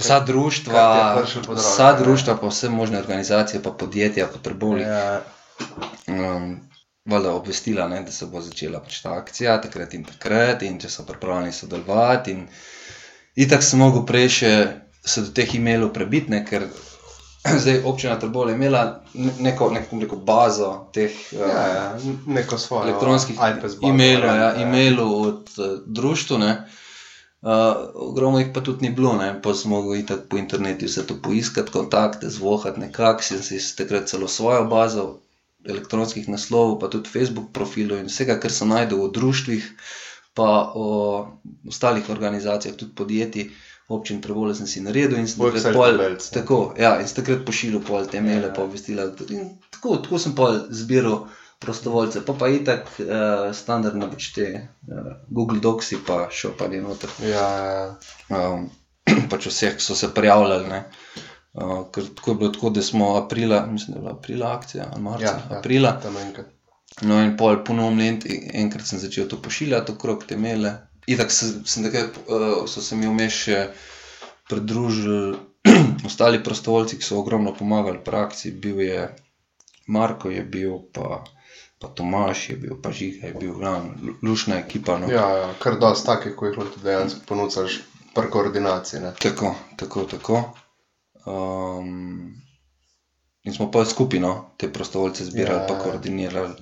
vsa 0.00 0.18
društva, 0.26 0.74
kar 0.74 0.90
ti 0.90 1.04
je 1.04 1.22
prišlo 1.22 1.42
pod 1.44 1.60
roke, 1.60 1.68
vsa 1.68 1.92
društva, 2.00 2.36
pa 2.40 2.50
vse 2.50 2.72
možne 2.72 2.98
organizacije, 3.04 3.62
pa 3.62 3.70
podjetja, 3.84 4.26
pa 4.32 4.42
trbovli. 4.42 4.82
Ja, 4.82 5.22
Um, 6.06 6.60
Valjda 7.04 7.34
obvestila, 7.36 7.88
ne, 7.88 8.00
da 8.02 8.12
se 8.12 8.26
bo 8.26 8.40
začela 8.40 8.80
pač 8.80 9.02
ta 9.04 9.12
akcija, 9.18 9.58
takrat 9.60 9.92
in 9.94 10.06
takrat, 10.08 10.62
in 10.64 10.78
če 10.80 10.88
so 10.88 11.04
pripravljeni 11.04 11.52
sodelovati. 11.52 12.32
In, 12.32 12.46
in 13.36 13.48
tako 13.48 13.62
sem 13.62 13.82
mogel 13.82 14.06
prej 14.06 14.28
še 14.38 14.52
se 15.04 15.22
do 15.22 15.32
teh 15.36 15.54
e-mailov 15.54 15.92
prebiti, 15.92 16.32
ne, 16.32 16.44
ker 16.48 16.66
zdaj 17.62 17.82
občina 17.84 18.16
Trbovlje 18.20 18.54
je 18.54 18.56
imela 18.56 18.84
ne- 19.14 19.34
neko, 19.40 19.70
neko, 19.70 19.96
neko 19.96 20.16
bazo 20.16 20.70
teh 20.92 21.12
uh, 21.32 21.40
ja, 21.40 21.66
ja, 21.68 21.98
neko 22.26 22.58
svojo 22.58 22.88
elektronskih 22.88 23.36
e-mailov, 23.40 24.30
ne, 24.30 24.40
ja, 24.40 24.54
e-mailov 24.62 25.12
od 25.20 25.54
uh, 25.58 25.78
društva. 25.86 26.38
ne. 26.38 26.54
Uh, 27.44 27.50
ogromno 27.94 28.38
jih 28.38 28.54
pa 28.54 28.62
tudi 28.64 28.88
ni 28.88 28.94
bilo, 28.94 29.12
ne. 29.16 29.34
pa 29.42 29.52
sem 29.54 29.70
mogel 29.70 29.98
iti 30.00 30.14
po 30.30 30.38
internetu 30.40 30.88
vse 30.88 31.02
to 31.06 31.18
poiskati, 31.22 31.72
kontakte, 31.72 32.30
zvohati 32.32 32.80
nekako. 32.80 33.22
Sem 33.22 33.42
si 33.42 33.60
takrat 33.76 34.08
celo 34.08 34.28
svojo 34.28 34.64
bazo 34.64 35.18
elektronskih 35.68 36.28
naslovov, 36.28 36.78
pa 36.80 36.88
tudi 36.88 37.08
Facebook 37.12 37.52
profilov 37.52 38.00
in 38.00 38.08
vsega, 38.08 38.38
kar 38.40 38.52
sem 38.52 38.72
najdel 38.72 39.04
v 39.04 39.12
društvih, 39.12 39.68
pa 40.34 40.72
o 40.74 40.88
ostalih 41.68 42.10
organizacijah, 42.10 42.76
tudi 42.76 42.94
podjetij. 42.94 43.50
Občin 43.88 44.20
Trebole 44.24 44.54
sem 44.56 44.66
si 44.66 44.80
naredil 44.80 45.18
in 45.20 45.26
sem 45.28 45.42
takrat 45.44 45.74
pol, 45.76 45.98
ne. 46.00 46.14
tako, 46.32 46.58
ja, 46.80 46.94
in 47.00 47.08
sem 47.08 47.18
takrat 47.18 47.42
pošiljal 47.44 47.82
pol 47.84 48.06
te 48.08 48.20
maile, 48.24 48.46
Ja. 48.48 48.52
pa 48.56 48.62
obvestila. 48.64 49.04
In 49.28 49.50
tako, 49.70 49.98
tako 50.00 50.18
sem 50.18 50.32
pol 50.34 50.56
zbiral 50.72 51.26
prostovoljce, 51.60 52.22
pa 52.24 52.32
pa 52.32 52.48
itak 52.48 52.88
uh, 52.98 53.52
standardno 53.52 54.08
pač 54.10 54.30
te 54.32 54.46
uh, 54.88 55.12
Google 55.28 55.60
Docsi, 55.60 55.98
pa 56.06 56.28
šopali 56.32 56.80
noter. 56.80 57.12
Ja, 57.22 57.44
ja, 57.66 57.84
Um, 58.32 58.70
pač 59.30 59.46
vseh 59.52 59.76
so 59.78 59.94
se 59.94 60.08
prijavljali. 60.14 60.68
Ne. 60.68 60.80
Uh, 61.52 61.84
ker 61.92 62.08
tako 62.16 62.30
je 62.30 62.36
bilo 62.36 62.50
tako, 62.50 62.70
da 62.70 62.82
smo 62.82 63.16
aprila, 63.16 63.66
mislim, 63.66 63.92
da 63.94 63.98
je 63.98 64.02
bila 64.02 64.16
aprila 64.16 64.52
akcija, 64.56 64.88
ali 64.92 65.02
marca, 65.02 65.24
ja, 65.24 65.36
ja, 65.50 65.58
aprila. 65.58 65.92
tam 66.02 66.16
enkrat. 66.16 66.46
No, 67.02 67.18
in 67.22 67.36
pol 67.36 67.58
ponovno 67.66 68.04
en, 68.04 68.20
enkrat 68.54 68.86
sem 68.86 69.00
začel 69.02 69.26
to 69.28 69.40
pošiljati 69.42 69.92
okrog 69.92 70.24
te 70.28 70.36
mele. 70.36 70.76
Itak 71.10 71.32
se, 71.32 71.50
sem 71.68 71.84
takrat, 71.84 72.16
uh, 72.28 72.62
so 72.70 72.80
se 72.80 72.96
mi 72.96 73.08
vmes 73.10 73.34
še 73.44 73.58
pridružili 74.48 75.36
ostali 76.08 76.42
prostovoljci, 76.44 76.98
ki 77.00 77.04
so 77.04 77.18
ogromno 77.18 77.54
pomagali 77.54 78.00
pri 78.04 78.20
akciji. 78.22 78.52
Bil 78.52 78.80
je 78.80 79.08
Marko, 79.86 80.30
je 80.30 80.44
bil 80.44 80.78
pa, 80.94 81.24
pa 81.78 81.88
Tomaš, 81.88 82.48
je 82.50 82.56
bil 82.56 82.78
pa 82.82 82.92
Žiga, 82.92 83.26
je 83.26 83.34
bil 83.40 83.56
glavno, 83.58 83.94
lu- 84.02 84.16
lušna 84.22 84.60
ekipa. 84.62 84.98
No. 84.98 85.10
Ja, 85.12 85.26
ja, 85.42 85.50
kar 85.60 85.80
dosti 85.80 86.06
takih, 86.06 86.36
ko 86.36 86.48
jih 86.48 86.58
lahko 86.62 86.84
dejansko 86.84 87.26
ponucaš 87.28 87.80
pri 88.14 88.30
koordinaciji. 88.30 89.00
Ne. 89.00 89.12
Tako, 89.20 89.54
tako, 89.76 90.06
tako. 90.14 90.42
Um, 91.26 92.43
in 93.44 93.52
smo 93.54 93.70
pa 93.70 93.84
skupino 93.84 94.50
te 94.56 94.72
prostovoljce 94.72 95.24
zbirali, 95.24 95.56
Ja, 95.56 95.62
ja, 95.62 95.68
pa 95.68 95.74
ja. 95.74 95.80
koordinirali 95.80 96.54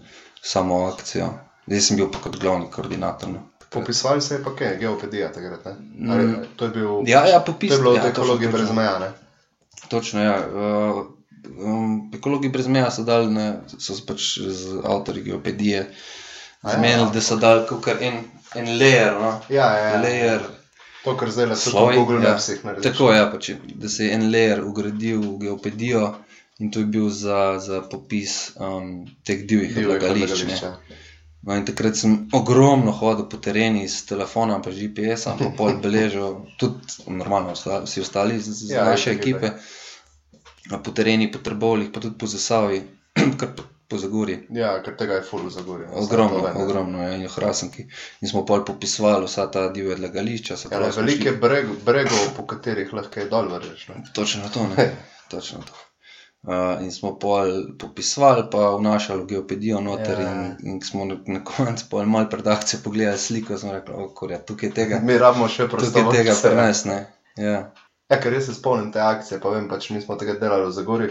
samo 0.43 0.85
akcijo. 0.87 1.29
Zdaj 1.67 1.81
sem 1.81 1.97
bil 1.97 2.11
pa 2.11 2.19
kot 2.19 2.37
glavni 2.37 2.67
koordinator. 2.71 3.29
No. 3.29 3.43
Popisovali 3.71 4.21
se 4.21 4.35
je 4.35 4.43
pa 4.45 4.51
kaj, 4.57 4.77
geopedija 4.79 5.33
takrat. 5.33 5.65
Ne? 5.65 6.15
Ali, 6.15 6.27
Mm. 6.27 6.45
to 6.57 6.65
je 6.65 6.71
bil, 6.71 6.89
Ja, 7.07 7.27
ja, 7.27 7.41
popis. 7.41 7.71
to 7.71 7.75
je 7.77 7.83
bilo 7.83 7.95
ja, 7.95 8.03
od 8.03 8.09
ekologije 8.09 8.51
brez 8.51 8.71
meja. 8.71 8.99
Ne? 8.99 9.13
Točno, 9.89 10.23
ja. 10.23 10.37
Uh, 10.49 11.07
um, 11.65 12.11
ekologi 12.15 12.49
brez 12.49 12.67
meja 12.67 12.91
so 12.91 13.03
dali, 13.03 13.31
ne, 13.31 13.47
so 13.79 13.95
se 13.95 14.03
pač 14.07 14.39
z 14.39 14.81
avtorji 14.85 15.23
geopedije 15.23 15.79
ja. 16.65 16.71
zmenili, 16.75 17.09
da 17.15 17.21
so 17.21 17.37
dali 17.37 17.67
kakor 17.69 17.97
en, 18.01 18.19
en 18.55 18.67
layer, 18.79 19.13
no. 19.21 19.41
Ja, 19.49 19.71
ja, 19.77 19.89
ja. 19.89 20.03
layer 20.03 20.41
To, 21.05 21.17
kar 21.17 21.31
zdaj 21.31 21.47
le 21.47 21.57
Sloj, 21.57 21.97
Google 21.97 22.21
ja. 22.23 22.31
Mapsih 22.31 22.65
narediš. 22.65 22.93
Tako 22.93 23.13
ja, 23.13 23.25
pač, 23.31 23.51
da 23.75 23.89
se 23.89 24.05
je 24.05 24.13
en 24.15 24.29
layer 24.31 24.61
ugradil 24.65 25.21
v 25.21 25.39
geopedijo 25.39 26.15
in 26.63 26.71
to 26.71 26.79
je 26.79 26.87
bil 26.87 27.09
za, 27.11 27.59
za 27.59 27.81
popis 27.83 28.53
um, 28.57 28.93
teh 29.27 29.43
divjih 29.45 29.75
odlagališč. 29.77 30.47
No, 31.43 31.57
in 31.59 31.65
takrat 31.67 31.97
sem 31.99 32.29
ogromno 32.33 32.93
hodil 32.95 33.27
po 33.27 33.37
terenu 33.37 33.83
s 33.83 34.05
telefonom, 34.07 34.63
pa 34.63 34.71
GPS-om, 34.71 35.41
pa 35.41 35.51
pol 35.59 35.75
beležil, 35.85 36.47
tudi 36.55 36.79
normalno 37.11 37.57
vsi 37.57 38.01
ostali 38.01 38.37
iz, 38.39 38.47
iz 38.47 38.71
Ja, 38.71 38.85
ja, 38.85 38.91
naše 38.93 39.11
itak, 39.11 39.27
ekipe, 39.27 39.51
po 40.85 40.91
terenu, 40.93 41.27
po 41.33 41.39
Trbovljih, 41.39 41.91
pa 41.91 42.01
tudi 42.01 42.15
po 42.15 42.27
Zasavi, 42.27 42.79
kar 43.41 43.57
po, 43.59 43.67
po 43.89 43.99
Zagori. 43.99 44.39
Ja, 44.55 44.77
ker 44.87 44.95
tega 44.97 45.19
je 45.19 45.27
full 45.27 45.51
zagorje. 45.51 45.91
Ogromno, 45.93 46.47
ogromno 46.55 47.03
je 47.03 47.19
in 47.19 47.27
v 47.27 47.35
Hrasenki. 47.35 47.89
In 48.23 48.31
smo 48.31 48.47
pol 48.47 48.63
popisovali 48.65 49.27
vsa 49.27 49.51
ta 49.51 49.67
divja 49.69 49.99
odlagališča. 49.99 50.63
Ja, 50.71 50.79
velike 50.79 51.35
šli- 51.35 51.41
breg, 51.41 51.67
bregov, 51.85 52.31
po 52.39 52.47
katerih 52.47 52.95
lahko 52.95 53.21
je 53.21 53.27
dol 53.27 53.51
vržeš. 53.51 53.89
ne. 53.91 54.05
Točno 54.15 54.49
to, 54.49 54.69
ne. 54.77 54.93
Točno 55.29 55.67
to. 55.67 55.75
Uh, 56.43 56.83
in 56.83 56.91
smo 56.91 57.13
pol 57.23 57.53
popisovali, 57.79 58.49
pa 58.51 58.73
vnašali 58.75 59.23
v 59.23 59.27
geopedijo 59.27 59.81
noter, 59.81 60.21
Ja. 60.21 60.27
ja. 60.27 60.33
in, 60.33 60.57
in 60.73 60.81
smo 60.83 61.05
na, 61.07 61.45
koncu 61.45 61.87
pol 61.91 62.07
malo 62.11 62.27
pred 62.31 62.47
akcijo 62.47 62.81
pogledali 62.85 63.19
sliko, 63.19 63.59
smo 63.59 63.73
rekli, 63.73 63.95
okorja, 63.95 64.39
tukaj 64.39 64.69
je 64.69 64.75
tega, 64.75 64.99
Mi 65.07 65.19
rabimo 65.19 65.47
še 65.49 65.69
tukaj 65.71 66.03
je 66.03 66.11
tega 66.11 66.35
prenes, 66.43 66.83
ne. 66.85 66.99
Ja. 67.39 67.71
Ja, 68.11 68.19
ker 68.21 68.35
jaz 68.35 68.51
se 68.51 68.57
spomnim 68.57 68.91
te 68.93 69.01
akcije, 69.01 69.39
pa 69.41 69.55
vem, 69.55 69.69
pač 69.71 69.87
mi 69.95 70.03
smo 70.03 70.19
takrat 70.19 70.43
delali 70.43 70.67
v 70.67 70.75
Zagori. 70.75 71.07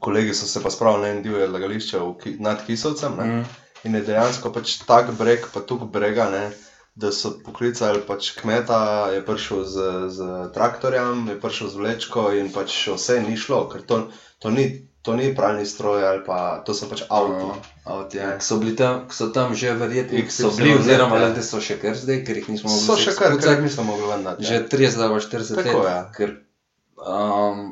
Kolegi 0.00 0.32
so 0.34 0.48
se 0.48 0.62
pa 0.64 0.72
spravili 0.72 1.02
na 1.02 1.12
en 1.12 1.22
divje 1.22 1.44
odlagališče 1.44 2.00
v 2.00 2.32
nad 2.40 2.64
Kisovcem. 2.66 3.20
Ne? 3.20 3.26
Mm. 3.28 3.44
In 3.84 3.94
je 3.94 4.02
dejansko 4.08 4.50
pač 4.56 4.78
tak 4.88 5.12
breg, 5.20 5.44
pa 5.52 5.60
tuk 5.60 5.84
brega, 5.92 6.30
ne, 6.32 6.48
da 7.00 7.08
so 7.14 7.32
poklicali 7.44 8.02
pač 8.06 8.34
kmeta, 8.36 9.08
je 9.14 9.24
prišel 9.24 9.64
z, 9.64 9.76
z 10.12 10.28
traktorjem, 10.54 11.24
je 11.32 11.36
prišel 11.40 11.72
z 11.72 11.80
vlečko 11.80 12.24
in 12.36 12.52
pač 12.52 12.76
vse 12.92 13.20
ni 13.24 13.36
šlo, 13.40 13.64
ker 13.72 13.82
to, 13.88 13.98
to, 14.38 14.52
ni, 14.52 14.66
to 15.02 15.16
ni 15.16 15.30
pralni 15.36 15.64
stroj 15.66 16.04
ali 16.04 16.20
pa 16.26 16.60
to 16.66 16.76
so 16.76 16.90
pač 16.90 17.06
avti. 17.08 17.40
No, 17.40 17.56
avti, 17.96 18.20
ja. 18.20 18.34
Ki 18.36 18.44
so 18.44 18.60
bili 18.60 18.76
tam, 18.76 19.06
ki 19.08 19.16
so 19.16 19.30
tam 19.32 19.56
že 19.56 19.72
verjetno, 19.80 20.20
XY, 20.20 20.36
so 20.36 20.52
bili, 20.58 20.76
oziroma 20.76 21.22
ja. 21.22 21.32
da 21.32 21.44
so 21.46 21.62
še 21.64 21.78
kar 21.80 21.96
zdaj, 21.96 22.20
ker 22.28 22.42
jih 22.42 22.52
nismo 22.52 22.68
mogli 22.68 22.84
So 22.84 22.98
vseh 22.98 23.08
še 23.08 23.16
kar, 23.16 23.34
spucati. 23.34 23.48
kar 23.48 23.64
nismo 23.64 23.86
mogli 23.88 24.12
ven 24.12 24.26
dati. 24.28 24.44
že 24.44 24.62
30 24.68 25.04
ali 25.06 25.16
pa 25.16 25.24
40 25.24 25.60
Tako, 25.62 25.78
let. 25.80 25.90
ja. 25.90 26.00
Ker, 26.16 26.36
um, 27.00 27.64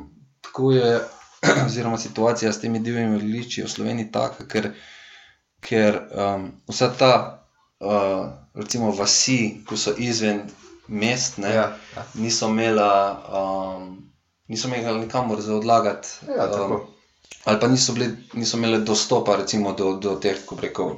tako 0.49 0.73
je, 0.73 0.91
oziroma 1.69 2.01
situacija 2.01 2.51
s 2.51 2.63
temi 2.65 2.81
divjimi 2.81 3.21
odličji 3.21 3.63
v 3.63 3.71
Sloveniji 3.71 4.11
taka, 4.11 4.49
ker, 4.49 4.71
ker 5.61 6.01
um, 6.09 6.49
vsa 6.67 6.89
ta, 6.97 7.13
uh, 7.79 8.25
recimo, 8.61 8.91
vasi, 8.91 9.63
ko 9.67 9.77
so 9.77 9.93
izven 9.97 10.43
mest, 10.87 11.37
ne, 11.37 11.53
Ja, 11.53 11.65
ja. 11.95 12.05
niso 12.13 12.49
imela, 12.49 12.91
um, 13.39 14.11
niso 14.47 14.67
imela 14.67 14.97
nikamor 14.97 15.41
za 15.41 15.55
odlagati. 15.55 16.07
Ja, 16.27 16.51
tako. 16.51 16.87
ali 17.45 17.59
pa 17.59 17.67
niso, 17.67 17.93
bili, 17.93 18.09
niso 18.33 18.57
imeli 18.57 18.83
dostopa 18.85 19.35
recimo, 19.35 19.73
do, 19.73 19.93
do 19.93 20.15
teh, 20.15 20.45
ko 20.45 20.55
bi 20.55 20.67
rekel, 20.67 20.95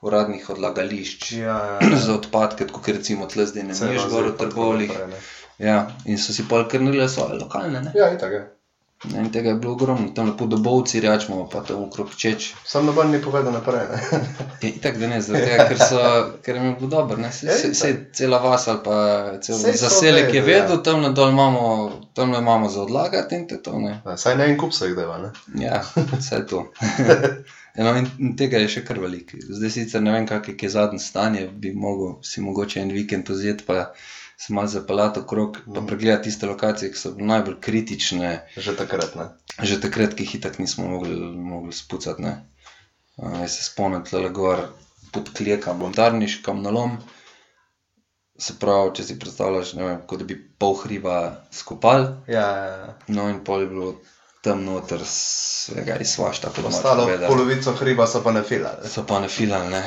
uradnih 0.00 0.50
odlagališč 0.50 1.32
Ja, 1.32 1.78
ja. 1.80 1.96
za 2.06 2.14
odpadke, 2.14 2.66
kot 2.66 2.88
recimo 2.88 3.26
tle 3.26 3.46
zdaj 3.46 3.62
ne 3.62 3.74
zdaj 3.74 3.98
gor 4.10 4.30
v 4.30 4.36
tako 4.38 4.72
ne. 4.76 5.20
Ja, 5.58 5.88
in 6.06 6.18
so 6.18 6.32
si 6.32 6.44
pol 6.48 6.68
krnili 6.70 7.08
svoje 7.08 7.38
lokalne. 7.40 7.80
Ne? 7.82 7.92
Ja, 7.94 8.12
itak 8.14 8.32
je. 8.32 8.57
Ne, 9.04 9.18
In 9.20 9.30
tega 9.32 9.48
je 9.48 9.54
bilo 9.54 9.72
ogromno, 9.72 10.08
tam 10.10 10.26
lepo 10.26 10.46
dobovci, 10.46 11.00
rečemo, 11.00 11.48
pa 11.52 11.60
tam 11.62 11.82
okrog 11.82 12.14
čeč. 12.16 12.54
Sam 12.66 12.86
noben 12.86 13.12
ni 13.14 13.22
povedal 13.22 13.52
naprej. 13.52 13.86
Ne? 13.92 13.98
Je 14.62 14.70
itak, 14.70 14.98
da 14.98 15.06
ne, 15.06 15.20
zaradi 15.22 15.46
tega, 15.46 15.66
ker, 15.68 15.78
so, 15.78 16.00
ker 16.42 16.56
jim 16.58 16.64
je 16.64 16.72
bilo 16.80 16.90
dobro. 16.90 17.16
ne. 17.16 17.30
Ja. 17.42 17.58
Saj 17.74 17.94
cela 18.12 18.38
vas 18.42 18.68
ali 18.68 18.80
pa 18.84 18.98
cel 19.42 19.56
zaselek 19.56 20.34
je 20.34 20.42
vedeli, 20.42 20.52
ja. 20.52 20.62
vedel, 20.62 20.82
tam 20.82 21.14
dol 21.14 21.30
imamo, 21.30 21.92
tamle 22.14 22.38
imamo 22.38 22.68
za 22.68 22.82
odlagati 22.82 23.34
in 23.34 23.46
to 23.48 23.54
je 23.54 23.62
to. 23.62 23.78
Ne. 23.78 24.00
Ja, 24.06 24.16
Saj 24.16 24.36
ne 24.36 24.50
en 24.50 24.58
kup 24.58 24.74
se 24.74 24.90
jih 24.90 24.96
deva. 24.96 25.18
Ne? 25.18 25.30
Ja, 25.64 25.84
vse 26.18 26.46
to. 26.46 26.66
Eno, 27.74 27.94
in 28.02 28.10
in 28.18 28.36
tega 28.36 28.58
je 28.58 28.68
še 28.68 28.84
kar 28.84 28.98
veliko. 28.98 29.38
Zdaj 29.38 29.76
sicer 29.78 30.02
ne 30.02 30.16
vem, 30.18 30.26
kak 30.26 30.50
je 30.62 30.74
zadnje 30.74 30.98
stanje, 30.98 31.46
bi 31.54 31.70
mogel 31.70 32.16
si 32.26 32.42
mogoče 32.42 32.82
en 32.82 32.90
vikend 32.98 33.30
vzeti, 33.30 33.62
pa 33.66 33.92
se 34.38 34.52
malo 34.52 34.66
zapeljati 34.68 35.20
okrog, 35.20 35.56
pa 35.66 35.80
Mhm. 35.80 35.86
pregledati 35.86 36.24
tiste 36.24 36.46
lokacije, 36.46 36.92
ki 36.92 36.98
so 36.98 37.14
najbolj 37.18 37.56
kritične, 37.60 38.46
Že 38.56 38.76
takrat. 38.76 39.14
Ne? 39.14 39.28
že 39.62 39.80
takrat, 39.80 40.14
ki 40.14 40.22
jih 40.22 40.34
itak 40.34 40.58
nismo 40.58 40.86
mogli, 40.88 41.16
mogli 41.36 41.72
spucati. 41.72 42.22
Ne. 42.22 42.36
Uh, 43.16 43.40
jaz 43.40 43.50
se 43.52 43.64
spomnim, 43.64 44.04
tle 44.04 44.28
gor 44.30 44.68
pod 45.12 45.32
klekam, 45.32 45.78
montarniš, 45.78 46.36
kam 46.42 46.62
nalom. 46.62 46.98
Se 48.38 48.54
pravi, 48.54 48.92
če 48.94 49.04
si 49.04 49.16
predstavljaš, 49.18 49.72
ne 49.74 49.84
vem, 49.84 49.96
kot 50.06 50.18
da 50.18 50.24
bi 50.24 50.36
pol 50.58 50.76
hriba 50.76 51.16
skopal, 51.50 52.04
Ja, 52.28 52.44
ja, 52.48 52.66
ja. 52.76 52.94
no 53.08 53.26
in 53.28 53.40
pol 53.40 53.60
je 53.60 53.66
bilo 53.66 53.88
tam 54.40 54.62
noter 54.64 55.00
svega 55.04 55.96
iz 55.96 56.08
svašta, 56.08 56.52
Ostalo 56.64 57.08
polovico 57.26 57.72
hriba 57.72 58.06
so 58.06 58.22
pa 58.22 58.30
ne 58.30 58.42
filali. 58.42 58.86
So 58.88 59.02
pa 59.02 59.18
ne 59.18 59.28
filali, 59.28 59.70
ne. 59.70 59.82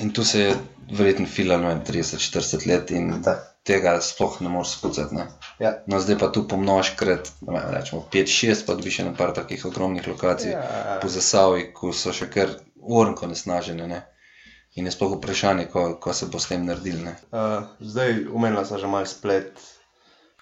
In 0.00 0.12
tu 0.12 0.22
se 0.24 0.40
je 0.40 0.54
verjetno 0.92 1.26
filalo, 1.26 1.62
ne 1.62 1.68
vem, 1.68 1.82
30-40 1.84 2.66
let 2.66 2.90
in 2.90 3.10
Da. 3.22 3.34
Tega 3.68 3.94
sploh 4.04 4.38
ne 4.44 4.50
moreš 4.52 4.76
spucati, 4.78 5.14
ne. 5.18 5.26
Ja. 5.62 5.74
No, 5.90 6.00
zdaj 6.00 6.18
pa 6.20 6.28
tu 6.32 6.42
pomnožkrat, 6.48 7.32
ne 7.46 7.54
vem, 7.54 7.70
rečemo 7.76 8.02
5-6, 8.12 8.64
pa 8.66 8.76
dobiš 8.78 9.00
še 9.00 9.08
na 9.10 9.14
par 9.18 9.34
takih 9.36 9.64
ogromnih 9.68 10.06
lokacij 10.08 10.54
Ja. 10.56 10.98
po 11.02 11.08
Zasavju, 11.12 11.70
ko 11.76 11.92
so 11.92 12.14
še 12.16 12.30
kar 12.32 12.54
ornko 12.80 13.28
nesnažene, 13.28 13.88
ne. 13.90 14.02
In 14.78 14.86
je 14.86 14.92
sploh 14.94 15.16
vprašanje, 15.16 15.64
ko, 15.72 15.88
ko 16.00 16.12
se 16.14 16.28
bo 16.30 16.38
s 16.38 16.48
tem 16.52 16.64
naredili, 16.66 17.02
ne. 17.04 17.16
Uh, 17.32 17.66
zdaj 17.80 18.24
umenila 18.30 18.64
sem 18.64 18.78
že 18.78 18.86
malo 18.90 19.08
splet. 19.10 19.58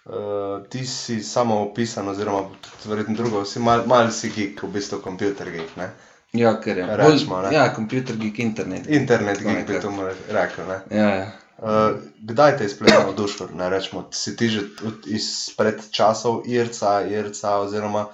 Uh, 0.06 0.62
ti 0.70 0.84
si 0.86 1.22
samo 1.24 1.56
opisan, 1.64 2.08
oziroma 2.08 2.44
verjetno 2.84 3.16
drugo, 3.18 3.44
si 3.44 3.58
mal, 3.58 3.82
mal 3.90 4.12
si 4.14 4.30
geek, 4.30 4.60
v 4.62 4.68
bistvu 4.76 5.00
computer 5.02 5.50
geek. 5.50 5.72
Ne? 5.80 5.88
Ja, 6.36 6.52
ker 6.62 6.78
je. 6.78 6.86
Rečemo, 7.00 7.40
ne. 7.42 7.50
ja, 7.54 7.64
kompjuter, 7.74 8.14
geek, 8.20 8.38
internet. 8.44 8.86
Internet 8.86 9.40
geek 9.42 9.66
bi 9.66 9.80
to 9.82 9.90
rekel. 10.36 10.68
Ne? 10.68 10.78
Ja, 10.94 11.08
ja. 11.16 11.26
Uh, 11.58 11.96
kdaj 12.20 12.58
te 12.58 12.64
je 12.64 12.68
splet 12.68 12.90
navdušil? 12.92 13.46
Ne 13.54 13.70
rečemo, 13.70 14.08
si 14.12 14.36
ti 14.36 14.48
že 14.48 14.60
izpred 15.08 15.80
časov 15.90 16.42
Irca, 16.46 17.00
Irca, 17.02 17.56
oziroma 17.56 18.06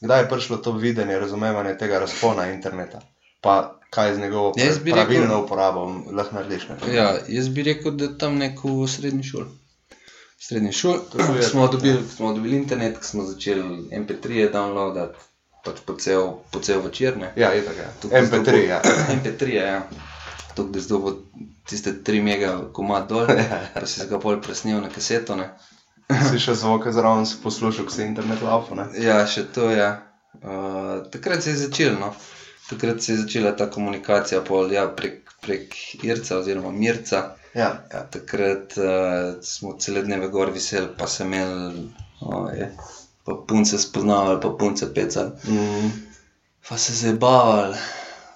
kdaj 0.00 0.20
je 0.20 0.28
prišlo 0.28 0.56
to 0.56 0.72
videnje, 0.72 1.18
razumevanje 1.18 1.78
tega 1.78 1.98
razpona 1.98 2.48
interneta? 2.48 3.00
Pa 3.40 3.54
kaj 3.90 4.14
z 4.14 4.18
njegovo 4.18 4.52
rekel- 4.52 4.92
pravilno 4.94 5.44
uporabo 5.44 5.84
lahko 6.12 6.34
narediš? 6.34 6.68
Ne? 6.68 6.94
Ja, 6.94 7.16
jaz 7.28 7.48
bi 7.48 7.62
rekel, 7.62 7.92
da 7.92 8.18
tam 8.18 8.34
neko 8.36 8.68
v 8.74 8.88
srednji 8.88 9.22
šoli. 9.24 9.46
V 10.38 10.44
srednji 10.44 10.72
šoli 10.72 11.00
smo 11.42 11.68
dobili, 11.68 12.02
smo 12.08 12.32
dobili 12.32 12.56
internet, 12.56 12.98
smo 13.02 13.24
začeli 13.24 13.62
MP3 13.92 14.52
downloadati, 14.52 15.14
pač 15.64 15.76
po 15.86 15.94
cel, 15.94 16.22
po 16.50 16.60
cel 16.60 16.80
večer. 16.80 17.16
Ne. 17.16 17.32
Ja, 17.36 17.48
je 17.50 17.62
tako. 17.64 17.86
Tukaj 18.02 18.22
MP3, 18.22 18.42
zdobo- 18.42 18.68
ja. 18.68 18.82
MP3, 19.14 19.48
ja. 19.48 19.82
Tukaj 20.58 20.74
da 20.74 20.80
zdobo 20.82 21.12
tiste 21.68 21.92
3 22.04 22.22
mega 22.22 22.52
komad 22.74 23.06
dol, 23.08 23.30
Ja. 23.38 23.62
pa 23.74 23.86
si 23.86 24.06
ga 24.10 24.18
pol 24.18 24.40
presnil 24.42 24.80
na 24.82 24.90
kaseto. 24.90 25.36
Ne. 25.38 25.52
Si 26.08 26.38
še 26.40 26.54
zvoke 26.56 26.90
zraven 26.92 27.26
poslušal, 27.42 27.84
ko 27.86 27.92
si 27.92 28.02
internet 28.02 28.42
ne? 28.74 28.86
Ja, 28.98 29.20
še 29.28 29.46
to 29.54 29.70
je. 29.70 29.88
Uh, 30.38 31.04
takrat 31.12 31.42
se 31.44 31.50
je 31.50 31.62
začelo. 31.66 31.98
No. 32.00 32.12
Takrat 32.68 33.02
se 33.02 33.12
je 33.12 33.18
začela 33.22 33.52
ta 33.56 33.66
komunikacija 33.72 34.40
pol, 34.44 34.72
ja, 34.72 34.86
prek, 34.88 35.22
prek 35.40 35.74
Irca 36.04 36.38
oziroma 36.38 36.70
Mirca. 36.72 37.22
Ja. 37.54 37.70
Ja, 37.92 38.02
takrat 38.12 38.74
uh, 38.76 39.38
smo 39.42 39.76
cele 39.80 40.02
dneve 40.04 40.28
gor 40.28 40.50
viseli, 40.52 40.88
pa 40.98 41.06
sem 41.08 41.32
imel, 41.32 41.88
oje, 42.20 42.68
pa 43.24 43.38
punce 43.48 43.78
spoznavali, 43.80 44.40
pa 44.42 44.52
punce 44.60 44.88
pecali, 44.94 45.32
Mm. 45.48 45.88
pa 46.68 46.76
se 46.78 46.92
zabavali. 46.92 47.76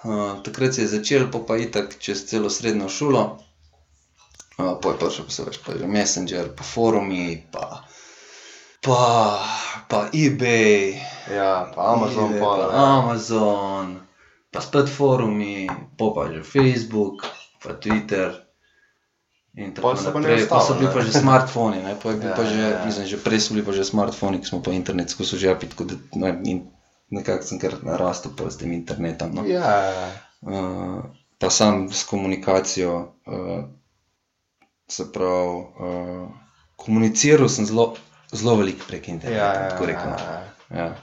Uh, 0.03 0.43
takrat 0.43 0.73
se 0.73 0.81
je 0.81 0.87
začel, 0.87 1.31
pa 1.31 1.39
pa 1.39 1.57
itak 1.57 1.95
čez 1.99 2.25
celo 2.27 2.49
srednjo 2.49 2.89
šolo. 2.89 3.39
Uh, 4.57 4.75
pa 4.81 4.89
je 4.89 4.97
prišel, 4.99 5.25
pa 5.25 5.31
se 5.31 5.43
veš, 5.47 5.57
pa 5.63 5.77
že 5.79 5.87
Messenger, 5.87 6.51
pa 6.55 6.63
forumi, 6.63 7.39
pa, 7.51 7.87
pa, 8.83 9.01
pa 9.87 10.09
eBay, 10.13 10.99
Ja, 11.31 11.71
pa 11.75 11.95
Amazon, 11.95 12.35
eBay, 12.35 12.39
pa, 12.39 12.51
pa 12.55 12.61
ja. 12.61 12.99
Amazon, 12.99 13.85
pa 14.51 14.59
spet 14.61 14.91
forumi, 14.91 15.71
pa 15.97 16.11
pa 16.11 16.27
že 16.35 16.43
Facebook, 16.43 17.23
pa 17.63 17.73
Twitter. 17.79 18.43
In 19.55 19.71
tako 19.73 19.87
Pol 19.87 19.97
se 19.97 20.11
pa 20.11 20.19
naprej. 20.19 20.49
Pa 20.49 20.59
so 20.59 20.73
ostalo, 20.73 20.79
bili 20.79 20.89
ne? 20.89 20.93
pa 20.93 21.01
že 21.01 21.11
smartfoni, 21.13 21.79
ne? 21.85 21.93
Pa 21.95 22.09
je 22.09 22.15
bil 22.17 22.29
Ja, 22.29 22.35
pa 22.35 22.43
že, 22.43 22.57
ja, 22.59 22.69
ja. 22.69 22.85
mislim, 22.85 23.05
že 23.05 23.17
prej 23.21 23.39
so 23.39 23.53
bili 23.53 23.65
pa 23.65 23.71
že 23.71 23.85
smartfoni, 23.85 24.41
ki 24.41 24.49
smo 24.49 24.59
pa 24.65 24.73
internet 24.73 25.13
skozi 25.13 25.37
žepi, 25.37 25.69
tako 25.69 25.83
da 25.93 25.95
ne, 26.17 26.29
nekako 27.13 27.45
sem 27.47 27.59
kar 27.61 27.77
narastel 27.85 28.33
pa 28.37 28.49
s 28.51 28.57
tem 28.61 28.73
internetom. 28.75 29.33
No? 29.35 29.47
Ja, 29.47 30.11
Uh, 30.43 30.99
pa 31.39 31.47
sam 31.49 31.85
s 31.87 32.01
komunikacijo, 32.03 32.97
uh, 33.25 33.63
se 34.91 35.05
pravi, 35.13 35.61
uh, 35.79 36.27
komuniciral 36.75 37.47
sem 37.49 37.65
zelo, 37.65 37.93
zelo 38.31 38.57
veliko 38.59 38.83
prek 38.87 39.07
ja, 39.07 39.13
interneta. 39.13 39.45
ja, 39.45 39.69
tako 39.69 39.87
ja, 39.87 40.03
no. 40.05 40.17
ja. 40.19 40.41
Ja. 40.83 40.95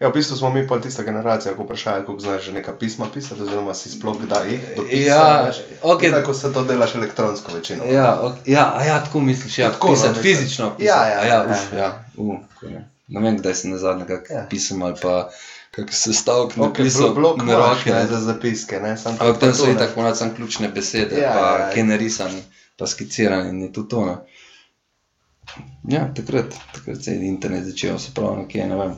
Ja, 0.00 0.08
v 0.08 0.12
bistvu 0.12 0.36
smo 0.36 0.50
mi 0.52 0.66
pa 0.68 0.76
tista 0.80 1.02
generacija, 1.02 1.54
ko 1.56 1.64
vprašajo, 1.64 2.04
kako 2.04 2.18
znaš 2.20 2.42
že 2.44 2.52
neka 2.52 2.74
pisma 2.78 3.06
pisati, 3.14 3.42
oziroma 3.42 3.74
si 3.74 3.90
sploh 3.90 4.18
kdaj 4.22 4.58
dopisal. 4.76 5.00
Ja, 5.08 5.42
veš. 5.46 5.56
okej. 5.82 6.10
Tako 6.10 6.34
se 6.34 6.52
to 6.52 6.64
delaš 6.64 6.94
elektronsko 6.94 7.52
večino. 7.54 7.84
Ja, 7.84 8.20
ok, 8.22 8.34
ja, 8.46 8.82
ja, 8.86 9.04
tako 9.04 9.20
misliš, 9.20 9.58
ja, 9.58 9.70
Tako, 9.72 9.86
no, 9.88 9.92
pisati 9.94 10.08
nekaj. 10.08 10.22
fizično. 10.22 10.70
Pisati. 10.76 10.84
Ja, 10.84 11.08
ja, 11.08 11.20
A 11.20 11.24
ja, 11.24 11.34
ja, 11.34 11.46
uf, 11.50 11.72
ja. 11.72 11.78
ja, 11.78 12.04
uh, 12.16 12.36
ko 12.60 12.66
ne. 13.08 13.20
ne 13.20 13.20
vem, 13.22 13.36
kdaj 13.36 13.54
sem 13.54 13.70
nazadnje 13.70 14.06
kak 14.06 14.30
Ja. 14.30 14.46
pisem 14.46 14.82
ali 14.82 14.94
pa 14.96 15.30
kak 15.70 15.92
sestavek 15.92 16.52
Okay, 16.52 16.62
napisal 16.68 17.14
blok 17.14 17.36
na 17.38 17.54
roke. 17.56 17.86
ne, 17.86 17.96
ne. 17.96 18.06
za 18.06 18.20
zapiske, 18.22 18.80
ne, 18.80 18.96
sam 18.96 19.12
Ampak 19.12 19.38
tam 19.38 19.54
so 19.54 19.66
ne. 19.66 19.72
itak 19.72 19.94
ponad 19.94 20.16
samo 20.16 20.34
ključne 20.34 20.68
besede, 20.70 21.16
Ja, 21.16 21.32
pa 21.32 21.40
ja, 21.40 21.58
ja. 21.58 21.70
kaj 21.70 21.82
narisani, 21.84 22.42
pa 22.76 22.86
skicirani 22.86 23.48
in 23.48 23.62
je 23.62 23.72
to 23.72 23.82
to. 23.84 24.04
Ne. 24.04 24.16
Ja, 25.86 26.08
takrat, 26.12 26.44
takrat 26.74 26.98
se 26.98 27.12
je 27.12 27.26
internet 27.26 27.64
začel, 27.64 27.98
se 27.98 28.10
pravi, 28.12 28.36
nekje, 28.38 28.66
ne 28.66 28.76
vem, 28.76 28.94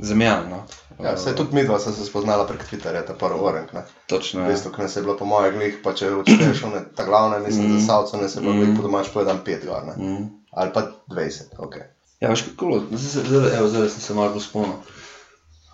zemljano. 0.00 0.48
No. 0.48 0.64
Ja, 1.00 1.16
se 1.16 1.34
tudi 1.34 1.54
mi 1.54 1.64
dva 1.64 1.78
sta 1.78 1.92
se 1.92 2.04
spoznala 2.04 2.46
prek 2.46 2.62
Twitterja, 2.64 3.02
ta 3.02 3.14
prvi 3.14 3.38
orenk. 3.40 3.72
Ne. 3.72 3.82
Točno, 4.06 4.40
V 4.40 4.44
ja. 4.44 4.50
bistvu, 4.50 4.70
ki 4.70 4.82
nas 4.82 4.96
je 4.96 5.02
bilo 5.02 5.16
po 5.16 5.24
mojih 5.24 5.52
glih, 5.52 5.76
pa 5.78 5.92
če 5.92 6.10
odšteješ 6.12 6.62
one, 6.64 6.84
ta 6.92 7.04
glavna, 7.04 7.38
mislim, 7.38 7.66
Mm. 7.66 7.78
za 7.78 7.86
savco, 7.86 8.16
ne 8.16 8.28
se 8.28 8.40
bilo 8.40 8.52
Mm. 8.52 8.58
glih 8.58 8.70
po 8.76 8.82
domač 8.82 9.06
povedan 9.08 9.38
pet 9.40 9.66
gor, 9.66 9.82
ne. 9.86 9.94
Mm. 9.98 10.26
Ali 10.52 10.70
pa 10.72 10.82
20, 11.08 11.54
ok. 11.58 11.76
Ja, 12.20 12.28
veš 12.28 12.40
kako 12.42 12.66
je 12.66 12.80
bilo, 12.80 12.98
zdaj, 12.98 13.10
se- 13.12 13.28
zdaj, 13.28 13.58
evo, 13.58 13.68
zdaj 13.68 13.88
sem 13.88 14.00
se 14.00 14.14
malo 14.14 14.40
spomnil. 14.40 14.74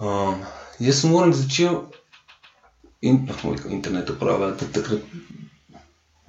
Um, 0.00 0.42
jaz 0.78 1.00
sem 1.00 1.10
moram 1.10 1.32
začel 1.32 1.78
in, 3.00 3.24
no, 3.24 3.34
veliko 3.44 3.68
internet 3.68 4.10
uporabljati, 4.10 4.58
tudi 4.58 4.72
takrat 4.72 5.00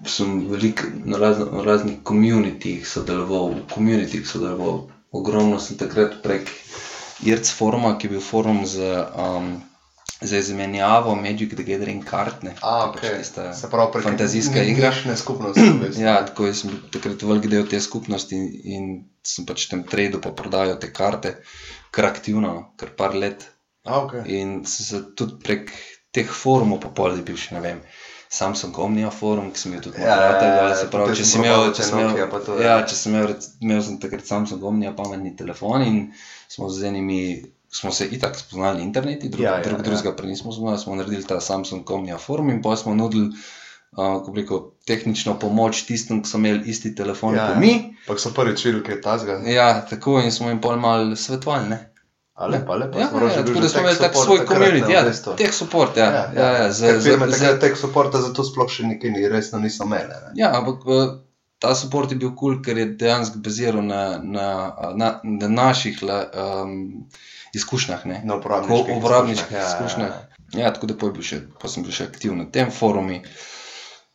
sem 0.05 0.47
veliko 0.49 0.83
na, 1.05 1.17
razno, 1.17 1.45
na 1.51 1.63
raznih 1.63 1.97
komunitih 2.03 2.87
sodeloval, 2.87 3.49
v 3.49 3.73
komunitih 3.73 4.27
sodeloval. 4.27 4.81
Ogromno 5.11 5.59
sem 5.59 5.77
takrat 5.77 6.17
prek 6.23 6.49
IRC 7.23 7.51
foruma, 7.51 7.97
ki 7.97 8.07
je 8.07 8.11
bil 8.11 8.21
forum 8.21 8.65
za, 8.65 8.89
um, 9.15 9.53
za 10.21 10.37
izmenjavo 10.37 11.15
Magic 11.15 11.53
the 11.55 11.63
Gathering 11.63 12.03
kart. 12.05 12.43
Ne, 12.43 12.55
A, 12.61 12.81
To 12.81 12.89
ok. 12.89 13.03
je 13.03 13.09
pač 13.11 13.17
tista 13.19 13.53
Se 13.53 13.69
pravi, 13.69 13.91
prek 13.91 14.03
fantazijska 14.03 14.63
igra. 14.63 14.91
v 15.55 15.79
bistvu. 15.81 16.03
Ja, 16.03 16.25
tako 16.25 16.53
sem 16.53 16.71
bil 16.71 16.79
takrat 16.91 17.21
velik 17.23 17.49
del 17.51 17.67
te 17.67 17.81
skupnosti 17.81 18.35
in, 18.35 18.47
in 18.63 18.87
sem 19.23 19.45
pač 19.45 19.67
tem 19.71 19.83
tradu 19.83 20.21
pa 20.23 20.31
prodajal 20.31 20.79
te 20.79 20.91
karte, 20.93 21.35
kar 21.91 22.05
aktivno, 22.05 22.47
no, 22.53 22.65
kar 22.79 22.95
par 22.97 23.15
let. 23.15 23.47
A, 23.85 23.99
ok. 24.01 24.23
In 24.25 24.63
sem 24.65 24.85
se 24.85 25.03
tudi 25.15 25.37
prek 25.43 25.71
teh 26.15 26.27
forumov, 26.31 26.79
pa 26.79 26.89
pol 26.95 27.19
bil 27.21 27.37
še 27.37 27.55
ne 27.57 27.61
vem. 27.61 27.81
Samsung 28.35 28.75
Omnia 28.81 29.11
forum, 29.13 29.51
ki 29.53 29.59
sem 29.59 29.71
bil 29.75 29.81
tudi 29.85 30.01
Ja, 30.01 30.07
ja, 30.07 30.15
moderator, 30.15 30.47
ja, 30.47 30.69
ja, 30.69 30.75
se 30.75 30.87
pravi, 30.91 31.13
če 31.15 31.23
sem 31.23 31.31
sem 31.31 31.43
imel, 31.45 31.67
če 31.75 31.83
sem 31.85 31.99
imel, 32.01 32.31
to, 32.45 32.55
ja, 32.59 32.71
ja. 32.79 32.85
če 32.89 32.95
sem 32.97 33.13
imel, 33.13 33.35
imel 33.63 33.83
sem 33.85 33.99
takrat 34.01 34.25
Samsung 34.27 34.63
Omnia 34.65 34.91
pametni 34.97 35.35
telefon 35.37 35.85
in 35.85 35.99
smo 36.51 36.67
z 36.73 36.89
enimi, 36.89 37.19
smo 37.79 37.91
se 37.91 38.05
itak 38.05 38.39
spoznali 38.39 38.77
na 38.77 38.83
internetu, 38.83 39.27
drug, 39.27 39.43
Ja, 39.43 39.51
ja, 39.51 39.57
ja, 39.57 39.63
drug 39.63 39.79
ja. 39.79 39.83
drugega 39.83 40.15
pa 40.15 40.23
nismo 40.23 40.51
spoznali, 40.51 40.79
smo 40.79 40.95
naredili 40.95 41.23
ta 41.23 41.41
Samsung 41.41 41.91
Omnia 41.91 42.17
forum 42.17 42.49
in 42.49 42.61
pa 42.61 42.75
smo 42.75 42.95
nudili 42.95 43.29
uh, 43.97 44.35
rekel, 44.35 44.59
tehnično 44.87 45.39
pomoč 45.39 45.81
tistim, 45.89 46.21
ki 46.23 46.29
so 46.29 46.37
imeli 46.37 46.69
isti 46.71 46.95
telefon 46.95 47.35
Ja, 47.35 47.41
ja, 47.41 47.47
ja. 47.47 47.53
kot 47.53 47.61
mi. 47.61 47.73
Pa 48.07 48.17
so 48.17 48.31
prvič 48.33 48.65
videli, 48.65 48.83
kaj 48.83 48.95
je 48.95 49.01
tazga. 49.01 49.41
Ja, 49.51 49.67
tako 49.89 50.21
in 50.21 50.31
smo 50.31 50.49
jim 50.49 50.61
pol 50.61 50.79
malo 50.79 51.15
svetovali. 51.15 51.69
Ne? 51.69 51.81
A 52.35 52.47
lepa, 52.47 52.75
lepa. 52.75 52.99
Ja, 52.99 53.09
ja, 53.35 53.43
tako 53.43 53.59
da 53.59 53.69
smo 53.69 53.81
imeli 53.81 53.99
tak 53.99 54.15
svoj 54.23 54.45
komunit, 54.45 54.89
ja, 54.89 55.03
teh 55.37 55.53
support, 55.53 55.97
ja. 55.97 56.05
ja, 56.05 56.23
ja, 56.35 56.49
ja, 56.63 56.71
za, 56.71 56.97
takrat 57.19 57.59
teh 57.59 57.77
supporta 57.79 58.19
zato 58.23 58.43
sploh 58.43 58.71
še 58.71 58.87
nikaj 58.87 59.11
ni, 59.11 59.27
resno 59.31 59.59
niso 59.63 59.87
imele. 59.87 60.19
ne. 60.25 60.33
Ja, 60.39 60.51
ampak 60.59 60.83
eh, 60.91 61.13
ta 61.59 61.75
support 61.75 62.11
je 62.11 62.19
bil 62.19 62.33
kul, 62.35 62.57
cool, 62.57 62.59
ker 62.63 62.79
je 62.79 62.89
dejansko 62.99 63.39
baziral 63.43 63.83
na, 63.87 64.01
na, 64.19 64.49
na, 64.99 65.13
na 65.23 65.47
naših 65.47 66.03
um, 66.03 67.07
izkušnjah. 67.55 68.05
Ne? 68.05 68.21
Na 68.25 68.37
uporabniških 68.39 68.97
uporabniških 68.97 69.51
izkušnjah, 69.51 69.61
ja, 69.61 69.67
ja, 69.67 69.75
izkušnjah. 69.75 70.09
ja. 70.09 70.35
Ja, 70.53 70.71
tako 70.73 70.87
da 70.87 70.95
bil 71.01 71.25
še, 71.25 71.41
pa 71.61 71.67
sem 71.71 71.83
bil 71.83 71.95
še 71.95 72.05
aktiven 72.07 72.37
na 72.43 72.45
tem 72.51 72.69
forumu, 72.71 73.17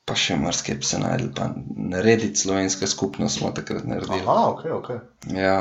pa 0.08 0.14
še 0.18 0.38
marsikaj 0.40 0.80
se 0.86 1.00
najdel, 1.02 1.32
pa 1.36 1.50
narediti 1.90 2.40
slovenska 2.40 2.86
skupnost 2.86 3.40
smo 3.40 3.50
takrat 3.56 3.84
naredili. 3.84 4.22
Aha, 4.24 4.48
ok, 4.54 4.64
ok. 4.78 4.90
Ja, 5.34 5.56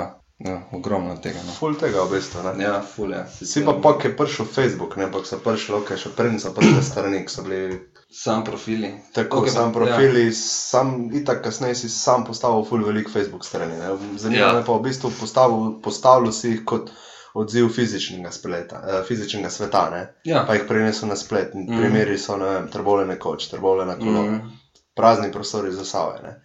ja, 0.46 0.56
ogromno 0.72 1.18
tega. 1.22 1.42
No. 1.46 1.56
Ful 1.58 1.76
tega 1.82 2.06
v 2.06 2.16
bistvu. 2.16 2.46
Ne? 2.46 2.54
Ja, 2.64 2.80
ful 2.86 3.14
je. 3.14 3.24
Si 3.42 3.66
pa 3.66 3.76
pa, 3.84 3.96
ki 4.00 4.12
je 4.12 4.16
prišel 4.22 4.48
Facebook, 4.50 4.96
ne, 5.02 5.10
ampak 5.10 5.28
so 5.30 5.42
prišli, 5.44 5.76
ok, 5.82 5.94
še 6.00 6.14
preden 6.16 6.40
so 6.42 6.54
prišli 6.56 6.86
strani, 6.86 7.26
ki 7.26 7.34
so 7.34 7.46
bili 7.48 7.82
Sam 8.10 8.42
profili. 8.42 8.94
tako, 9.14 9.44
Ok, 9.44 9.44
okay, 9.44 9.54
sam 9.54 9.68
ja. 9.70 9.74
profili, 9.76 10.24
ja. 10.30 10.34
sam, 10.34 10.96
itak 11.14 11.44
kasneje 11.46 11.76
si 11.84 11.90
sam 11.94 12.24
postavil 12.26 12.64
ful 12.66 12.82
velik 12.88 13.12
Facebook 13.14 13.46
strani. 13.46 13.78
Ne. 13.78 13.92
Zanima 14.18 14.40
Ja. 14.40 14.48
ja. 14.48 14.56
me 14.58 14.66
pa 14.66 14.80
v 14.80 14.88
bistvu 14.88 15.12
postavil, 15.20 15.76
postavil 15.84 16.32
si 16.34 16.56
jih 16.56 16.64
kot 16.66 16.90
odziv 17.34 17.70
fizičnega, 17.70 18.32
spleta, 18.32 18.82
eh, 18.88 19.04
fizičnega 19.08 19.50
sveta, 19.50 19.90
ne. 19.90 20.14
Ja. 20.24 20.44
pa 20.48 20.54
jih 20.54 20.64
prenesel 20.68 21.10
na 21.10 21.16
splet. 21.16 21.54
Mm. 21.54 21.78
Primeri 21.78 22.18
so, 22.18 22.38
ne 22.38 22.46
vem, 22.46 22.68
trbole 22.72 23.06
nekoč, 23.06 23.48
trbole 23.52 23.86
na 23.86 23.98
kolo, 24.00 24.24
mm. 24.24 24.58
Prazni 24.96 25.32
prostori 25.32 25.72
za 25.72 25.86
save. 25.86 26.20
Ne. 26.24 26.42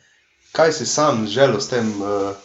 Kaj 0.53 0.73
si 0.73 0.87
sam 0.87 1.27
želel 1.27 1.61
s 1.61 1.69
tem 1.69 1.89
uh, 2.03 2.37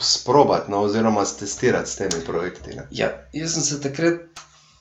sprobati, 0.00 0.70
no, 0.70 0.80
oziroma 0.80 1.24
testirati 1.38 1.90
s 1.90 1.96
temi 1.96 2.24
projekti? 2.26 2.76
Ne? 2.76 2.86
Ja, 2.90 3.10
jaz 3.32 3.52
sem 3.52 3.62
se 3.62 3.80
takrat 3.80 4.20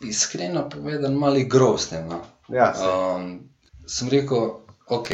iskreno 0.02 0.70
povedal, 0.70 1.12
malo 1.12 1.36
igral 1.38 1.78
s 1.78 1.90
tem. 1.90 2.08
No. 2.08 2.22
Ja, 2.50 2.74
se, 2.76 2.86
Um, 2.86 3.50
sem 3.88 4.10
rekel, 4.10 4.50
ok, 4.88 5.10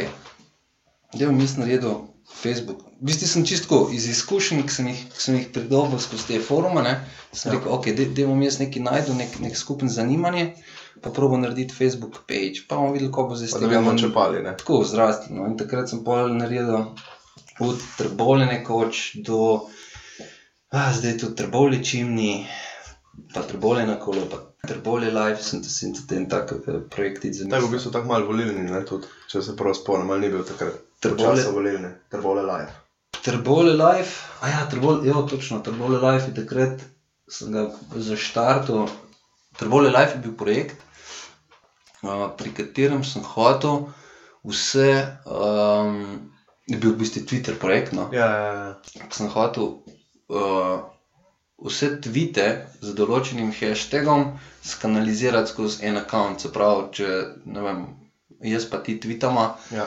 da 1.14 1.26
bom 1.26 1.40
jaz 1.40 1.56
naredil 1.56 2.11
Facebook. 2.34 2.82
V 3.00 3.06
bistvu 3.10 3.28
sem 3.28 3.44
čisto 3.46 3.88
iz 3.92 4.06
izkušenj, 4.08 4.62
ki 4.66 4.74
sem 4.74 4.86
jih, 4.90 5.00
ki 5.14 5.22
sem 5.22 5.36
jih 5.38 5.48
pridobil 5.54 6.00
skozi 6.02 6.26
te 6.28 6.40
forume. 6.40 6.82
Ne, 6.82 6.94
sem 7.32 7.52
Ja. 7.52 7.58
rekel, 7.58 7.72
ok, 7.72 7.88
da 8.16 8.26
bom 8.26 8.42
jaz 8.42 8.58
nekaj 8.58 8.82
najdel, 8.82 9.16
nek, 9.18 9.38
nek 9.40 9.56
skupen 9.56 9.88
zanimanje, 9.88 10.52
pa 11.02 11.10
probo 11.10 11.36
narediti 11.36 11.74
Facebook 11.74 12.22
page, 12.28 12.66
pa 12.68 12.76
bomo 12.76 12.92
videli, 12.92 13.10
kako 13.12 13.28
bo 13.28 13.36
zdaj 13.36 13.50
pa 13.50 13.58
s 13.58 13.60
da 13.60 13.68
bomo 13.68 13.98
čepali. 13.98 14.42
Ne? 14.42 14.56
Tako 14.56 14.84
zrasli. 14.84 15.34
No. 15.36 15.46
In 15.46 15.56
takrat 15.58 15.90
sem 15.90 16.04
pol 16.04 16.34
naredil 16.34 16.94
od 17.60 17.82
trbole 17.98 18.46
nekoč 18.46 19.02
do, 19.26 19.68
a, 20.70 20.92
zdaj 20.92 21.18
tudi 21.18 21.36
trbole 21.42 21.82
čimni, 21.84 22.46
pa 23.34 23.42
trbole 23.42 23.86
na 23.86 23.98
kolo, 24.00 24.24
pa 24.30 24.40
trbole 24.68 25.10
live, 25.10 25.42
sem, 25.42 25.62
sem 25.64 25.94
tudi 25.94 26.16
en 26.16 26.28
tak 26.30 26.52
eh, 26.52 26.80
projekt 26.90 27.22
Ta 27.22 27.56
je 27.56 27.66
v 27.66 27.70
bistvu 27.70 27.90
tako 27.92 28.08
malo 28.08 28.26
volilni, 28.26 28.70
ne, 28.70 28.84
tudi, 28.86 29.10
če 29.30 29.42
se 29.42 29.56
prav 29.58 29.74
spomnim, 29.74 30.10
ali 30.10 30.26
ni 30.26 30.32
bil 30.34 30.46
takrat. 30.46 30.78
Trbole- 31.02 31.44
volilni, 31.50 31.90
trbole 32.10 32.42
live. 32.46 32.70
Trbole 33.22 33.72
live, 33.74 34.10
a 34.40 34.48
ja, 34.48 34.62
trbole, 34.70 35.06
jo, 35.06 35.22
točno, 35.30 35.58
trbole 35.58 35.98
live 35.98 36.28
je 36.28 36.34
takrat, 36.34 36.84
sem 37.30 37.50
ga 37.54 37.66
zaštartil. 37.94 38.86
Trbole 39.58 39.90
live 39.90 40.14
je 40.14 40.20
bil 40.22 40.36
projekt, 40.38 40.82
pri 42.38 42.54
katerem 42.54 43.02
sem 43.06 43.22
hotel 43.22 43.86
vse, 44.46 45.18
um, 45.26 46.18
je 46.66 46.78
bil 46.78 46.94
v 46.94 46.98
bistvu 47.02 47.22
Twitter 47.26 47.58
projekt, 47.58 47.92
no. 47.94 48.08
Ja, 48.14 48.26
ja, 48.26 48.50
ja. 48.94 49.06
sem 49.14 49.30
hotel 49.30 49.82
uh, 50.30 50.82
vse 51.62 51.92
tvite 52.02 52.46
z 52.82 52.94
določenim 52.98 53.52
hashtagom 53.54 54.32
skanalizirati 54.66 55.50
skozi 55.50 55.82
en 55.86 55.98
račun. 56.00 56.38
Se 56.42 56.50
pravi, 56.50 56.88
če 56.94 57.10
ne 57.46 57.66
vem, 57.66 57.82
jaz 58.42 58.66
pa 58.66 58.82
ti 58.82 58.98
tvitama 58.98 59.52
ja. 59.70 59.86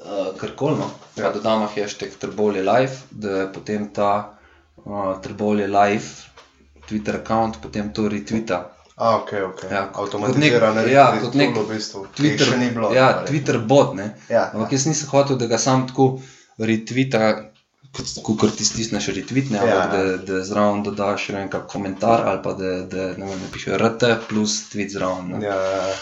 Uh, 0.00 0.36
karkoli, 0.36 0.76
no, 0.78 0.90
Ja. 1.16 1.30
dodamo 1.32 1.66
hashtag 1.66 2.10
Trboli 2.18 2.62
Life, 2.62 3.02
da 3.10 3.46
potem 3.54 3.92
ta 3.92 4.38
uh, 4.76 5.20
Trboli 5.22 5.66
Life 5.66 6.28
Twitter 6.88 7.14
račun 7.14 7.52
potem 7.62 7.92
to 7.92 8.08
retvita. 8.08 8.70
A, 8.96 9.16
ok, 9.16 9.30
ok. 9.48 9.60
Ja, 9.70 9.86
kot 9.92 10.04
Avtomatiziran 10.08 10.74
nek- 10.74 10.84
nek, 10.84 10.92
ja, 10.92 11.04
kot 11.20 11.34
nek 11.34 11.54
v 11.56 11.62
bistvu, 11.70 12.06
Twitter, 12.14 12.46
še 12.46 12.56
ni 12.58 12.70
bilo. 12.70 12.90
ja, 12.92 13.06
ali. 13.18 13.26
Twitter 13.26 13.58
bot, 13.58 13.94
ne. 13.94 14.10
Ja, 14.28 14.50
Ampak 14.54 14.72
jaz 14.72 14.84
nisem 14.86 15.08
hotel, 15.08 15.38
da 15.38 15.46
ga 15.46 15.58
sam 15.58 15.86
tako 15.86 16.20
retvita, 16.58 17.46
kot 18.22 18.56
ti 18.56 18.64
stisneš 18.64 19.08
retweet, 19.08 19.50
ne, 19.50 19.56
Ja, 19.56 19.62
ampak 19.64 19.94
ja. 19.94 20.02
da, 20.02 20.16
da 20.18 20.44
zraven 20.44 20.82
dodaš 20.82 21.28
vem, 21.28 21.48
kak 21.48 21.64
komentar 21.66 22.26
ali 22.26 22.42
pa 22.42 22.52
da, 22.52 22.74
da 22.84 23.06
ne 23.16 23.26
vem, 23.26 23.40
napišeš 23.40 23.78
RT 23.78 24.02
plus 24.28 24.68
tweet 24.68 24.92
zraven. 24.92 25.32
ne. 25.32 25.46
Ja, 25.46 25.56
ja, 25.56 25.80
ja. 25.86 25.94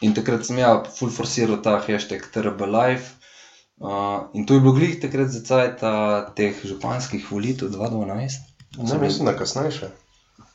In 0.00 0.14
takrat 0.14 0.46
sem 0.46 0.58
ja, 0.58 0.72
full 0.98 1.10
forsiral 1.12 1.60
ta 1.62 1.78
hashtag 1.84 2.26
TRBLife. 2.32 3.14
Uh, 3.76 4.30
in 4.32 4.46
to 4.48 4.54
je 4.56 4.60
bilo 4.64 4.72
glih 4.72 4.94
takrat 5.00 5.28
za 5.28 5.42
cajt 5.44 5.82
teh 6.36 6.60
županskih 6.64 7.26
volitev 7.30 7.68
2012. 7.68 8.38
Ne, 8.76 8.98
mislim, 9.00 9.26
da 9.28 9.36
kasneje 9.36 9.70
še. 9.70 9.90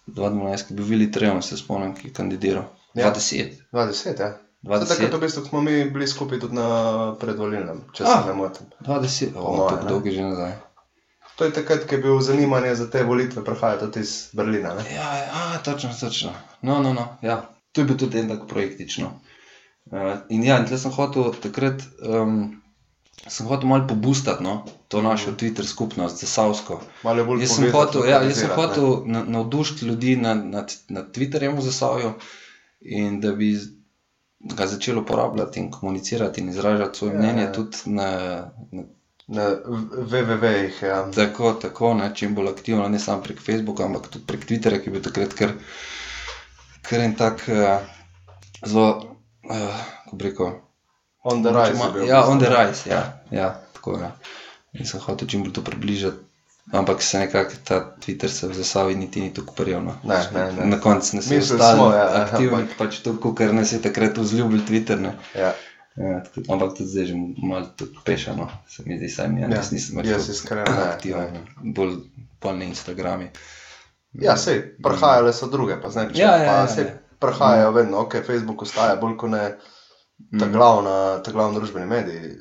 2012, 0.07 0.65
ki 0.67 0.73
je 0.73 0.77
bil 0.77 0.85
Vili 0.85 1.11
Treon, 1.13 1.41
se 1.45 1.57
spomnim, 1.57 1.93
ki 1.95 2.07
je 2.09 2.13
kandidiral. 2.13 2.65
Ja. 2.97 3.13
2010. 3.13 3.61
20, 3.71 4.19
ja. 4.19 4.31
Zdaj, 4.61 4.87
takrat 4.87 5.13
20, 5.13 5.17
v 5.17 5.21
bistvu 5.21 5.45
smo 5.45 5.61
mi 5.61 5.85
bili 5.89 6.07
skupaj 6.07 6.39
tudi 6.39 6.57
na 6.57 6.65
predvolilnem, 7.21 7.85
če 7.93 8.03
Ah. 8.05 8.21
se 8.21 8.27
ne 8.27 8.33
motim. 8.33 8.67
20, 8.85 9.33
Po 9.33 9.39
oh, 9.39 9.57
moje, 9.57 9.69
tako 9.75 9.87
dolgo 9.89 10.07
je 10.09 10.15
že 10.15 10.21
nazaj. 10.23 10.51
To 11.35 11.45
je 11.45 11.53
takrat, 11.53 11.87
ko 11.89 11.95
je 11.95 12.01
bil 12.01 12.19
zanimanje 12.21 12.75
za 12.75 12.89
te 12.89 13.03
volitve, 13.03 13.41
prihaja 13.45 13.79
tudi 13.79 13.99
iz 13.99 14.29
Berlina. 14.33 14.75
Ne? 14.75 14.83
Ja, 14.93 15.09
ja, 15.17 15.57
točno, 15.65 15.89
točno. 15.99 16.33
No, 16.61 16.81
no, 16.81 16.93
no, 16.93 17.07
ja. 17.21 17.41
To 17.71 17.81
je 17.81 17.85
bil 17.85 17.97
tudi 17.97 18.19
en 18.19 18.27
tak 18.27 18.47
projektično. 18.47 19.11
Uh, 19.85 20.17
in 20.29 20.43
ja, 20.43 20.59
in 20.59 20.65
tle 20.65 20.77
sem 20.77 20.91
hotel 20.91 21.31
takrat, 21.33 21.81
um, 22.01 22.61
sem 23.27 23.47
hotel 23.47 23.67
malo 23.67 23.87
pobustati 23.87 24.43
no, 24.43 24.57
to 24.87 25.01
našo 25.01 25.31
Twitter 25.33 25.65
skupnost, 25.65 26.19
za 26.19 26.27
Savsko. 26.27 26.81
Malo 27.03 27.25
bolj 27.25 27.41
Jaz 27.41 27.55
sem 27.55 27.71
hotel, 27.71 28.05
ja, 28.05 28.21
jaz 28.21 28.39
sem 28.39 28.49
hotel 28.49 29.03
na- 29.07 29.23
navdušiti 29.25 29.85
ljudi 29.85 30.15
na, 30.15 30.33
na, 30.35 30.65
na 30.89 31.03
Twitterju 31.05 31.55
v 31.55 31.61
Zasavju 31.61 32.13
in 32.81 33.19
da 33.19 33.31
bi 33.31 33.53
ga 34.39 34.67
začeli 34.67 34.99
uporabljati 34.99 35.59
in 35.59 35.71
komunicirati 35.71 36.41
in 36.41 36.49
izražati 36.49 36.97
svoje 36.97 37.13
Ja, 37.13 37.19
mnenje 37.19 37.41
ja. 37.41 37.51
tudi 37.51 37.77
na, 37.85 38.09
na 38.71 38.83
Na 39.27 39.45
www-jih, 40.11 40.83
ja. 40.83 41.11
Tako, 41.11 41.53
tako, 41.53 41.93
ne, 41.93 42.11
čim 42.15 42.35
bolj 42.35 42.49
aktivno, 42.49 42.89
ne 42.89 42.99
samo 42.99 43.21
prek 43.23 43.39
Facebooka, 43.39 43.85
ampak 43.85 44.07
tudi 44.07 44.25
prek 44.27 44.43
Twitterja, 44.45 44.81
ki 44.81 44.89
je 44.89 44.91
bil 44.91 45.01
takrat 45.01 45.33
kar, 45.33 45.53
kar 46.81 46.99
en 46.99 47.13
tak 47.13 47.45
uh, 47.47 47.79
zelo, 48.63 49.15
uh, 49.43 49.57
kako 50.03 50.15
bi 50.15 50.25
rekel. 50.25 50.51
On 51.23 51.43
the 51.43 51.51
rise. 51.51 51.73
ma- 51.75 52.05
Ja, 52.05 52.25
on 52.25 52.39
the 52.39 52.49
rise, 52.49 52.89
ja, 52.89 53.01
ja 53.31 53.61
tako. 53.73 53.99
Ja. 53.99 54.11
In 54.73 54.85
sem 54.85 54.99
hotel 54.99 55.27
čim 55.27 55.43
bolj 55.43 55.53
to 55.53 55.61
približati, 55.61 56.17
ampak 56.71 57.01
se 57.01 57.19
nekako 57.19 57.51
ta 57.63 57.95
Twitter 57.97 58.29
se 58.29 58.47
v 58.47 58.53
zasavi 58.53 58.95
niti 58.95 59.21
ni 59.21 59.33
tako 59.33 59.53
prijel. 59.53 59.81
No. 59.81 59.95
Ne, 60.03 60.15
ne, 60.33 60.51
ne. 60.53 60.65
Na 60.67 60.79
koncu 60.79 61.15
nas 61.15 61.27
je 61.27 61.39
ostalo 61.39 61.91
ja, 61.91 61.97
ja, 61.99 62.23
aktivni, 62.23 62.57
ampak- 62.57 62.77
pač 62.77 62.99
to, 62.99 63.33
kar 63.33 63.53
nas 63.53 63.71
je 63.71 63.81
takrat 63.81 64.17
vzljubil 64.17 64.59
Twitter. 64.61 64.99
Ne. 64.99 65.13
Ja. 65.35 65.53
Ja, 65.93 66.23
tako, 66.23 66.41
ampak 66.49 66.69
tudi 66.71 66.89
zdaj 66.89 67.05
že 67.05 67.13
malo 67.37 67.67
pešano, 68.05 68.47
se 68.65 68.83
mi 68.85 68.97
zdi, 68.97 69.09
saj 69.09 69.27
mi, 69.27 69.41
ja, 69.41 69.47
Ja, 69.49 69.59
nisem 69.71 69.97
več 69.97 70.07
ne, 70.07 70.83
aktiven, 70.87 71.35
bolj 71.67 71.97
polni 72.39 72.65
Instagrami. 72.65 73.27
Ja, 74.13 74.35
sej, 74.37 74.75
prihajale 74.83 75.33
so 75.33 75.47
druge, 75.47 75.77
pa 75.81 75.89
zdaj, 75.89 76.09
če 76.11 76.19
Ja, 76.19 76.35
ja, 76.35 76.43
ja, 76.53 76.67
sej 76.67 76.85
ja. 76.85 76.97
prihajajo 77.19 77.71
vedno, 77.71 77.99
ok, 77.99 78.17
Facebook 78.23 78.61
ostaja 78.61 78.95
bolj 78.95 79.17
kot 79.17 79.29
ne 79.29 79.43
ta 80.39 80.45
Mm. 80.45 80.51
glavna, 80.51 81.19
ta 81.19 81.31
glavni 81.31 81.55
družbeni 81.55 81.87
medij, 81.87 82.35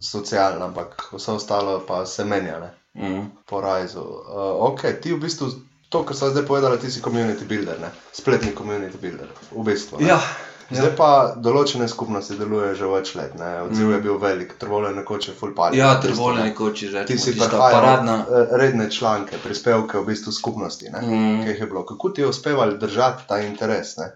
socialna, 0.00 0.64
ampak 0.64 1.08
vse 1.12 1.32
ostalo 1.32 1.80
pa 1.80 2.06
se 2.06 2.24
menja, 2.24 2.58
ne, 2.58 2.70
Mm. 2.96 3.24
po 3.46 3.60
rajzu. 3.60 4.00
Uh, 4.00 4.22
ok, 4.64 4.80
ti 5.02 5.12
v 5.12 5.18
bistvu, 5.18 5.48
to, 5.88 6.02
kar 6.04 6.16
sem 6.16 6.30
zdaj 6.30 6.46
povedala, 6.46 6.76
ti 6.76 6.90
si 6.90 7.00
community 7.00 7.44
builder, 7.44 7.80
ne, 7.80 7.90
spletni 8.12 8.52
community 8.52 8.98
builder, 8.98 9.28
v 9.52 9.64
bistvu. 9.64 9.98
ne. 10.00 10.08
Ja, 10.08 10.20
Zdaj 10.70 10.84
ja. 10.84 10.96
pa 10.96 11.10
določene 11.34 11.88
skupnosti 11.88 12.36
delujejo 12.36 12.74
že 12.74 12.86
več 12.86 13.14
let, 13.14 13.34
ne, 13.34 13.62
odziv 13.62 13.88
je 13.88 14.00
bil 14.00 14.18
velik, 14.18 14.52
trbole 14.54 14.90
nekoč 14.92 15.28
je 15.28 15.34
full 15.34 15.54
party. 15.54 15.78
ja 15.78 15.94
ne. 16.34 16.42
nekoč 16.42 16.82
že 16.86 17.04
Ti 17.04 17.16
si 17.16 17.32
paradna. 17.32 18.16
redne 18.52 18.90
članke, 18.90 19.38
prispevke 19.38 19.96
v 19.96 20.04
bistvu 20.04 20.32
skupnosti, 20.32 20.90
ne, 20.90 21.00
Mm. 21.00 21.40
ki 21.40 21.48
jih 21.48 21.60
je 21.60 21.66
bilo. 21.66 21.84
Kako 21.84 22.10
ti 22.10 22.20
je 22.20 22.28
uspevalo 22.28 22.76
držati 22.76 23.24
ta 23.26 23.40
interes? 23.40 23.96
Ne? 23.96 24.12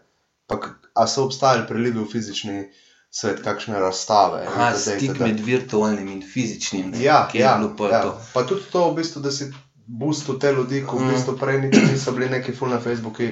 Pa, 0.46 0.60
a 0.94 1.06
so 1.06 1.24
obstajali 1.24 1.66
prilivi 1.66 1.98
v 1.98 2.06
fizični 2.06 2.68
svet, 3.10 3.40
kakšne 3.40 3.78
razstave? 3.78 4.44
Aha, 4.46 4.74
stik 4.74 5.18
med 5.18 5.40
virtualnim 5.40 6.08
in 6.10 6.22
fizičnim. 6.22 6.90
ne, 6.90 7.00
Ja, 7.00 7.28
kje 7.28 7.38
je 7.38 7.42
ja, 7.42 7.56
bilo 7.56 7.72
pa 7.74 7.88
ja. 7.88 8.02
to. 8.02 8.20
Pa 8.34 8.42
tudi 8.44 8.68
to, 8.68 8.90
v 8.90 8.96
bistvu, 8.96 9.20
da 9.20 9.30
si 9.30 9.48
boostu 9.86 10.38
te 10.38 10.52
ljudi, 10.52 10.84
ko 10.86 10.96
v 10.96 11.02
Mm. 11.02 11.10
bistvu 11.10 11.36
prej 11.38 11.60
niti 11.60 11.80
niso 11.82 12.12
bili 12.12 12.28
neki 12.28 12.52
full 12.52 12.70
na 12.70 12.80
Facebooku. 12.80 13.22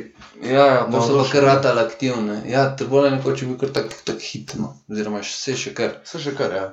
Ja, 0.42 0.66
ja 0.66 0.88
pa 0.90 1.00
so 1.00 1.16
pa 1.16 1.28
kar 1.32 1.44
ratali 1.44 1.80
aktivne. 1.80 2.42
Ja, 2.46 2.76
Trbole 2.76 3.10
nekoč 3.10 3.42
je 3.42 3.48
bil 3.48 3.58
kar 3.58 3.68
tak, 3.70 3.94
tak 4.04 4.18
hitno, 4.22 4.74
oziroma 4.88 5.20
vse 5.20 5.56
še 5.56 5.74
kar. 5.74 6.00
Vse 6.04 6.18
še 6.18 6.34
kar, 6.34 6.52
ja. 6.52 6.66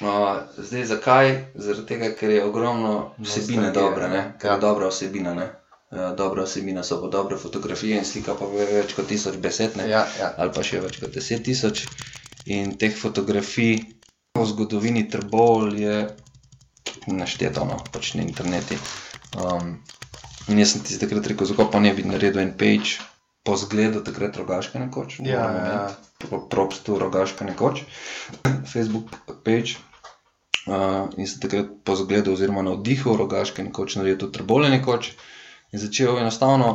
Uh, 0.00 0.40
zdaj 0.58 0.84
zakaj? 0.86 1.26
Zaradi 1.54 1.86
tega, 1.86 2.14
ker 2.16 2.30
je 2.30 2.44
ogromno 2.44 3.12
vsebine 3.18 3.66
Nostalgije, 3.66 3.90
dobre, 3.90 4.08
ne? 4.08 4.22
ker 4.40 4.50
Ja. 4.50 4.54
je 4.54 4.60
dobra 4.60 4.88
vsebina. 4.88 5.34
Ne? 5.34 5.50
Uh, 5.90 6.16
dobra 6.16 6.44
vsebina 6.44 6.82
so 6.82 6.96
pa 6.96 7.08
dobre 7.08 7.36
fotografije 7.36 7.98
in 7.98 8.04
slika 8.04 8.34
pa 8.34 8.46
več 8.46 8.94
kot 8.96 9.06
tisoč 9.06 9.36
besed, 9.36 9.76
ne? 9.76 9.88
Ja, 9.88 10.06
ja. 10.18 10.32
ali 10.38 10.50
pa 10.50 10.62
še 10.62 10.80
več 10.80 10.96
kot 11.00 11.12
deset 11.12 11.44
tisoč. 11.44 11.84
In 12.46 12.76
teh 12.76 12.92
fotografij 12.92 13.84
v 14.34 14.44
zgodovini 14.46 15.04
Trbol 15.06 15.74
je 15.74 16.08
našteto, 17.06 17.64
no, 17.64 17.76
pač 17.92 18.14
na 18.14 18.22
internetu. 18.22 18.74
Um, 19.36 19.78
in 20.48 20.58
jaz 20.60 20.74
sem 20.74 20.82
ti 20.84 20.98
takrat 21.00 21.26
rekel, 21.30 21.48
zakaj 21.48 21.70
pa 21.72 21.80
ne 21.80 21.92
bi 21.96 22.04
naredil 22.04 22.42
en 22.42 22.52
page 22.58 22.98
po 23.42 23.56
zgledu 23.58 24.02
takrat 24.04 24.36
rogaške 24.36 24.78
nekoč. 24.78 25.18
Ja, 25.26 25.46
ja. 25.56 26.36
Propstu 26.50 26.98
rogaške 26.98 27.46
nekoč, 27.48 27.82
Facebook 28.72 29.10
page. 29.46 29.80
Uh, 30.62 31.10
in 31.18 31.26
sem 31.26 31.40
takrat 31.42 31.72
po 31.82 31.96
zgledu, 31.98 32.36
oziroma 32.36 32.62
na 32.62 32.76
vdihu 32.78 33.16
rogaške 33.18 33.64
nekoč 33.66 33.96
naredil 33.98 34.20
tudi 34.26 34.38
trbole 34.38 34.70
nekoč. 34.70 35.14
In 35.72 35.80
začel 35.82 36.20
enostavno 36.20 36.68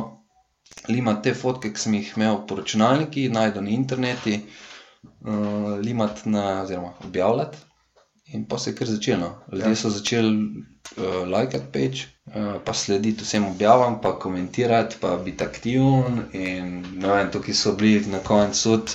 limati 0.90 1.30
te 1.30 1.34
fotke, 1.38 1.70
ki 1.72 1.80
sem 1.80 1.94
jih 1.96 2.10
imel 2.18 2.42
po 2.48 2.58
računalniku, 2.58 3.28
najdel 3.32 3.64
na 3.64 3.72
internetu, 3.72 4.34
uh, 4.34 5.78
limati 5.80 6.28
na, 6.28 6.44
oziroma 6.66 6.92
objavljati. 7.06 7.67
In 8.32 8.44
pa 8.44 8.58
se 8.58 8.70
je 8.70 8.74
kar 8.74 8.86
začelo. 8.86 9.20
no. 9.20 9.34
Ljudje 9.52 9.68
Ja. 9.68 9.76
so 9.76 9.90
začeli 9.90 10.32
uh, 10.96 11.28
lajkati 11.28 11.64
page, 11.72 12.04
uh, 12.26 12.60
pa 12.64 12.74
slediti 12.74 13.24
vsem 13.24 13.46
objavam, 13.46 14.00
pa 14.02 14.18
komentirati, 14.18 14.96
pa 15.00 15.16
biti 15.16 15.44
aktiven. 15.44 16.22
In 16.32 16.84
ne 16.96 17.08
vem, 17.08 17.30
tukaj 17.30 17.54
so 17.54 17.72
bili 17.72 18.06
na 18.06 18.18
koncu 18.18 18.72
od, 18.72 18.94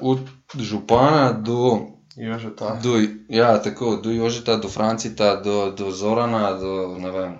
od 0.00 0.18
župana 0.54 1.32
do. 1.32 1.80
Do, 2.82 2.98
ja, 3.28 3.62
tako, 3.62 3.96
do 3.96 4.10
Jožeta, 4.10 4.56
do 4.56 4.68
Francita, 4.68 5.36
do, 5.36 5.70
do 5.70 5.90
Zorana, 5.90 6.52
do 6.52 6.96
ne 6.98 7.10
vem, 7.10 7.38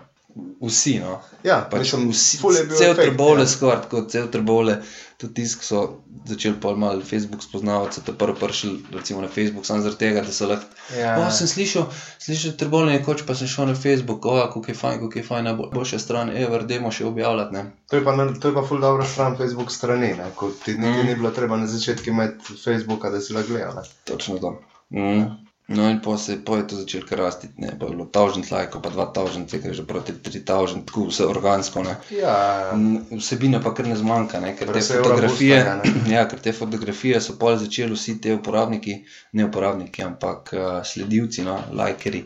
vsi. 0.60 0.98
No. 0.98 1.18
Ja, 1.42 1.60
Pač 1.62 1.92
mislim, 1.92 2.10
vsi, 2.10 2.38
cel 2.74 2.94
trbole, 2.96 3.40
ja. 3.40 3.46
skoraj 3.48 3.82
tako, 3.82 4.02
cel 4.04 4.26
trbole. 4.28 4.80
Tudi 5.16 5.34
tisk 5.34 5.62
so 5.62 5.78
začeli 6.24 6.54
pol 6.56 6.76
malo 6.76 7.02
Facebook 7.02 7.42
spoznavati, 7.42 8.00
te 8.00 8.12
prvo 8.12 8.36
prišli 8.36 8.70
recimo 8.92 9.20
na 9.20 9.28
Facebook, 9.28 9.66
samo 9.66 9.80
zaradi 9.80 9.98
tega, 9.98 10.20
da 10.20 10.32
so 10.32 10.46
lahko. 10.46 10.64
Ja. 10.94 11.16
O, 11.18 11.30
sem 11.30 11.48
slišal, 11.48 11.88
slišal 12.18 12.52
trbole 12.54 12.92
nekoč, 12.92 13.22
pa 13.22 13.34
sem 13.34 13.46
šel 13.46 13.66
na 13.66 13.74
Facebook, 13.76 14.22
o, 14.24 14.36
kako 14.46 14.62
je 14.68 14.76
fajn, 14.76 15.00
kako 15.00 15.18
je 15.18 15.24
fajn, 15.24 15.44
najboljša 15.44 15.98
stran, 15.98 16.30
ever, 16.32 16.62
demo 16.64 16.90
še 16.90 17.04
objavljati. 17.04 17.54
Ne. 17.54 17.64
To 17.86 17.96
je 17.96 18.04
pa, 18.04 18.14
na- 18.14 18.30
to 18.32 18.48
je 18.48 18.54
pa 18.54 18.62
ful 18.62 18.78
dobra 18.78 19.06
stran 19.06 19.34
Facebook 19.36 19.70
strani, 19.70 20.12
ne? 20.14 20.30
ko 20.34 20.52
ti 20.56 20.72
Mm. 20.72 20.94
ni 21.02 21.14
bilo 21.14 21.30
treba 21.30 21.56
na 21.56 21.66
začetku 21.68 22.10
imeti 22.10 22.38
Facebooka, 22.56 23.10
da 23.10 23.20
si 23.20 23.32
lahko 23.32 23.48
gledal. 23.48 23.82
Točno 24.04 24.38
to. 24.38 24.54
Mm. 24.90 25.47
No, 25.68 25.90
in 25.90 25.98
po 26.00 26.16
se 26.18 26.38
po 26.44 26.56
je 26.56 26.66
to 26.66 26.76
začelo 26.76 27.04
kar 27.06 27.18
rasti, 27.18 27.48
ne, 27.60 27.66
je 27.68 27.74
bilo 27.76 28.04
1000 28.04 28.52
lajkov, 28.52 28.82
pa 28.82 28.90
2000, 28.90 29.52
nekaj 29.52 29.72
že 29.76 29.82
proti 29.86 30.12
3000, 30.12 30.84
tako 30.86 31.02
vse 31.10 31.26
organsko. 31.28 31.82
Ne. 31.84 31.96
Ja, 32.10 32.72
Vsebine 33.10 33.60
pa 33.62 33.74
kar 33.74 33.86
ne 33.86 33.96
zmanjka, 33.96 34.40
ne, 34.40 34.54
ker 34.56 34.72
te 34.72 34.80
fotografije, 34.80 35.58
boostanja, 35.64 36.14
ja, 36.16 36.22
ker 36.28 36.40
te 36.40 36.54
fotografije 36.56 37.20
so 37.20 37.36
pol 37.36 37.58
začeli 37.60 37.92
vsi 37.92 38.16
te 38.20 38.32
uporabniki, 38.38 38.96
ne 39.32 39.44
uporabniki, 39.44 40.02
ampak 40.02 40.54
uh, 40.56 40.64
sledilci, 40.88 41.44
no, 41.44 41.58
lajkeri, 41.76 42.24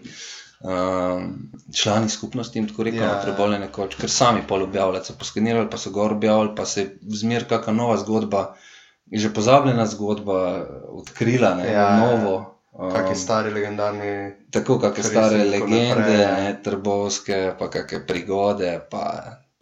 um, 0.62 1.26
člani 1.74 2.14
skupnosti 2.14 2.62
in 2.62 2.70
tako 2.70 2.87
rekoč, 2.87 3.00
Ja. 3.02 3.11
ja. 3.16 3.20
trebole 3.26 3.59
nekoč, 3.59 3.98
ker 3.98 4.11
sami 4.11 4.46
pol 4.48 4.62
objavljali, 4.62 5.02
so 5.05 5.18
poskenirali, 5.18 5.66
pa 5.70 5.83
so 5.83 5.90
gor 5.90 6.14
objavili, 6.14 6.55
pa 6.57 6.64
se 6.64 6.81
je 6.87 7.18
zmer 7.24 7.50
kakšna 7.50 7.74
nova 7.74 7.98
zgodba, 7.98 8.52
že 9.12 9.35
pozabljena 9.35 9.87
zgodba, 9.87 10.66
odkrila, 10.88 11.57
ne, 11.59 11.66
Ja, 11.66 11.72
ja, 11.72 11.90
ja. 11.90 12.00
novo. 12.07 12.51
Um, 12.72 13.14
stari 13.14 13.50
legendarni. 13.52 14.32
tako 14.50 14.78
kakšne 14.80 15.04
stare 15.04 15.44
legende, 15.44 16.14
ja. 16.22 16.37
ne, 16.37 16.52
trbovske, 16.64 17.52
pa 17.58 17.68
kakšne 17.70 18.06
prigode, 18.06 18.70
pa 18.90 19.02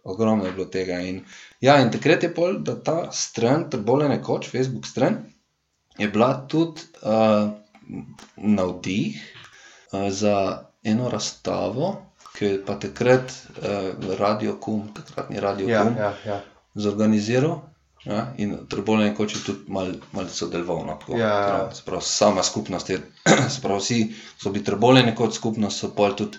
ogromno 0.03 0.45
je 0.45 0.51
bilo 0.51 0.65
tega. 0.71 0.99
In, 1.03 1.19
ja, 1.59 1.75
in 1.83 1.91
takrat 1.91 2.23
je 2.23 2.29
pol, 2.33 2.61
da 2.63 2.77
ta 2.79 3.11
stran, 3.11 3.67
trbole 3.69 4.07
nekoč, 4.09 4.47
Facebook 4.51 4.87
stran, 4.87 5.19
je 5.99 6.07
bila 6.07 6.31
tudi 6.47 6.87
uh, 7.03 7.51
navdih 8.37 9.19
uh, 9.91 10.07
za 10.09 10.63
eno 10.83 11.09
razstavo, 11.11 11.91
ki 12.37 12.45
je 12.45 12.61
pa 12.65 12.77
takrat 12.79 13.35
uh, 13.59 14.15
Radio 14.19 14.55
Kum, 14.55 14.87
takratni 14.95 15.43
Radio 15.43 15.67
Ja, 15.67 15.83
Kum, 15.83 15.99
ja, 15.99 16.13
ja. 16.25 16.39
zorganiziral. 16.75 17.59
Ja, 18.03 18.33
in 18.35 18.57
nekoč 18.97 19.35
je 19.35 19.41
tudi 19.43 19.59
malo 19.67 19.91
mal 20.11 20.25
sodeloval. 20.27 20.85
No, 20.85 20.95
tako, 20.95 21.17
Ja. 21.17 21.33
prav, 21.47 21.73
se 21.73 21.81
pravi, 21.85 22.01
sama 22.03 22.43
skupnost 22.43 22.89
je, 22.89 22.97
se 23.49 23.61
pravi, 23.61 23.79
vsi 23.79 23.99
so 24.37 24.49
bili 24.49 24.65
Trbole 24.65 25.03
nekoč 25.03 25.33
skupnost, 25.33 25.79
so 25.79 25.89
pol 25.89 26.13
tudi 26.13 26.37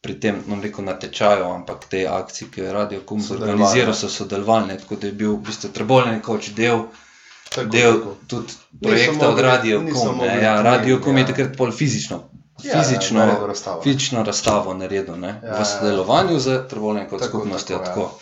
pri 0.00 0.14
tem, 0.16 0.42
no, 0.46 0.56
rekel 0.60 0.84
na 0.84 0.94
tečaju, 0.94 1.44
ampak 1.46 1.84
te 1.86 2.06
akcije, 2.08 2.48
ki 2.50 2.60
je 2.60 2.72
Radio 2.72 3.00
Kum 3.02 3.20
Sodelovali, 3.20 3.50
zorganiziral, 3.52 3.88
ja. 3.88 3.94
so 3.94 4.08
sodelovali, 4.10 4.78
tako 4.78 4.96
da 4.96 5.06
je 5.06 5.12
bil 5.14 5.30
v 5.30 5.42
bistvu 5.42 5.68
Trbole 5.70 6.12
nekoč 6.12 6.50
del, 6.50 6.84
Tako, 7.50 7.68
del 7.68 7.92
tako. 7.94 8.14
tudi 8.26 8.52
projekta 8.80 9.28
od 9.28 9.38
Radio 9.40 9.80
Kum. 9.82 10.20
ja, 10.36 10.62
Radio 10.62 11.00
Kum 11.00 11.16
je 11.16 11.22
ja. 11.22 11.26
takrat 11.26 11.56
pol 11.56 11.72
fizično. 11.72 12.22
Ja, 12.62 12.76
Fizično, 12.76 13.18
naredil 13.18 13.46
razstavo. 13.46 13.82
fizično 13.82 14.22
razstavo 14.22 14.74
naredil, 14.74 15.16
ne, 15.16 15.28
Ja, 15.42 15.54
v 15.54 15.58
ja. 15.58 15.64
sodelovanju 15.66 16.38
z 16.38 16.58
Trbole 16.68 17.08
kot 17.08 17.20
Tako, 17.20 17.38
skupnostjo. 17.38 17.78
tako, 17.78 18.00
ja. 18.00 18.06
Tako, 18.06 18.20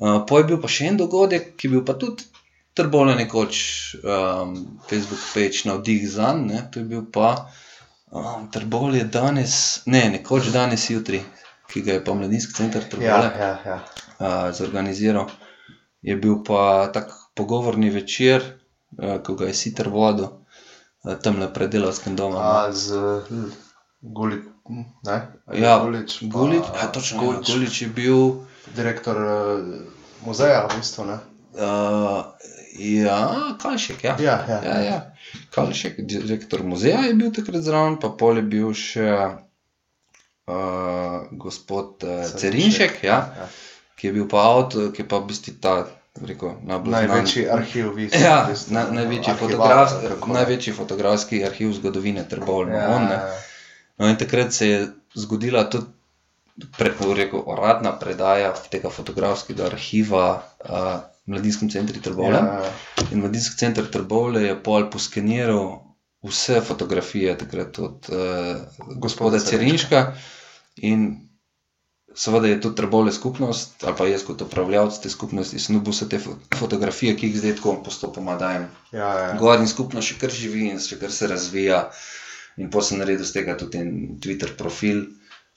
Uh, 0.00 0.22
po 0.26 0.38
je 0.40 0.48
bil 0.48 0.60
pa 0.60 0.68
še 0.72 0.86
en 0.88 0.96
dogodek, 0.96 1.52
ki 1.60 1.68
je 1.68 1.72
bil 1.76 1.82
pa 1.84 1.92
tudi 2.00 2.24
trbole 2.74 3.14
nekoč 3.18 3.56
um, 4.00 4.54
Facebook 4.88 5.20
page 5.34 5.68
na 5.68 5.76
vdih 5.76 6.06
za 6.08 6.32
njim, 6.32 6.70
to 6.72 6.80
je 6.80 6.86
bil 6.88 7.04
pa 7.12 7.50
um, 8.10 8.48
trbol 8.52 8.96
je 8.96 9.04
danes, 9.04 9.82
ne, 9.86 10.06
nekoč 10.16 10.48
danes 10.54 10.88
jutri, 10.90 11.20
ki 11.70 11.84
ga 11.84 11.98
je 11.98 12.04
pa 12.04 12.14
mladinski 12.14 12.56
center 12.56 12.82
Ja, 12.82 12.88
trbole 12.90 13.28
ja, 13.36 13.52
ja. 13.66 13.78
uh, 14.18 14.48
zorganiziral. 14.56 15.28
Je 16.02 16.16
bil 16.16 16.40
pa 16.46 16.88
tak 16.94 17.12
pogovorni 17.36 17.90
večer, 17.92 18.40
uh, 18.96 19.18
ko 19.20 19.36
ga 19.36 19.50
je 19.50 19.54
sicer 19.54 19.92
vodil, 19.92 20.30
uh, 21.04 21.16
tam 21.20 21.44
le 21.44 21.52
predelovskem 21.52 22.16
domu. 22.16 22.40
no. 22.40 22.40
A 22.40 22.72
z 22.72 22.96
hm, 23.28 23.50
Gulič, 24.00 24.48
ne? 25.04 25.18
Ja, 25.52 25.76
Gulič, 25.84 26.22
pa 26.24 26.38
Gulič, 26.38 26.64
ja, 26.72 26.88
točno, 26.88 27.20
Gulič. 27.20 27.48
Ja, 27.48 27.54
Gulič 27.54 27.82
je 27.82 27.88
bil. 27.88 28.49
Direktor 28.76 29.16
uh, 29.16 29.64
muzeja, 30.26 30.66
v 30.66 30.76
bistvu, 30.76 31.04
ne? 31.04 31.18
Uh, 31.54 32.24
ja, 32.78 33.20
Kalšek, 33.58 34.04
ja. 34.04 34.16
Ja, 34.18 34.36
ja. 34.48 34.58
ja, 34.64 34.76
ja. 34.80 34.98
Kalšek, 35.50 36.00
direktor 36.00 36.62
muzeja 36.62 37.00
je 37.00 37.14
bil 37.14 37.32
takrat 37.32 37.62
zraven, 37.62 37.96
pa 37.96 38.08
pol 38.10 38.36
je 38.36 38.44
bil 38.46 38.70
še 38.72 39.08
uh, 40.46 41.26
gospod 41.32 42.02
uh, 42.02 42.24
Cerinšek, 42.26 43.02
ja, 43.02 43.18
ja. 43.36 43.46
ki 43.96 44.06
je 44.06 44.12
bil 44.12 44.28
pa 44.28 44.44
avtor, 44.48 44.90
ki 44.92 45.02
je 45.02 45.08
pa 45.08 45.18
v 45.18 45.26
bistvu 45.26 45.56
ta, 45.58 45.74
rekel, 46.20 46.56
najbolj 46.62 46.90
znan- 46.90 47.08
Največji 47.08 47.42
arhiv, 47.48 47.92
vi 47.94 48.08
ste. 48.08 48.20
Ja, 48.20 48.46
bistvu, 48.46 48.74
na, 48.74 48.86
največji, 48.92 49.34
fotograf, 49.34 49.94
največji 50.28 50.72
fotografski 50.72 51.42
arhiv 51.44 51.72
zgodovine 51.72 52.24
Trbovne. 52.24 52.74
Ja, 52.74 52.82
Ja, 52.82 52.96
on, 52.96 53.02
ne. 53.04 53.18
No, 53.98 54.08
in 54.08 54.16
takrat 54.16 54.52
se 54.52 54.66
je 54.66 54.78
zgodila 55.14 55.64
tudi 55.64 55.86
pre, 56.78 56.92
rekel, 57.16 57.42
uradna 57.46 57.92
predaja 57.98 58.52
tega 58.72 58.90
fotografskega 58.90 59.66
arhiva 59.70 60.26
uh, 60.64 61.00
Mladinskem 61.30 61.70
centru 61.70 62.00
Trbovle. 62.02 62.38
Ja. 62.38 62.60
Ja, 62.64 63.06
In 63.12 63.20
Mladinski 63.20 63.56
center 63.56 63.86
Trbovle 63.86 64.42
je 64.42 64.56
pol 64.62 64.90
poskeniral 64.90 65.80
vse 66.26 66.60
fotografije 66.60 67.38
takrat 67.38 67.78
od 67.78 68.08
uh, 68.08 68.96
gospoda 68.96 69.38
Cerinška. 69.38 70.12
In 70.76 71.30
seveda 72.14 72.46
je 72.46 72.60
tudi 72.60 72.76
Trbovle 72.76 73.12
skupnost, 73.12 73.84
ali 73.84 73.96
pa 73.98 74.06
jaz 74.06 74.24
kot 74.26 74.42
upravljavec 74.42 74.98
te 74.98 75.10
skupnosti, 75.10 75.60
dobil 75.72 75.92
vse 75.92 76.08
te 76.08 76.18
fo 76.18 76.34
fotografije, 76.58 77.16
ki 77.16 77.30
jih 77.30 77.38
zdaj 77.38 77.56
tako 77.60 77.76
postopoma 77.84 78.36
dajem 78.36 78.66
ja, 78.92 79.12
ja. 79.18 79.36
gor 79.38 79.60
in 79.60 79.68
skupno 79.68 80.02
še 80.02 80.18
kar 80.20 80.34
živi 80.34 80.68
in 80.70 80.82
še 80.82 80.98
kar 81.00 81.12
se 81.14 81.30
razvija. 81.30 81.84
In 82.58 82.68
potem 82.70 82.88
sem 82.88 82.98
naredil 83.00 83.24
z 83.24 83.38
tega 83.38 83.54
tudi 83.56 83.78
en 83.78 83.92
Twitter 84.20 84.50
profil, 84.58 85.06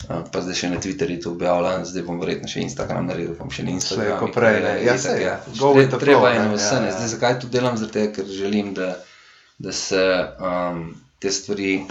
pa 0.07 0.41
zdaj 0.41 0.55
še 0.55 0.69
na 0.69 0.79
Twitterju 0.83 1.21
to 1.23 1.31
objavljam, 1.31 1.85
zdaj 1.85 2.03
bom 2.03 2.19
verjetno 2.19 2.47
še 2.51 2.63
Instagram 2.65 3.07
naredil, 3.07 3.35
bom 3.39 3.51
še 3.51 3.63
na 3.63 3.75
Instagramu. 3.77 4.19
ko 4.19 4.31
prej, 4.35 4.59
ne. 4.63 4.73
Ja, 4.83 4.97
saj, 4.97 5.21
ja. 5.21 5.35
with 5.73 5.89
the 5.89 5.99
Treba 5.99 6.29
je 6.29 6.39
na 6.39 6.53
vse, 6.53 6.75
ja, 6.75 6.85
ja. 6.85 6.95
Zdaj 6.97 7.07
zakaj 7.07 7.39
to 7.39 7.47
delam? 7.47 7.77
Zato, 7.77 8.07
ker 8.15 8.25
želim, 8.25 8.73
da, 8.73 8.97
da 9.57 9.71
se 9.71 10.03
um, 10.39 10.95
te 11.19 11.31
stvari 11.31 11.85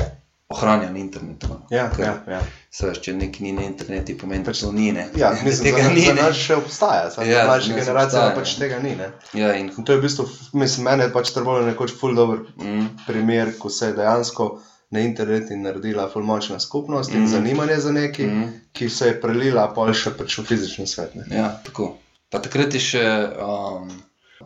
ohranijo 0.52 0.90
na 0.92 0.98
internetu. 0.98 1.48
no. 1.48 1.66
Ja, 1.70 1.90
Ker, 1.96 2.04
ja, 2.04 2.14
ja. 2.28 2.40
Saj, 2.70 2.98
če 3.04 3.14
nekaj 3.16 3.40
ni 3.40 3.52
na 3.56 3.64
internetu, 3.64 4.16
pomeni, 4.20 4.44
da 4.44 4.52
to 4.52 4.72
ni. 4.72 4.90
Ne. 4.92 5.06
Ja, 5.16 5.32
mislim, 5.44 5.70
tega 5.72 5.86
da 5.88 5.94
ni. 5.94 6.04
za 6.06 6.14
nas 6.14 6.36
še 6.36 6.56
obstaja, 6.56 7.10
samo 7.10 7.26
Ja, 7.26 7.32
ja, 7.32 7.40
za 7.40 7.48
mlajša 7.48 7.78
generacija 7.78 8.24
obstaja, 8.26 8.34
pač 8.36 8.52
ja. 8.52 8.58
tega 8.60 8.80
ni. 8.84 8.92
Ne? 8.96 9.08
Ja, 9.32 9.54
in, 9.56 9.70
In 9.78 9.84
to 9.88 9.96
je 9.96 10.02
v 10.02 10.04
bistvu, 10.04 10.28
mislim, 10.52 10.84
meni 10.90 11.06
je 11.08 11.12
pač 11.14 11.32
trbolo 11.32 11.64
nekoč 11.64 11.94
ful 11.96 12.14
dober 12.16 12.44
mm, 12.60 12.86
primer, 13.06 13.54
ko 13.58 13.72
se 13.72 13.90
je 13.90 13.96
dejansko 13.96 14.50
na 14.92 15.00
internet 15.00 15.50
in 15.50 15.62
naredila 15.62 16.04
ful 16.08 16.22
močna 16.22 16.58
skupnost 16.60 17.10
in 17.10 17.20
Mhm. 17.20 17.26
zanimanje 17.28 17.76
za 17.78 17.92
nekaj, 17.92 18.26
Mhm. 18.26 18.48
ki 18.72 18.88
se 18.88 19.06
je 19.06 19.20
prelila 19.20 19.66
pol 19.68 19.92
še 19.92 20.10
pač 20.10 20.38
v 20.38 20.44
fizični 20.44 20.86
svet. 20.86 21.14
Ne? 21.14 21.24
Ja, 21.30 21.48
tako. 21.64 21.96
Pa 22.30 22.38
takrat 22.38 22.74
je 22.74 22.80
še 22.80 23.04
um, 23.38 23.88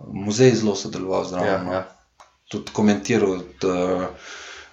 muzej 0.06 0.54
zelo 0.54 0.74
sodeloval 0.74 1.24
zraven. 1.24 1.48
Ja, 1.48 1.62
no. 1.62 1.72
ja. 1.72 1.84
Tudi 2.48 2.70
komentiral, 2.72 3.40
da 3.60 4.10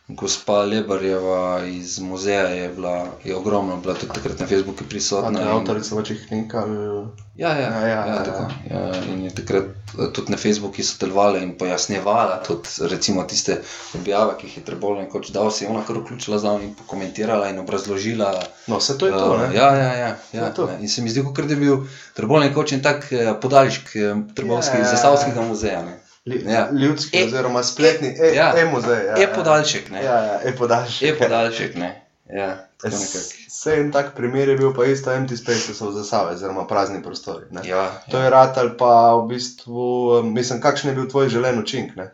gospa 0.07 0.63
Lebarjeva 0.63 1.63
iz 1.65 1.99
muzeja 1.99 2.47
je 2.47 2.69
bila, 2.69 3.07
je 3.23 3.35
ogromno 3.35 3.77
bila 3.77 3.93
tudi 3.93 4.13
takrat 4.13 4.39
na 4.39 4.47
Facebooku 4.47 4.83
prisotna. 4.89 5.39
je 5.39 5.47
avtorica 5.47 5.95
večjih 5.95 6.25
knjig 6.27 6.55
ali 6.55 7.07
Ja, 7.35 7.49
ja, 7.49 7.61
Ja, 7.61 7.69
ja, 7.71 7.87
ja, 7.87 8.05
ja, 8.05 8.15
ja, 8.15 8.23
tako. 8.23 8.47
Ja, 8.69 9.03
in 9.13 9.23
je 9.23 9.35
takrat 9.35 9.63
eh, 9.63 10.11
tudi 10.13 10.31
na 10.31 10.37
Facebooku 10.37 10.83
sodelovala 10.83 11.37
in 11.37 11.57
pojasnjevala 11.57 12.43
tudi 12.47 12.69
recimo, 12.81 13.23
tiste 13.23 13.61
objave, 13.95 14.33
ki 14.37 14.47
jih 14.47 14.57
je 14.57 14.63
trebalo 14.63 15.01
nekoč 15.01 15.29
dal, 15.29 15.51
se 15.51 15.65
je 15.65 15.69
ona 15.69 15.85
kar 15.85 15.97
vključila 15.97 16.37
za 16.37 16.59
in 16.63 16.75
pokomentirala 16.75 17.49
in 17.49 17.59
obrazložila. 17.59 18.43
No, 18.67 18.77
vse 18.77 18.97
to 18.97 19.05
je 19.05 19.11
to. 19.11 19.35
eh, 19.35 19.49
Ne? 19.49 19.55
ja, 19.55 19.75
ja, 19.75 19.93
ja, 19.93 20.17
ja 20.33 20.53
ne. 20.57 20.77
In 20.81 20.89
se 20.89 21.01
mi 21.01 21.09
zdi, 21.09 21.23
kot 21.23 21.45
da 21.45 21.53
je 21.53 21.59
bil 21.59 21.77
trebalo 22.13 22.39
nekoč 22.39 22.71
en 22.71 22.83
tak 22.83 23.11
eh, 23.11 23.33
podaljšek 23.41 23.89
Trbovskega 24.35 24.77
Ja, 24.77 24.83
ja, 24.83 24.85
ja, 24.85 24.91
ja. 24.91 24.95
Zasavskega 24.97 25.41
muzeja. 25.41 25.81
Ne. 25.81 26.02
Ja. 26.25 26.69
Ljudski, 26.71 27.17
E- 27.17 27.25
oziroma 27.25 27.63
spletni, 27.63 28.07
e, 28.07 28.35
ja. 28.35 28.53
e-muzej. 28.57 29.05
Ja, 29.05 29.17
Je 29.17 29.33
podaljšek. 29.33 29.91
Ja, 29.91 29.99
ja, 29.99 30.39
e-podaljšek. 30.43 31.01
Je 31.01 31.17
podaljšek, 31.17 31.75
ne. 31.75 31.89
Ja, 32.29 32.67
tako 32.81 32.95
nekako. 32.95 33.27
Vse 33.47 33.73
en 33.79 33.91
tak 33.91 34.13
primer 34.15 34.49
je 34.49 34.55
bil 34.57 34.73
pa 34.73 34.85
isto 34.85 35.11
empty 35.11 35.35
spaces 35.35 35.81
v 35.81 35.91
zasave, 35.91 36.33
oziroma 36.33 36.63
prazni 36.67 37.03
prostori. 37.03 37.45
Ne? 37.51 37.61
Ja, 37.67 38.01
To 38.11 38.17
ja. 38.17 38.23
je 38.23 38.29
ratal 38.29 38.71
pa 38.77 39.15
v 39.15 39.27
bistvu, 39.27 39.83
um, 40.19 40.33
mislim, 40.33 40.61
kakšen 40.61 40.89
je 40.89 40.95
bil 40.95 41.09
tvoj 41.09 41.29
želen 41.29 41.59
učinek. 41.59 41.95
Ne? 41.95 42.07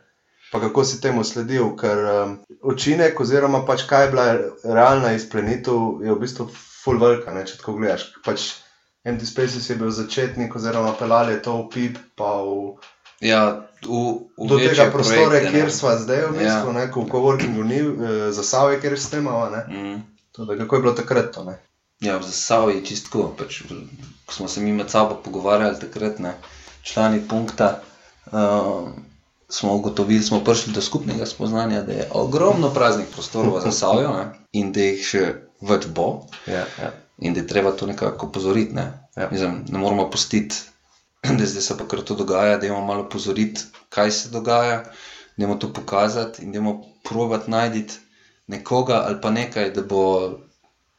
Pa 0.51 0.59
kako 0.59 0.83
si 0.83 1.01
temu 1.01 1.23
sledil, 1.23 1.75
ker 1.77 1.97
um, 1.97 2.33
učinek, 2.63 3.19
oziroma 3.19 3.61
pač 3.65 3.85
kaj 3.85 4.03
je 4.05 4.11
bila 4.11 4.27
realna 4.63 5.13
izplenitev, 5.13 6.01
je 6.03 6.11
v 6.11 6.19
bistvu 6.19 6.49
full 6.83 6.97
velika, 6.99 7.31
ne? 7.31 7.45
če 7.45 7.61
tako 7.61 7.77
gledaš. 7.77 8.09
Pač 8.25 8.49
Empty 9.05 9.25
Spaces 9.25 9.69
je 9.69 9.75
bil 9.75 9.93
začetnik, 9.93 10.55
oziroma 10.55 10.91
pelali 10.99 11.37
je 11.37 11.41
to 11.45 11.53
v 11.61 11.69
PIP, 11.69 11.97
pa 12.17 12.41
v, 12.41 12.73
ja 13.21 13.67
v, 13.81 14.27
v 14.37 14.47
do 14.47 14.57
tega 14.59 14.89
prostora, 14.91 15.29
projekte, 15.29 15.51
kjer 15.51 15.71
smo 15.71 15.95
zdaj, 15.95 16.21
v 16.25 16.31
bistvu, 16.37 16.69
Ja. 16.69 16.73
ne, 16.73 16.85
ko 16.91 17.01
v 17.01 17.09
coworkingu 17.11 17.63
ni, 17.63 17.79
eh, 17.79 18.31
za 18.31 18.43
Save, 18.43 18.79
kjer 18.81 18.99
snemamo. 18.99 19.49
Ne? 19.49 19.61
Mm. 19.67 19.97
To, 20.31 20.45
da, 20.45 20.57
kako 20.57 20.75
je 20.75 20.81
bilo 20.81 20.93
takrat 20.93 21.31
to? 21.35 21.43
Ne? 21.43 21.59
Ja, 21.99 22.17
v 22.17 22.23
Zasavi 22.23 22.79
je 22.79 22.85
čistko. 22.85 23.35
Pač, 23.37 23.61
ko 24.25 24.33
smo 24.33 24.47
se 24.47 24.61
mi 24.61 24.71
med 24.71 24.87
sabo 24.89 25.19
pogovarjali, 25.23 25.79
takrat 25.79 26.19
ne, 26.19 26.31
člani 26.81 27.19
punkta, 27.27 27.81
uh, 28.31 28.87
smo 29.49 29.75
ugotovili, 29.75 30.23
smo 30.23 30.39
prišli 30.39 30.73
do 30.73 30.81
skupnega 30.81 31.25
spoznanja, 31.25 31.81
da 31.83 31.91
je 31.91 32.07
ogromno 32.11 32.69
praznih 32.71 33.07
prostorov 33.11 33.57
v 33.59 33.65
Zasavi 33.67 34.07
in 34.55 34.71
da 34.71 34.79
jih 34.79 35.03
še 35.03 35.23
več 35.61 35.87
bo. 35.87 36.23
Ja, 36.47 36.63
ja. 36.79 36.93
In 37.19 37.35
da 37.35 37.43
je 37.43 37.47
treba 37.47 37.71
to 37.71 37.83
nekako 37.85 38.31
opozoriti. 38.31 38.73
Ne, 38.73 38.93
Ja. 39.19 39.27
Mislim, 39.31 39.65
ne 39.67 39.77
moramo 39.77 40.05
pustiti, 40.09 40.55
da 41.37 41.45
zdaj 41.45 41.61
se 41.61 41.77
pa 41.77 41.85
kar 41.85 42.01
to 42.01 42.15
dogaja, 42.15 42.57
da 42.57 42.65
imamo 42.65 42.85
malo 42.85 43.01
opozoriti, 43.01 43.61
kaj 43.89 44.11
se 44.11 44.29
dogaja, 44.29 44.83
da 45.29 45.39
imamo 45.39 45.55
to 45.55 45.73
pokazati 45.73 46.43
in 46.43 46.51
da 46.51 46.57
imamo 46.57 46.75
provat 47.03 47.47
najti 47.47 47.93
nekoga 48.47 49.03
ali 49.05 49.21
pa 49.21 49.29
nekaj, 49.31 49.69
da 49.69 49.81
bo 49.83 50.03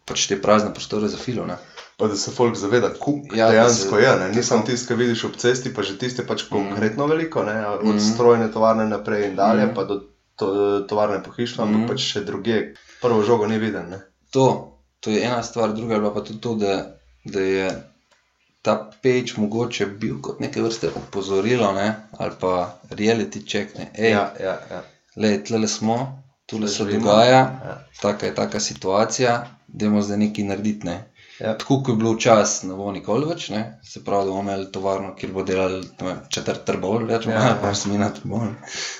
pač 0.04 0.26
te 0.26 0.36
prazne 0.36 0.72
prostore 0.72 1.08
zafilo. 1.08 1.46
Ne. 1.46 1.56
Pa 1.96 2.06
da 2.06 2.16
se 2.16 2.30
folk 2.30 2.56
zaveda, 2.56 2.88
kako 2.88 3.12
Ja, 3.34 3.50
dejansko 3.50 3.96
se- 3.96 4.02
je. 4.02 4.16
Ne? 4.16 4.28
Nisem 4.30 4.56
tako. 4.56 4.66
tisti, 4.66 4.86
ki 4.86 4.94
vidiš 4.94 5.24
ob 5.24 5.36
cesti, 5.36 5.74
pa 5.74 5.82
že 5.82 5.98
tiste 5.98 6.22
pač 6.24 6.42
konkretno 6.44 7.06
veliko, 7.06 7.42
ne? 7.42 7.66
od 7.68 7.84
Mhm. 7.84 7.98
strojne 8.00 8.48
tovarne 8.48 8.86
naprej 8.86 9.26
in 9.26 9.36
dalje, 9.36 9.66
Mhm. 9.66 9.74
pa 9.74 9.84
do 9.84 10.00
to, 10.36 10.48
tovarne 10.80 11.22
pohištva, 11.22 11.64
ampak 11.64 11.78
Mhm. 11.78 11.88
pač 11.88 12.00
še 12.02 12.20
druge. 12.22 12.62
Prvo 13.02 13.22
žogo 13.22 13.46
ni 13.46 13.58
viden. 13.58 13.90
Ne? 13.90 14.00
To, 14.30 14.46
to 15.00 15.10
je 15.10 15.20
ena 15.20 15.42
stvar, 15.42 15.72
druga 15.72 15.94
je 15.94 16.14
pa 16.14 16.20
tudi 16.20 16.40
to, 16.40 16.54
da, 16.54 16.86
da 17.24 17.40
je 17.40 17.68
ta 18.62 18.90
peč 19.02 19.36
mogoče 19.36 19.86
bil 19.86 20.20
kot 20.22 20.40
neke 20.40 20.62
vrste 20.62 20.88
opozorilo 20.96 21.72
ne? 21.72 21.94
ali 22.18 22.32
pa 22.40 22.80
reality 22.90 23.46
check. 23.46 23.78
Ne? 23.78 23.90
Ej, 23.94 24.11
ja, 24.11 24.34
ja, 24.40 24.56
ja. 24.70 24.82
Lej, 25.16 25.44
tle 25.44 25.68
smo, 25.68 26.22
tule 26.46 26.68
se 26.68 26.84
dogaja, 26.84 27.40
Ja. 27.64 27.78
taka 28.02 28.26
je 28.26 28.34
taka 28.34 28.61
situacija, 28.61 29.46
da 29.68 29.86
moramo 29.86 30.02
zdaj 30.02 30.18
nekaj 30.18 30.44
narediti. 30.44 30.86
Ne. 30.86 31.09
Ja. 31.41 31.55
Tako 31.59 31.78
kot 31.80 31.88
je 31.88 31.97
bilo 31.97 32.11
včasih, 32.12 32.68
ne 32.68 32.74
bo 32.76 32.91
nikoli 32.93 33.26
več, 33.26 33.47
ne. 33.49 33.80
se 33.82 34.03
pravi, 34.05 34.26
da 34.26 34.30
bomo 34.30 34.43
imeli 34.43 34.66
tovarno, 34.72 35.14
kjer 35.16 35.30
bo 35.32 35.43
delal 35.43 35.78
četrt 36.28 36.66
trbol, 36.68 37.07
rečemo, 37.09 37.32
Ja, 37.32 37.38
ja, 37.38 37.47
ja. 37.47 37.51
ali 37.51 37.61
pa 37.62 37.70
osmina 37.70 38.11
trbol, 38.12 38.43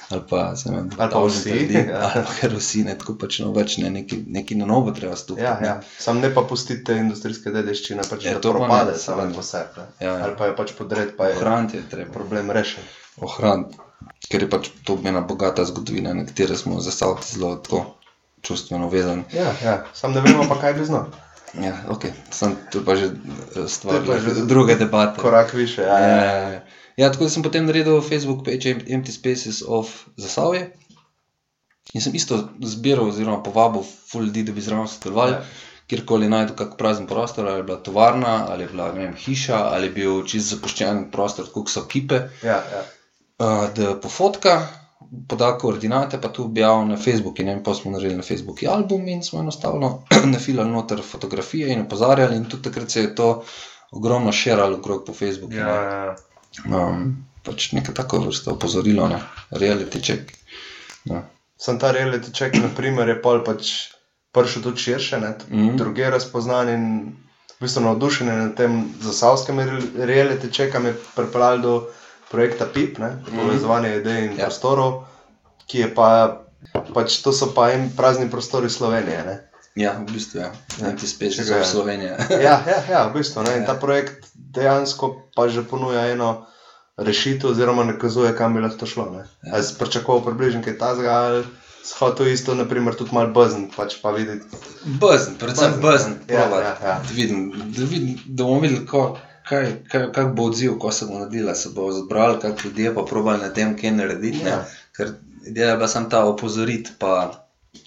ali 0.09 0.23
pa 0.31 0.57
se 0.57 0.71
ne 0.71 0.77
vem, 0.77 0.89
Ali 0.99 1.13
pa 1.13 1.21
vsi, 1.27 1.51
trdin, 1.51 1.91
ja. 1.91 2.01
ali 2.09 2.25
pa 2.25 2.37
kar 2.41 2.55
vsi, 2.57 2.85
ne, 2.85 2.95
tako 2.99 3.15
pač 3.21 3.39
no 3.45 3.53
več, 3.53 3.77
ne, 3.79 3.91
nekaj, 3.91 4.23
nekaj 4.29 4.57
na 4.57 4.67
novo 4.67 4.91
treba 4.91 5.17
stopiti. 5.17 5.45
Ja, 5.45 5.59
ne. 5.61 5.67
ja. 5.67 5.77
Sam 5.99 6.21
ne 6.21 6.33
pa 6.35 6.43
pustite 6.43 6.97
industrijske 6.97 7.51
dediščine, 7.51 8.09
pač, 8.11 8.25
Ja, 8.25 8.35
da 8.35 8.41
to 8.41 8.53
propade 8.53 8.97
samo 8.99 9.29
po 9.35 9.45
sebi. 9.45 9.85
Ja, 10.01 10.09
ja. 10.09 10.17
Ali 10.25 10.37
pa 10.37 10.47
je 10.47 10.57
pač 10.57 10.73
podred, 10.73 11.15
pa 11.17 11.29
je 11.29 11.37
Ohraniti 11.37 11.77
je 11.77 11.87
treba. 11.89 12.13
problem 12.13 12.51
rešen. 12.51 12.89
ohraniti, 13.21 13.77
ker 14.29 14.43
je 14.43 14.51
pač 14.51 14.71
to 14.85 14.97
ena 15.05 15.21
bogata 15.23 15.65
zgodovina, 15.65 16.15
na 16.15 16.25
katero 16.25 16.57
smo 16.57 16.81
zastavili 16.81 17.27
zelo 17.29 17.57
tako 17.59 17.85
čustveno 18.43 18.89
vezani. 18.89 19.25
Ja, 19.33 19.53
ja. 19.63 19.85
Sam 19.93 20.13
ne 20.13 20.21
vemo 20.21 20.49
pa, 20.49 20.57
kaj 20.57 20.75
bi 20.75 20.85
znal. 20.85 21.11
Ja, 21.55 21.85
ok, 21.89 22.05
Sam, 22.31 22.57
to 22.71 22.79
je 22.79 22.85
pa 22.85 22.95
že 22.95 23.07
eh, 23.07 23.69
stvar 23.69 24.07
pa 24.07 24.19
že 24.19 24.45
druge 24.45 24.75
debate. 24.75 25.21
Korak 25.21 25.53
više. 25.53 25.83
Ja, 25.83 25.99
Ja, 25.99 26.09
ja. 26.09 26.25
ja, 26.25 26.49
ja. 26.49 26.61
ja, 26.97 27.13
tako 27.13 27.25
da 27.25 27.31
sem 27.31 27.43
potem 27.43 27.67
naredil 27.67 28.01
Facebook 28.03 28.45
page 28.45 28.71
Em- 28.71 28.87
Empty 28.89 29.11
Spaces 29.11 29.63
of 29.67 29.87
Zasavje. 30.17 30.71
In 31.93 32.01
sem 32.01 32.15
isto 32.15 32.37
zbiral, 32.63 33.09
oziroma 33.09 33.43
povabil 33.43 33.83
full 34.09 34.25
ljudi, 34.25 34.43
da 34.43 34.53
bi 34.53 34.61
zraven 34.61 34.89
sodelovali. 34.89 35.33
Ja. 35.33 35.43
Kjerkoli 35.89 36.29
najdu 36.29 36.55
kak 36.55 36.77
prazen 36.79 37.07
prostor, 37.07 37.49
ali 37.49 37.59
je 37.59 37.63
bila 37.63 37.79
tovarna, 37.79 38.47
ali 38.49 38.63
je 38.63 38.69
bila 38.69 38.91
vem, 38.91 39.15
hiša, 39.17 39.57
ali 39.67 39.87
je 39.87 39.91
bil 39.91 40.21
čist 40.25 40.47
zapuščen 40.49 41.11
prostor, 41.11 41.49
kot 41.53 41.69
so 41.69 41.83
kipe, 41.83 42.21
Ja, 42.43 42.63
ja. 42.65 42.83
uh, 43.39 43.75
da 43.75 43.97
pofotka, 43.97 44.69
poda 45.29 45.59
koordinate, 45.59 46.21
pa 46.21 46.29
tu 46.29 46.45
objavil 46.45 46.89
na 46.89 46.97
Facebooku. 46.97 47.43
In 47.43 47.49
ne 47.49 47.55
vem, 47.55 47.63
pa 47.65 47.75
smo 47.75 47.91
naredili 47.91 48.17
na 48.17 48.27
Facebooku 48.27 48.69
album 48.71 49.09
in 49.09 49.23
smo 49.23 49.41
enostavno 49.41 50.03
nafilali 50.35 50.71
noter 50.71 51.03
fotografije 51.03 51.73
in 51.73 51.81
opozarjali. 51.81 52.37
In 52.37 52.45
tudi 52.45 52.63
takrat 52.63 52.91
se 52.91 53.01
je 53.01 53.15
to 53.15 53.31
ogromno 53.91 54.33
širalo 54.33 54.79
okrog 54.79 55.05
po 55.07 55.13
Facebooku. 55.13 55.55
ja, 55.55 55.67
ne. 55.67 56.77
ja. 56.77 56.87
Um, 56.87 57.27
pač 57.43 57.73
neka 57.73 57.93
tako 57.97 58.19
vrsta 58.27 58.53
opozorilo, 58.53 59.09
ne? 59.09 59.21
reality 59.51 60.03
check. 60.05 60.33
Ja. 61.05 61.25
Sem 61.59 61.79
ta 61.79 61.93
reality 61.93 62.33
check, 62.33 62.55
na 62.57 62.69
primer, 62.77 63.09
je 63.09 63.17
pol 63.23 63.45
pač 63.45 63.73
prišel 64.33 64.63
tudi 64.63 64.81
širše, 64.85 65.21
ne, 65.21 65.35
mm. 65.51 65.77
druge 65.77 66.11
razpoznan 66.11 66.69
in 66.69 66.85
v 67.61 67.67
bistvu 67.67 67.83
navdušen 67.85 68.29
nad 68.29 68.55
tem 68.57 68.85
zasavskim 69.03 69.59
re- 69.61 70.07
reality 70.07 70.49
checkom 70.53 70.87
je 70.87 70.95
pripeljal 71.17 71.59
do 71.61 71.73
projekta 72.31 72.67
PIP, 72.67 72.99
ne, 72.99 73.11
Mhm. 73.19 73.37
povezovanje 73.37 73.97
idej 73.97 74.19
in 74.21 74.31
Ja. 74.31 74.39
ja. 74.39 74.45
prostorov, 74.47 75.05
ki 75.67 75.79
je 75.79 75.89
pa, 75.91 76.41
pač 76.95 77.21
to 77.21 77.33
so 77.33 77.51
pa 77.51 77.71
en 77.71 77.91
prazni 77.91 78.31
prostori 78.31 78.71
Slovenije. 78.71 79.25
Ne. 79.25 79.37
ja, 79.77 79.93
v 79.99 80.07
bistvu 80.09 80.39
je. 80.39 80.45
Ja. 80.45 80.53
Ja. 80.83 80.97
Ti 80.97 81.07
spet 81.07 81.33
že 81.33 81.43
v 81.45 81.65
Sloveniji. 81.65 82.11
Ja, 82.43 82.59
ja, 82.61 82.79
ja, 82.89 83.01
v 83.09 83.15
bistvu. 83.15 83.43
Ne, 83.43 83.57
in 83.57 83.63
Ja. 83.63 83.67
ta 83.67 83.75
projekt 83.77 84.27
dejansko 84.35 85.31
pa 85.33 85.49
že 85.49 85.63
ponuja 85.63 86.07
eno 86.07 86.47
rešitev, 86.97 87.51
oziroma 87.51 87.85
nakazuje, 87.85 88.35
kam 88.37 88.55
bi 88.55 88.61
lahko 88.61 88.77
to 88.77 88.87
šlo. 88.87 89.11
Ne. 89.11 89.19
Ja. 89.19 89.27
Ja. 89.45 89.57
Jaz 89.57 89.73
pričakoval 89.73 90.21
približno 90.23 90.61
kaj 90.61 90.77
tazga, 90.77 91.11
ali 91.13 91.45
shotel 91.83 92.29
isto, 92.29 92.55
naprimer, 92.55 92.95
tudi 92.95 93.15
malo 93.15 93.31
buzzen, 93.31 93.71
pač 93.73 93.97
pa 94.03 94.11
videti. 94.11 94.45
Buzn, 94.85 95.39
predvsem 95.39 95.73
Buzn, 95.73 95.81
buzn, 95.81 96.13
ja, 96.29 96.45
ja, 96.45 96.61
ja. 96.61 96.75
Da, 97.01 97.01
vidim, 97.11 97.51
da, 97.51 97.85
vidim, 97.85 98.19
da 98.27 98.45
bomo 98.45 98.61
videli, 98.61 98.85
ko, 98.87 99.17
kaj, 99.51 99.73
kaj, 99.91 100.07
kak 100.15 100.33
bo 100.39 100.47
odziv, 100.51 100.79
ko 100.79 100.93
se 100.93 101.07
bo 101.07 101.19
naredila. 101.19 101.55
Se 101.55 101.75
bo 101.75 101.91
zbrali, 101.93 102.39
kak 102.41 102.65
ljudje 102.65 102.95
pa 102.95 103.05
probali 103.05 103.43
na 103.43 103.53
tem, 103.55 103.77
kaj 103.77 103.91
narediti. 103.91 104.45
Ja. 104.47 104.49
Ja. 104.49 104.65
Ker 104.97 105.15
ideja 105.47 105.71
je 105.71 105.77
bila 105.77 105.89
samo 105.89 106.09
ta 106.09 106.25
opozoriti, 106.25 106.91
pa 106.99 107.13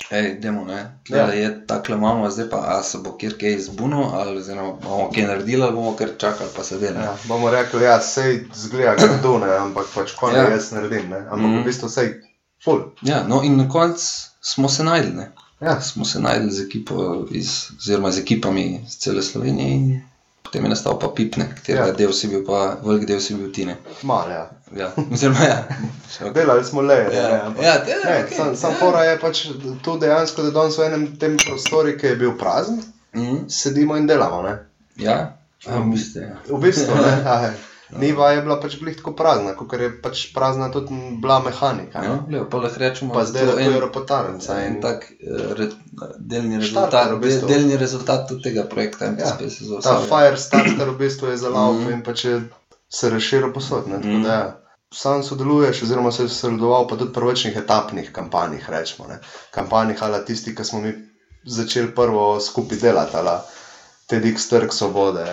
hej, 0.10 0.34
demo, 0.42 0.66
ne. 0.66 0.82
Ja. 1.10 1.18
Ja. 1.18 1.34
Je 1.34 1.68
takle 1.68 1.96
imamo, 1.98 2.30
zdaj 2.30 2.50
pa 2.50 2.64
a 2.76 2.84
se 2.84 2.98
bo 2.98 3.16
kjer 3.18 3.38
kaj 3.40 3.56
izbunil, 3.56 4.04
ali 4.04 4.38
oziroma 4.38 4.74
bomo 4.84 5.10
kaj 5.16 5.28
naredili, 5.28 5.64
ali 5.64 5.76
bomo 5.76 5.96
kar 5.96 6.10
čakali, 6.18 6.50
pa 6.56 6.64
se 6.64 6.80
dela. 6.80 7.00
Ja, 7.00 7.16
bomo 7.28 7.52
rekli, 7.52 7.84
ja, 7.84 8.02
sej 8.02 8.44
zgleda 8.56 8.96
grdo, 8.96 9.38
ne, 9.46 9.56
ampak 9.58 9.88
pač 9.96 10.16
kaj 10.20 10.36
Ja. 10.36 10.44
ja. 10.44 10.50
jaz 10.58 10.72
naredim. 10.72 11.10
Ne, 11.10 11.18
ampak 11.18 11.40
mm. 11.40 11.54
Mhm. 11.54 11.62
v 11.62 11.66
bistvu 11.66 11.90
sej 11.90 12.14
full. 12.64 12.84
Ja, 13.02 13.24
no 13.28 13.44
in 13.44 13.58
na 13.58 13.70
koncu 13.70 14.06
smo 14.42 14.70
se 14.70 14.84
najdli. 14.84 15.14
Ne? 15.14 15.32
Ja. 15.62 15.82
Smo 15.82 16.06
se 16.06 16.20
najdli 16.20 16.52
z 16.52 16.66
ekipo, 16.66 17.26
iz, 17.32 17.72
oziroma 17.80 18.12
z 18.12 18.20
ekipami 18.20 18.82
iz 18.88 18.98
cele 19.00 19.22
Slovenije 19.24 19.76
in 19.76 20.02
potem 20.54 20.64
je 20.64 20.70
nastal 20.70 21.00
pa 21.00 21.08
Pipne, 21.10 21.48
katerega 21.50 21.82
Ja. 21.82 21.88
ja. 21.88 21.94
del 21.94 22.14
si 22.14 22.28
bil, 22.28 22.44
pa 22.46 22.78
velik 22.84 23.08
del 23.08 23.18
si 23.20 23.34
bil 23.34 23.50
Tine. 23.52 23.78
Malo, 24.04 24.30
ja. 24.30 24.44
Ja, 24.76 24.92
oziroma 25.12 25.42
ja. 25.42 25.58
Še 26.10 26.26
ok. 26.30 26.34
Delali 26.34 26.64
smo 26.64 26.82
le. 26.82 26.98
Ja, 27.10 27.24
ne, 27.24 27.40
ampak- 27.42 27.64
ja, 27.64 27.74
te- 27.80 27.98
ne, 28.06 28.14
okej, 28.22 28.38
sam, 28.38 28.56
sam 28.56 28.72
ja. 28.72 28.78
fora 28.78 29.02
je 29.04 29.18
pač 29.20 29.42
tu 29.82 29.98
dejansko, 29.98 30.44
da 30.44 30.52
danes 30.52 30.78
v 30.78 30.86
enem 30.86 31.08
tem 31.18 31.38
prostoru, 31.38 31.98
ki 31.98 32.08
je 32.08 32.16
bil 32.18 32.38
prazen, 32.38 32.84
Mhm. 33.16 33.50
sedimo 33.50 33.96
in 33.96 34.06
delamo. 34.08 34.42
Ne. 34.42 34.54
Ja, 34.98 35.18
a, 35.66 35.80
v 35.80 35.90
bistvu, 35.92 36.22
ja. 36.22 36.38
V 36.48 36.60
bistvu, 36.60 36.96
ne, 36.96 37.12
aj, 37.26 37.50
Niva 37.96 38.30
je 38.30 38.42
bila 38.42 38.56
pač 38.58 38.78
glih 38.78 38.96
tako 38.96 39.12
prazna, 39.14 39.54
kot 39.54 39.74
je 39.76 40.02
pač 40.02 40.34
prazna 40.34 40.70
tudi 40.70 40.90
bila 41.18 41.40
mehanika. 41.40 42.00
Ja, 42.00 42.14
lepo, 42.30 42.46
pa 42.48 42.58
lahko 42.58 42.80
rečemo, 42.80 43.14
Pa 43.14 43.20
da 43.20 43.26
zdaj 43.26 43.44
je 43.44 43.52
to 43.52 43.60
en, 43.60 43.80
ropotarnica. 43.80 44.58
en 44.58 44.68
In 44.68 44.82
tak 44.82 45.04
eh, 45.12 45.54
re, 45.54 45.68
delni 46.20 46.58
rezultat, 46.58 47.12
v 47.12 47.20
bistvu. 47.20 47.48
del, 47.48 47.58
delni 47.58 47.78
rezultat 47.78 48.28
tudi 48.28 48.42
tega 48.44 48.64
projekta 48.66 49.06
Ja, 49.06 49.12
MSP 49.12 49.50
se 49.50 49.64
ta. 49.82 50.00
Fire 50.02 50.38
Starter 50.38 50.90
v 50.90 50.98
bistvu 50.98 51.28
je 51.28 51.38
zalav 51.40 51.74
Mhm. 51.76 51.92
in 51.92 52.04
pač 52.04 52.26
je 52.26 52.42
se 52.90 53.10
razširil 53.10 53.54
posod. 53.54 53.88
Ne, 53.88 53.98
tako 53.98 54.08
Mhm. 54.10 54.24
da, 54.24 54.34
ja. 54.34 54.60
Sam 54.92 55.24
sodeluješ, 55.24 55.82
oziroma 55.82 56.12
se 56.12 56.28
sodeloval 56.30 56.88
pa 56.88 56.96
tudi 56.96 57.14
pri 57.14 57.26
večnih 57.26 57.58
etapnih 57.58 58.12
kampanjih, 58.12 58.70
rečemo. 58.70 59.08
Ne. 59.08 59.20
Kampanjih, 59.52 59.98
ali 60.00 60.26
tisti, 60.26 60.54
ki 60.54 60.64
smo 60.64 60.82
mi 60.82 60.94
začeli 61.46 61.90
prvo 61.92 62.40
skupaj 62.40 62.78
delati, 62.80 63.16
ali 63.16 63.38
TEDx 64.08 64.50
Trg 64.50 64.74
Svobode, 64.74 65.26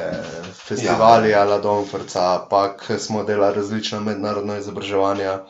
festivali, 0.55 1.31
ja. 1.31 1.43
ali 1.43 1.63
Domfrca, 1.63 2.47
pa 2.51 2.77
smo 2.99 3.25
delali 3.25 3.57
različna 3.57 4.01
mednarodna 4.01 4.59
izobraževanja. 4.59 5.41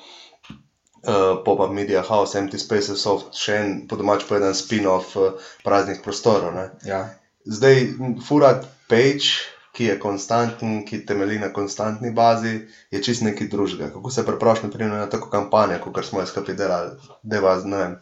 Uh, 1.01 1.41
Pop-up 1.45 1.73
Media 1.73 2.03
House, 2.03 2.39
Empty 2.39 2.59
Spaces, 2.59 3.01
Soft, 3.01 3.33
še 3.33 3.55
en 3.57 3.71
po 3.89 3.97
domač 3.97 4.27
povedan 4.29 4.53
spin-off 4.53 5.15
uh, 5.17 5.31
praznih 5.65 6.03
prostorov. 6.05 6.53
Ne. 6.53 6.67
Ja. 6.85 7.07
Zdaj, 7.49 7.87
furat 8.27 8.67
page, 8.89 9.39
ki 9.73 9.87
je 9.87 9.95
konstanten, 10.03 10.83
ki 10.85 11.01
temelji 11.09 11.39
na 11.41 11.49
konstantni 11.57 12.11
bazi, 12.13 12.53
je 12.93 13.01
čist 13.03 13.25
nekaj 13.25 13.49
drugega. 13.49 13.89
Kako 13.95 14.11
se 14.11 14.27
preprosto 14.27 14.69
pripravlja 14.69 15.07
na 15.07 15.09
tako 15.09 15.31
kampanjo, 15.33 15.79
kot 15.85 16.05
smo 16.05 16.21
jo 16.21 16.29
skupaj 16.29 16.59
delali, 16.59 16.93
deva, 17.23 17.57
ne 17.65 17.81
vem, 17.81 17.97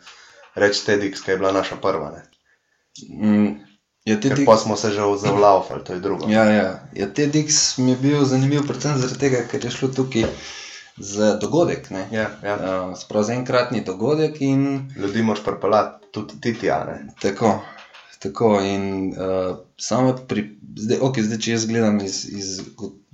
reči 0.58 0.82
TEDx, 0.86 1.22
ki 1.22 1.36
je 1.36 1.38
bila 1.38 1.52
naša 1.54 1.78
prva. 1.82 2.10
Ne. 2.16 2.24
Mm, 3.14 3.67
je 4.08 4.20
Ker 4.20 4.44
pa 4.46 4.56
smo 4.56 4.76
se 4.76 4.90
že 4.90 5.00
zavlavali, 5.18 5.84
to 5.84 5.92
je 5.92 6.00
drugo. 6.00 6.28
ja, 6.28 6.44
ja. 6.44 6.80
Je 6.92 7.06
TEDx 7.14 7.78
mi 7.78 7.90
je 7.90 7.96
bil 7.96 8.24
zanimiv 8.24 8.66
predvsem 8.66 8.98
zaradi 8.98 9.18
tega, 9.18 9.42
ker 9.44 9.64
je 9.64 9.70
šlo 9.70 9.88
tukaj 9.88 10.24
za 10.96 11.36
dogodek. 11.36 11.90
Ne? 11.90 12.08
Ja, 12.10 12.30
ja. 12.42 12.54
Uh, 12.56 12.96
Sprav 12.98 13.22
za 13.22 13.32
enkratni 13.32 13.84
dogodek 13.84 14.40
in 14.40 14.90
Ljudi 14.96 15.22
moš 15.22 15.44
pripeljati 15.44 16.06
tudi 16.10 16.40
ti 16.40 16.54
tja. 16.54 16.84
Ne. 16.84 17.12
tako. 17.22 17.60
Tako 18.18 18.60
in 18.60 19.14
uh, 19.14 19.56
samo 19.78 20.16
pri, 20.28 20.42
zdaj, 20.76 20.98
okay, 20.98 21.22
zdaj, 21.22 21.38
če 21.38 21.52
jaz 21.52 21.66
gledam 21.66 22.00
iz, 22.02 22.24
iz 22.26 22.60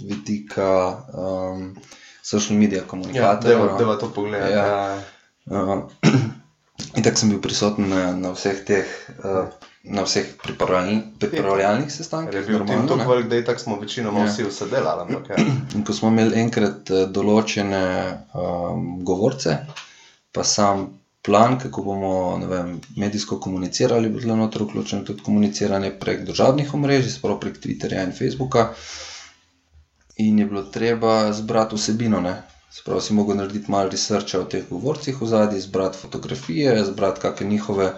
vidika 0.00 0.96
um, 1.12 1.76
social 2.22 2.56
media 2.58 2.78
Ja, 2.78 2.84
komunikatorja. 2.88 3.56
deva, 3.58 3.72
no. 3.72 3.78
deva 3.78 3.96
to 4.00 4.08
pogledati. 4.08 4.52
Ja. 4.52 4.64
Ja. 4.64 5.02
Uh, 5.44 5.82
in 6.96 7.02
tako 7.04 7.16
sem 7.20 7.28
bil 7.28 7.40
prisoten 7.44 7.88
na, 7.92 8.14
na 8.16 8.32
vseh 8.32 8.64
teh, 8.64 8.88
uh, 9.20 9.52
na 9.84 10.02
vseh 10.02 10.26
pripravljalni, 10.42 11.02
pripravljalnih 11.20 11.92
sestankih. 11.92 12.34
Je 12.34 12.42
bil 12.46 12.58
normalno, 12.58 12.96
tako 12.96 13.10
velik, 13.10 13.46
tako 13.46 13.60
smo 13.60 13.80
večinoma 13.80 14.20
Ja. 14.20 14.26
vsi 14.26 14.44
vse 14.44 14.66
delali. 14.66 15.00
Ampak, 15.02 15.30
ja. 15.30 15.44
In 15.74 15.84
ko 15.84 15.92
smo 15.92 16.08
imeli 16.08 16.40
enkrat 16.40 16.90
eh, 16.90 17.06
določene 17.06 17.84
um, 18.34 19.04
govorce, 19.04 19.58
pa 20.32 20.44
sam 20.44 20.86
plan, 21.22 21.58
kako 21.60 21.82
bomo 21.82 22.14
vem, 22.48 22.80
medijsko 22.96 23.38
komunicirali, 23.40 24.08
bo 24.08 24.20
zelo 24.20 24.36
noter 24.36 24.62
vključeno 24.62 25.04
tudi 25.04 25.22
komuniciranje 25.22 25.90
prek 26.00 26.24
državnih 26.24 26.74
omrežij, 26.74 27.16
sploh 27.18 27.38
prek 27.40 27.60
Twitterja 27.60 28.04
in 28.04 28.12
Facebooka. 28.12 28.70
In 30.16 30.38
je 30.38 30.46
bilo 30.46 30.62
treba 30.62 31.32
zbrati 31.32 31.76
vsebino. 31.76 32.20
Ne? 32.20 32.34
Spravo 32.70 33.00
si 33.00 33.14
mogel 33.14 33.36
narediti 33.36 33.70
malo 33.70 33.88
researcha 33.88 34.40
o 34.40 34.44
teh 34.44 34.64
govorcih 34.70 35.20
v 35.20 35.26
zadnji, 35.26 35.60
zbrati 35.60 35.98
fotografije, 35.98 36.84
zbrati 36.84 37.20
kakšne 37.20 37.46
njihove 37.46 37.92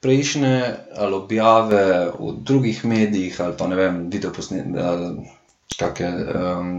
prejšnje 0.00 0.76
ali 0.96 1.14
objave 1.14 2.12
v 2.18 2.32
drugih 2.42 2.84
medijih, 2.84 3.40
ali 3.40 3.54
pa 3.58 3.66
ne 3.66 3.76
vem, 3.76 4.00
video 4.10 4.32
posnetke. 4.32 4.80
Kakšne, 5.78 6.08
um, 6.34 6.70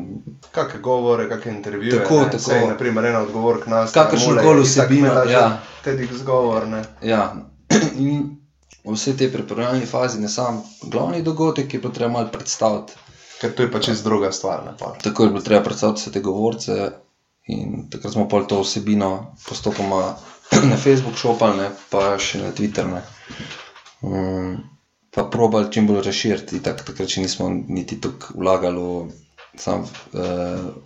Kakšne 0.51 0.79
govore, 0.81 1.29
kakšne 1.29 1.51
intervjuje. 1.51 2.01
Tako, 2.01 2.19
ne. 2.19 2.31
tako. 2.31 2.43
Sej, 2.43 2.67
naprimer, 2.67 3.05
ena 3.05 3.21
od 3.21 3.31
govork 3.31 3.65
nas. 3.67 3.93
Kakršno 3.93 4.41
koli 4.43 4.65
vsebino, 4.65 5.13
ja. 5.29 5.61
TEDx 5.85 6.23
govor, 6.25 6.67
ne. 6.67 6.83
Ja, 7.01 7.35
in 8.03 8.35
vse 8.85 9.15
te 9.17 9.31
pripravljalne 9.31 9.85
faze, 9.85 10.19
ne 10.19 10.29
sam 10.29 10.61
glavni 10.83 11.23
dogodek, 11.23 11.73
je 11.73 11.79
bilo 11.79 11.93
treba 11.93 12.11
malo 12.11 12.29
predstaviti. 12.33 12.93
Ker 13.41 13.55
to 13.57 13.65
je 13.65 13.71
pač 13.71 13.89
čisto 13.89 14.09
druga 14.09 14.31
stvar. 14.31 14.65
Ne, 14.65 14.75
pol. 14.77 14.93
Tako 15.01 15.23
je 15.23 15.29
bilo 15.29 15.41
treba 15.41 15.63
predstaviti 15.63 16.01
vse 16.01 16.11
te 16.11 16.21
govorce, 16.21 16.91
in 17.47 17.87
takrat 17.89 18.13
smo 18.13 18.27
pol 18.29 18.45
to 18.47 18.61
vsebino 18.61 19.35
postopoma 19.47 20.15
na 20.71 20.77
Facebook 20.77 21.17
šopali, 21.17 21.57
ne, 21.57 21.69
pa 21.89 22.17
še 22.19 22.41
na 22.43 22.51
Twitter. 22.51 22.87
Ne. 22.87 23.01
Um, 24.01 24.57
pa 25.11 25.23
probali 25.23 25.71
čim 25.71 25.87
bolj 25.87 26.03
razširiti, 26.05 26.61
tak, 26.63 26.83
takrat 26.87 27.09
še 27.09 27.21
nismo 27.21 27.49
niti 27.49 27.99
tako 28.01 28.33
vlagali 28.39 28.81
v 28.81 29.11
sam 29.59 29.81
uh, 29.83 29.89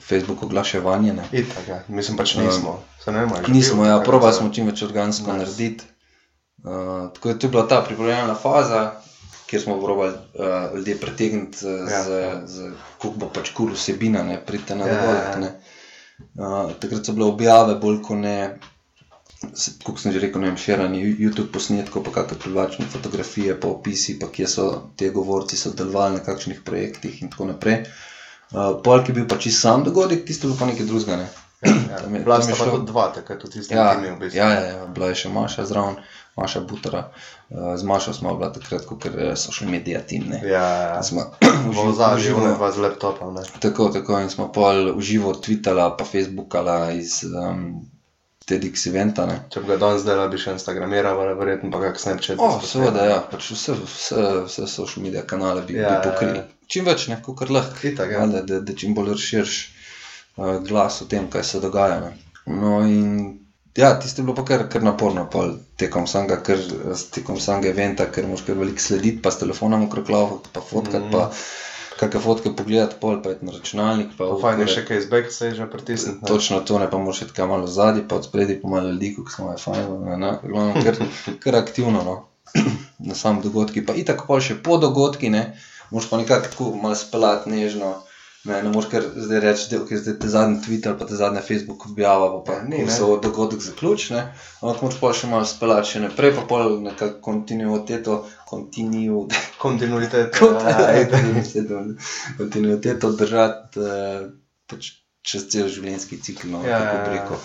Facebook 0.01 0.43
oglaševanje. 0.43 1.13
Ne. 1.13 1.25
Itak, 1.31 1.67
ja. 1.69 1.79
Mislim 1.87 2.17
pač 2.17 2.35
nismo. 2.35 2.79
Se 3.03 3.11
ne 3.11 3.25
vem, 3.25 3.33
Nismo, 3.47 3.83
bil 3.83 3.91
ja, 3.91 3.99
probali 4.01 4.33
smo 4.33 4.49
čim 4.49 4.65
več 4.65 4.81
organsko 4.81 5.29
Nice. 5.29 5.37
narediti. 5.39 5.85
Uh, 6.65 7.11
tako 7.13 7.29
je 7.29 7.39
to 7.39 7.49
bila 7.49 7.67
ta 7.69 7.81
pripravljalna 7.85 8.33
faza, 8.35 8.79
kjer 9.45 9.61
smo 9.61 9.75
probali 9.77 10.15
uh, 10.33 10.73
ljudi 10.73 10.95
pritegniti, 10.97 11.57
z, 11.59 11.75
Ja, 11.85 11.99
ja, 12.01 12.19
ja. 12.19 12.33
z, 12.47 12.55
z 12.55 12.71
kako 12.97 13.13
bo 13.21 13.29
pač 13.29 13.51
kul 13.53 13.69
vsebina, 13.69 14.23
ne 14.23 14.39
pridite 14.41 14.73
na 14.75 14.87
Ja, 14.87 14.95
dogodek. 14.95 15.27
ja. 15.27 15.37
ne. 15.39 15.51
Uh, 16.33 16.73
takrat 16.81 17.05
so 17.05 17.13
bile 17.13 17.27
objave 17.27 17.75
bolj 17.77 18.01
kot 18.01 18.17
ne. 18.17 18.37
Kot 19.83 19.99
sem 19.99 20.11
že 20.11 20.19
rekel, 20.19 20.41
ne 20.41 20.47
vem, 20.47 20.57
širanje 20.57 20.99
YouTube 21.15 21.51
posnetkov, 21.51 22.03
pa 22.03 22.11
kakšne 22.11 22.37
privlačne 22.37 22.85
fotografije, 22.85 23.55
pa 23.55 23.67
opisi, 23.67 24.19
pa 24.19 24.27
kje 24.27 24.47
so 24.47 24.65
ti 24.95 25.09
govorci 25.09 25.57
sodelovali 25.57 26.13
na 26.13 26.19
kakšnih 26.21 26.61
projektih 26.61 27.21
in 27.21 27.29
tako 27.29 27.45
naprej. 27.45 27.85
Uh, 28.51 28.77
Polk 28.83 29.09
je 29.09 29.13
bil 29.13 29.25
pač 29.27 29.43
čisto 29.43 29.61
sam 29.61 29.83
dogodek, 29.83 30.25
tisto 30.25 30.47
je 30.47 30.53
bilo 30.53 30.59
pa 30.59 30.65
nekaj 30.65 30.85
drugega. 30.85 31.15
Ne? 31.17 31.27
Ja, 31.61 31.71
ja. 31.71 31.97
Je- 32.13 32.19
Bila 32.19 32.35
je 32.35 32.43
sta 32.43 32.55
pa 32.55 32.65
tudi 32.65 32.85
dva, 32.85 33.07
takrat 33.09 33.43
v 33.43 33.49
tistem 33.49 33.77
Ja, 33.77 33.95
timu. 33.95 34.15
V 34.15 34.19
bistvu. 34.19 34.37
ja, 34.37 34.49
ja, 34.51 34.61
ja, 34.61 34.85
bila 34.85 35.07
je 35.07 35.15
še 35.15 35.29
Maša 35.29 35.65
zraven, 35.65 35.95
Maša 36.35 36.59
Butara. 36.61 37.09
Uh, 37.49 37.73
z 37.75 37.83
Mašo 37.83 38.13
smo 38.13 38.35
bila 38.35 38.51
takrat, 38.53 38.85
kot 38.85 39.07
so 39.35 39.51
šli 39.51 39.67
medija 39.67 40.01
tim. 40.01 40.27
Ne. 40.29 40.41
ja, 40.45 40.61
ja. 40.93 41.03
Smo 41.03 41.31
V 41.71 42.21
je 42.21 42.33
dva 42.53 42.71
z 42.71 42.77
laptopom. 42.77 43.33
Ne. 43.33 43.41
Tako, 43.59 43.89
tako 43.89 44.19
in 44.19 44.29
smo 44.29 44.51
pol 44.51 44.93
uživo 44.93 45.33
tweetala, 45.33 45.97
pa 45.97 46.05
facebookala 46.05 46.91
iz 46.91 47.23
um, 47.23 47.81
TEDx 48.45 48.87
eventa. 48.91 49.25
Ne. 49.25 49.37
Če 49.49 49.61
bi 49.63 49.71
ga 49.73 49.77
danes 49.81 50.03
delal, 50.05 50.29
bi 50.29 50.37
še 50.37 50.53
Instagramiral, 50.53 51.21
verjetno 51.39 51.71
pa 51.73 51.79
kak 51.81 51.99
Snapchat. 51.99 52.37
O, 52.39 52.49
seveda, 52.61 53.05
ja, 53.09 53.19
pač 53.31 53.47
vse, 53.55 53.73
vse, 53.79 54.25
vse 54.45 54.67
social 54.69 55.03
media 55.05 55.23
kanale 55.25 55.63
bi, 55.65 55.79
Ja, 55.79 55.81
ja, 55.81 55.95
bi 55.99 56.09
pokrili. 56.09 56.43
ja, 56.43 56.51
Čim 56.67 56.85
več, 56.85 57.07
ne, 57.07 57.19
kot 57.21 57.49
lahko. 57.49 57.81
Itak, 57.85 58.11
ja. 58.11 58.19
Valjda, 58.23 58.41
da, 58.41 58.59
da 58.65 58.73
čim 58.73 58.93
bolj 58.97 59.11
razširiš 59.13 59.55
uh, 60.37 60.55
glas 60.65 61.01
o 61.01 61.09
tem, 61.09 61.27
kaj 61.29 61.43
se 61.43 61.59
dogaja. 61.61 61.99
Ne. 62.01 62.13
No, 62.47 62.79
in 62.81 63.39
ja, 63.77 63.91
tisto 63.99 64.21
je 64.21 64.25
bilo 64.25 64.35
pa 64.35 64.45
kar, 64.45 64.63
kar 64.69 64.81
naporno, 64.85 65.25
pol, 65.29 65.55
tekom 65.77 66.07
samega, 66.07 66.37
kar, 66.45 66.61
tekom 67.13 67.37
samega 67.41 67.69
eventa, 67.73 68.05
ker 68.09 68.25
moš 68.29 68.45
kar 68.47 68.57
veliko 68.57 68.81
slediti, 68.81 69.21
pa 69.21 69.33
s 69.33 69.41
telefonom 69.41 69.85
okrog 69.89 70.09
lava, 70.09 70.37
pa 70.53 70.61
fotkati, 70.61 71.05
Mhm. 71.05 71.07
mm. 71.07 71.11
pa 71.11 71.29
kakšne 71.99 72.21
fotke 72.21 72.51
pogledati, 72.55 72.95
pol 73.01 73.21
pa 73.23 73.29
je 73.29 73.37
na 73.41 73.51
računalnik. 73.51 74.13
Pa 74.17 74.27
Pa 74.29 74.37
fajn 74.41 74.61
je 74.61 74.67
še 74.67 74.85
kaj 74.85 74.97
iz 74.97 75.05
backstage 75.11 75.67
pritisniti. 75.71 76.21
ne. 76.21 76.27
Točno 76.27 76.59
to, 76.59 76.79
ne 76.79 76.89
pa 76.91 76.97
moraš 76.97 77.21
iti 77.21 77.33
kam 77.33 77.49
malo 77.49 77.67
zadaj, 77.67 78.07
pa 78.07 78.15
od 78.15 78.25
spredi 78.25 78.59
pa 78.61 78.67
malo 78.67 78.89
ljudi, 78.89 79.15
ki 79.15 79.31
smo 79.31 79.51
je 79.51 79.57
fajn, 79.57 79.85
ne, 80.05 80.17
ne, 80.17 80.31
glavno, 80.43 80.73
kar, 80.83 80.95
kar 81.43 81.55
aktivno, 81.55 82.03
no. 82.03 82.17
na 83.09 83.15
sam 83.15 83.41
dogodki. 83.41 83.85
Pa 83.85 83.93
itak 83.93 84.27
pa 84.27 84.39
še 84.39 84.55
po 84.63 84.77
dogodki, 84.77 85.29
ne, 85.29 85.57
moraš 85.91 86.09
pa 86.09 86.17
nekako 86.17 86.51
tako 86.51 86.71
malo 86.75 86.95
spelati 86.95 87.49
nežno. 87.49 87.95
Ne, 88.45 88.59
ne 88.63 88.69
moreš 88.69 88.89
kar 88.91 89.05
zdaj 89.15 89.39
reči, 89.41 89.63
da 89.71 89.79
okay, 89.81 89.97
zdaj 89.97 90.19
te 90.21 90.29
zadnji 90.29 90.59
Twitter 90.61 90.91
ali 90.91 90.99
pa 90.99 91.05
te 91.09 91.17
zadnja 91.17 91.41
Facebook 91.41 91.85
objava, 91.85 92.27
pa, 92.43 92.51
pa 92.51 92.57
Ja, 92.59 92.63
ni, 92.63 92.83
ne. 92.85 92.91
se 92.91 93.01
dogodek 93.23 93.61
zaključi, 93.61 94.13
ne. 94.13 94.21
Ampak 94.61 94.83
moraš 94.85 94.99
pa 95.01 95.13
še 95.17 95.29
malo 95.31 95.47
spelati 95.49 95.95
še 95.95 96.03
naprej, 96.03 96.35
pa 96.37 96.43
pol 96.49 96.75
nekako 96.85 97.21
kontinuiteto, 97.25 98.19
kontinu, 98.49 99.25
Kontinuitet. 99.57 100.37
Ja, 100.41 100.91
itak. 101.01 101.25
kontinuiteto 102.37 103.11
držati 103.17 103.79
eh, 103.81 104.27
pač 104.69 104.91
čez 105.25 105.47
cel 105.49 105.69
življenjski 105.71 106.19
cikl, 106.21 106.51
no, 106.53 106.61
Ja, 106.67 106.79
kako 106.79 106.97
ja, 106.97 107.05
ja. 107.05 107.13
rekel, 107.15 107.39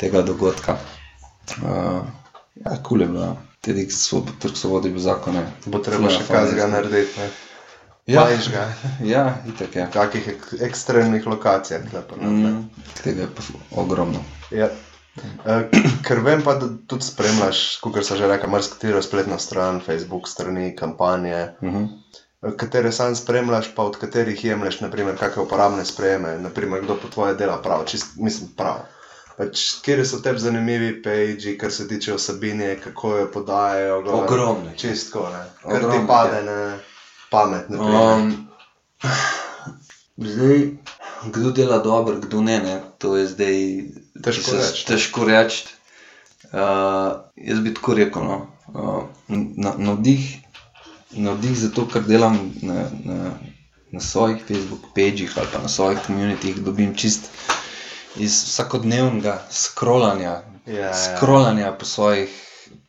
tega 0.00 0.22
dogodka. 0.24 0.78
Uh, 1.60 2.00
ja, 2.64 2.78
kul 2.82 3.04
je 3.04 3.10
bilo. 3.12 3.34
Tudi 3.60 3.84
trg 4.40 4.56
svobode 4.56 4.88
bil 4.94 5.02
zakon. 5.02 5.36
Bo 5.66 5.82
treba 5.84 6.08
še 6.08 6.24
kaj 6.28 6.52
z 6.52 6.56
ga 6.60 6.70
narediti. 6.70 7.20
Ne. 7.20 7.28
Ja, 8.06 8.24
Majžga. 8.24 8.72
ja 9.14 9.34
itak 9.48 9.76
je. 9.76 9.86
V 9.86 9.92
kakih 9.92 10.28
ek 10.28 10.44
ekstremnih 10.62 11.24
pa 12.06 12.14
not, 12.16 12.30
ne. 12.30 12.50
Mm, 12.50 12.68
tega 13.02 13.26
je 13.26 13.28
ogromno. 13.74 14.22
Ja. 14.54 14.68
Eh, 15.46 15.62
Ker 16.06 16.20
vem 16.22 16.42
pa, 16.44 16.54
da 16.60 16.68
tudi 16.86 17.02
spremljaš, 17.02 17.80
kot 17.82 17.98
se 18.04 18.16
že 18.16 18.28
reče, 18.28 18.46
marsikatero 18.46 19.02
spletno 19.02 19.38
stran, 19.38 19.80
Facebook 19.80 20.28
strani, 20.28 20.76
kampanje, 20.76 21.56
Uh 21.60 21.68
-huh. 21.68 21.88
eh, 22.42 22.56
katere 22.56 22.92
sam 22.92 23.16
spremljaš, 23.16 23.74
pa 23.74 23.82
od 23.82 23.96
katerih 23.96 24.44
jemliš, 24.44 24.80
naprimer, 24.80 25.16
kakšne 25.18 25.42
uporabne 25.42 25.84
sprejeme, 25.84 26.38
naprimer, 26.38 26.82
kdo 26.84 26.94
po 26.94 27.08
tvoje 27.08 27.34
dela 27.34 27.62
prav, 27.62 27.84
čist, 27.86 28.06
mislim 28.16 28.50
prav. 28.56 28.86
Pač, 29.36 29.80
kje 29.82 30.04
so 30.04 30.20
tebi 30.20 30.38
zanimivi 30.38 31.02
page, 31.02 31.58
kar 31.58 31.72
se 31.72 31.88
tiče 31.88 32.14
osebine, 32.14 32.76
kako 32.84 33.16
jo 33.16 33.30
podajajo. 33.32 34.02
gor. 34.02 34.14
Ogromne. 34.24 34.76
Čistko, 34.76 35.28
ne. 35.32 35.44
Kar 35.62 35.80
ti 35.80 35.86
Ogromne, 35.86 36.06
pade 36.06 36.42
na 36.42 36.78
pamet. 37.30 37.68
naprimer. 37.68 38.12
Um, 38.14 38.48
zdaj, 40.18 40.70
Kdo 41.26 41.50
dela 41.50 41.78
dobro, 41.78 42.16
kdo 42.16 42.40
ne, 42.40 42.58
ne, 42.58 42.74
to 42.98 43.16
je 43.16 43.26
zdaj 43.26 43.56
Težko 44.22 44.42
se- 44.42 44.56
reči. 44.58 44.86
Težko 44.86 45.24
reči. 45.24 45.64
Uh, 46.46 46.60
jaz 47.36 47.58
bi 47.60 47.74
tako 47.74 47.94
rekel. 47.94 48.22
No. 48.22 48.36
Uh, 48.68 49.02
na, 49.56 49.72
navdih, 49.78 50.38
navdih 51.10 51.58
za 51.58 51.70
to, 51.70 51.88
kar 51.88 52.02
delam 52.02 52.36
na, 52.62 52.74
na, 53.04 53.30
na 53.90 54.00
svojih 54.00 54.38
Facebook 54.40 54.92
pagih 54.92 55.32
ali 55.36 55.46
pa 55.52 55.58
na 55.58 55.68
svojih 55.68 55.98
komunitih, 56.06 56.56
dobim 56.56 56.94
čist 56.94 57.30
iz 58.16 58.44
vsakodnevnega 58.44 59.42
scrollanja, 59.50 60.42
Ja, 60.66 60.74
ja. 60.74 60.92
scrollanja 60.94 61.72
po 61.72 61.84
svojih, 61.84 62.30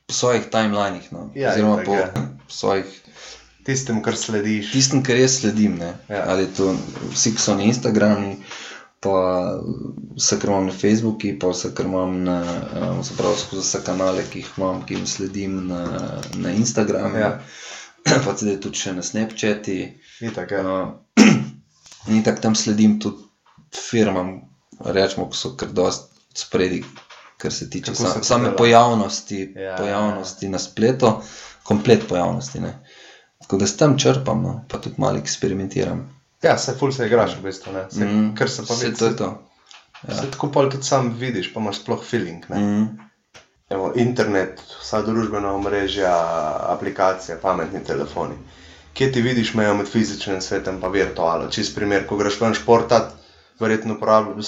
po 0.05 0.13
svojih 0.13 0.45
timelinih, 0.45 1.13
no. 1.13 1.29
Ja, 1.35 1.51
oziroma 1.51 1.73
itak, 1.75 1.85
po, 1.85 1.93
ja. 1.93 2.07
po 2.13 2.21
svojih 2.49 2.85
Tistem, 3.67 3.99
kar 3.99 4.15
slediš. 4.15 4.71
tistem, 4.71 5.03
kar 5.03 5.17
jaz 5.19 5.41
sledim. 5.41 5.75
Ne? 5.75 5.91
Ja. 6.07 6.23
Ali 6.31 6.47
to 6.55 6.71
vsi, 7.11 7.33
ki 7.35 7.41
so 7.43 7.55
na 7.59 7.65
Instagramu, 7.67 8.37
pa 9.03 9.15
vse, 10.15 10.37
kar 10.39 10.53
imam 10.53 10.69
na 10.69 10.75
Facebooku, 10.75 11.33
pa 11.41 11.51
vse, 11.51 11.73
kar 11.75 11.89
imam 11.89 12.13
na, 12.23 12.37
um, 12.79 13.01
se 13.03 13.17
pravi, 13.17 13.41
skozi 13.41 13.65
vse 13.65 13.81
kanale, 13.83 14.23
ki 14.31 14.39
jih 14.39 14.53
imam, 14.57 14.79
ki 14.87 14.95
jim 14.95 15.07
sledim 15.07 15.57
na, 15.67 15.81
na 16.39 16.53
Instagramu, 16.55 17.19
Ja. 17.19 17.33
pa 18.25 18.31
tudi 18.39 18.55
tudi 18.63 18.79
še 18.79 18.93
na 18.95 19.03
Snapchatu. 19.03 19.75
Itak, 20.23 20.55
ja. 20.55 20.63
Uh, 20.63 21.27
in 22.15 22.23
tako 22.23 22.47
tam 22.47 22.55
sledim 22.55 23.01
tudi 23.03 23.27
firmam, 23.75 24.37
rečemo, 24.79 25.27
ki 25.27 25.37
so 25.37 25.57
kar 25.59 25.75
dost 25.75 26.13
spredi, 26.37 26.85
kar 27.37 27.51
se 27.51 27.67
tiče 27.69 27.91
Kako 27.91 28.03
sa, 28.03 28.13
se 28.13 28.23
to 28.23 28.31
same 28.31 28.55
pojavnosti, 28.55 29.41
Ja, 29.55 29.61
ja, 29.61 29.75
pojavnosti 29.77 30.49
na 30.55 30.59
spletu, 30.59 31.11
komplet 31.67 32.07
pojavnosti. 32.07 32.63
Ne. 32.63 32.73
Tako 33.41 33.57
da 33.57 33.67
s 33.67 33.77
tem 33.77 33.97
črpam, 33.97 34.41
no, 34.43 34.61
pa 34.67 34.77
tudi 34.77 34.95
malo 34.97 35.17
eksperimentiram. 35.17 36.05
ja, 36.43 36.57
se 36.57 36.73
ful 36.73 36.91
se 36.91 37.05
igraš 37.07 37.35
v 37.37 37.43
bistvu. 37.43 37.73
Ne? 37.73 37.85
Se, 37.91 38.05
Mm, 38.05 38.35
Ker 38.35 38.49
se 38.49 38.65
pa 38.67 38.73
vidi, 38.73 38.95
to 38.95 39.05
je 39.05 39.15
to. 39.15 39.43
Se 40.09 40.31
tako 40.31 40.47
pol 40.51 40.69
tudi 40.69 40.83
sam 40.83 41.15
vidiš, 41.19 41.53
pa 41.53 41.59
imaš 41.59 41.79
sploh 41.81 42.03
feeling. 42.03 42.43
Ne? 42.49 42.59
Mm. 42.59 42.87
Evo, 43.69 43.91
internet, 43.95 44.61
vsa 44.81 45.01
družbena 45.01 45.51
omrežja, 45.51 46.13
aplikacije, 46.69 47.37
pametni 47.41 47.83
telefoni. 47.83 48.35
Kje 48.93 49.11
ti 49.11 49.21
vidiš 49.21 49.53
mejo 49.53 49.75
med 49.75 49.87
fizičnim 49.87 50.41
svetom 50.41 50.79
in 50.83 50.91
virtualno? 50.91 51.49
Čist 51.49 51.75
primer, 51.75 52.07
ko 52.07 52.17
greš 52.17 52.39
ven 52.41 52.53
športat, 52.53 53.11
verjetno 53.59 53.97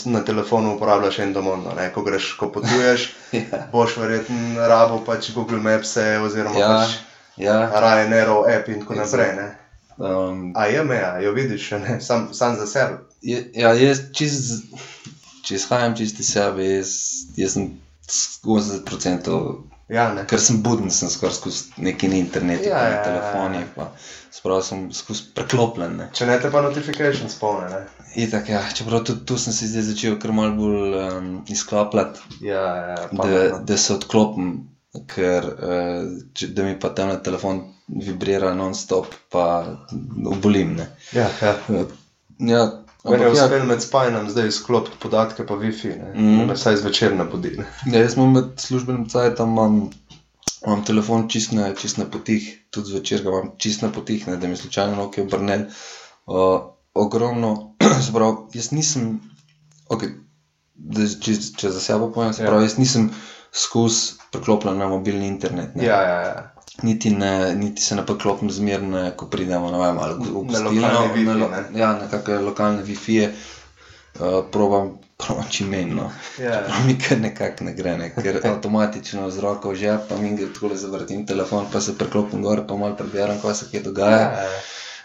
na 0.06 0.24
telefonu 0.24 0.76
uporabljaš 0.76 1.20
endomondo, 1.20 1.74
ne? 1.76 1.92
ko 1.94 2.02
greš, 2.02 2.34
ko 2.34 2.52
potuješ, 2.52 3.14
Ja. 3.34 3.68
boš 3.72 3.98
verjetno 3.98 4.68
rabo 4.68 5.02
pač 5.06 5.32
Google 5.36 5.58
Maps 5.60 5.98
oziroma 5.98 6.60
Ja, 6.60 6.68
pač 6.68 6.96
ja, 7.40 7.58
Ryanairov 7.76 8.46
app 8.50 8.70
in 8.70 8.80
tako 8.80 8.96
naprej. 8.96 9.34
Ne? 9.36 9.48
um, 9.98 10.52
A 10.56 10.66
je 10.68 10.84
meja, 10.84 11.16
jo 11.20 11.32
vidiš, 11.34 11.72
ne? 11.74 11.98
sam, 12.02 12.30
sam 12.34 12.56
za 12.56 12.68
sebe. 12.68 13.00
je, 13.22 13.42
ja, 13.56 13.74
jaz 13.76 14.02
čist, 14.14 14.64
če 15.44 15.56
izhajam 15.56 15.96
čist 15.96 16.20
iz 16.20 16.30
sebe, 16.30 16.64
jaz, 16.70 16.94
jaz 17.36 17.54
sem 17.54 17.72
80%, 18.46 19.40
Ja, 19.90 20.12
ne. 20.14 20.22
ker 20.26 20.38
sem 20.38 20.60
buden, 20.62 20.92
sem 20.94 21.10
skoraj 21.10 21.34
skozi 21.34 21.64
neki 21.82 22.08
na 22.08 22.16
internetu, 22.16 22.64
Ja, 22.64 22.78
ja, 22.78 22.84
ja, 22.84 22.90
na 22.90 22.96
ja, 22.96 23.04
telefonih, 23.04 23.64
pa 23.76 23.88
sprav 24.32 24.62
sem 24.62 24.84
skozi 24.94 25.24
preklopljen. 25.34 25.96
Ne. 25.98 26.06
Če 26.14 26.28
ne 26.30 26.36
te 26.38 26.52
pa 26.54 26.62
notifications 26.62 27.34
polne. 27.36 27.66
Ne? 27.72 27.80
Itak, 28.16 28.52
ja, 28.54 28.62
čeprav 28.70 29.02
tudi 29.04 29.26
tu 29.26 29.38
sem 29.38 29.54
se 29.54 29.66
zdaj 29.68 29.88
začel 29.88 30.20
kar 30.22 30.32
malo 30.32 30.54
bolj 30.54 30.94
um, 31.00 31.32
izklapljati, 31.50 32.22
Ja, 32.46 32.62
ja, 32.76 32.96
da, 32.96 33.08
pametno. 33.16 33.60
da 33.66 33.78
se 33.78 33.96
odklopim, 33.96 34.52
ker 35.10 35.46
uh, 35.46 36.06
če, 36.34 36.52
da 36.58 36.66
mi 36.66 36.76
pa 36.80 36.90
tam 36.98 37.12
na 37.14 37.20
telefon 37.24 37.62
vibrira 37.90 38.54
non-stop, 38.58 39.14
pa 39.34 39.46
obolim. 40.26 40.76
Ne. 40.80 40.88
ja, 41.14 41.30
ja. 41.42 41.56
Ja, 42.40 42.64
Meni 43.04 43.24
je 43.24 43.28
ampak 43.28 43.38
ja, 43.38 43.46
uspelo 43.46 43.66
med 43.66 43.82
spajanjem 43.84 44.30
zdaj 44.30 44.48
izklopiti 44.48 44.98
podatke 45.00 45.46
pa 45.48 45.56
Wi-Fi, 45.60 45.94
ne? 45.96 46.10
Mm. 46.16 46.48
me 46.48 46.56
vsaj 46.56 46.82
zvečer 46.82 47.16
ne. 47.16 47.26
Ja, 47.86 48.02
jaz 48.02 48.18
imam 48.18 48.34
med 48.36 48.60
službenim 48.60 49.08
cajtom, 49.10 49.54
imam, 49.56 49.78
imam 50.66 50.84
telefon 50.86 51.28
čist 51.32 51.54
na, 51.56 51.70
čist 51.80 51.98
na 51.98 52.06
potih, 52.12 52.50
tudi 52.72 52.92
zvečer 52.92 53.24
ga 53.24 53.32
imam 53.32 53.54
čist 53.58 53.86
na 53.86 53.92
potih, 53.96 54.28
ne, 54.28 54.36
da 54.38 54.48
mi 54.48 54.58
slučajno 54.58 54.96
noke 55.00 55.24
obrnel. 55.24 55.68
Uh, 56.28 56.60
ogromno, 56.94 57.76
se 58.06 58.14
pravi, 58.14 58.60
jaz 58.60 58.72
nisem, 58.76 59.20
okay, 59.88 60.12
da, 60.76 61.08
če, 61.08 61.38
če 61.56 61.72
za 61.72 61.84
sebe 61.84 62.12
povem, 62.14 62.34
se 62.34 62.44
Ja. 62.44 62.52
pravi, 62.52 62.68
jaz 62.68 62.78
nisem 62.82 63.12
skozi 63.56 64.19
priklopljen 64.32 64.78
na 64.78 64.88
mobilni 64.88 65.28
internet. 65.28 65.76
Ne. 65.76 65.86
Ja, 65.86 66.02
ja, 66.02 66.22
ja. 66.22 66.52
Niti, 66.84 67.10
ne, 67.12 67.56
niti 67.56 67.82
se 67.82 67.96
ne 67.96 68.06
priklopim 68.06 68.52
zmerno, 68.52 69.12
ko 69.18 69.26
pridemo 69.28 69.72
na 69.72 69.78
vem, 69.82 69.98
ali 70.00 70.14
v 70.14 70.20
Na 70.20 70.60
gostilno, 70.60 70.72
lokalni 70.72 71.14
Wi-Fi, 71.14 71.26
na 71.26 71.34
lo- 71.34 71.50
ne. 71.52 71.80
Ja, 71.80 71.94
na 71.94 72.08
kakšne 72.08 72.40
lokalne 72.40 72.84
Wi-Fi-je, 72.88 73.26
uh, 74.20 74.46
probam, 74.52 74.94
probam 75.22 75.46
čim 75.52 75.70
manj. 75.70 75.92
No. 75.98 76.12
ja. 76.40 76.62
Prav 76.68 76.86
mi 76.88 76.96
kar 77.00 77.20
nekako 77.20 77.64
ne 77.68 77.74
gre, 77.74 77.98
ne? 77.98 78.10
ker 78.16 78.40
avtomatično 78.54 79.30
z 79.30 79.44
roko 79.44 79.74
v 79.74 79.76
žep, 79.76 80.08
pa 80.10 80.18
mi 80.18 80.36
gre 80.38 80.48
tako 80.54 80.72
zavrtim 80.76 81.26
telefon, 81.28 81.68
pa 81.74 81.82
se 81.82 81.98
preklopim 81.98 82.44
gor, 82.46 82.64
pa 82.68 82.78
malo 82.80 82.96
preberem, 82.96 83.42
kaj 83.42 83.56
se 83.56 83.68
kje 83.72 83.82
dogaja. 83.90 84.22
ja. 84.22 84.48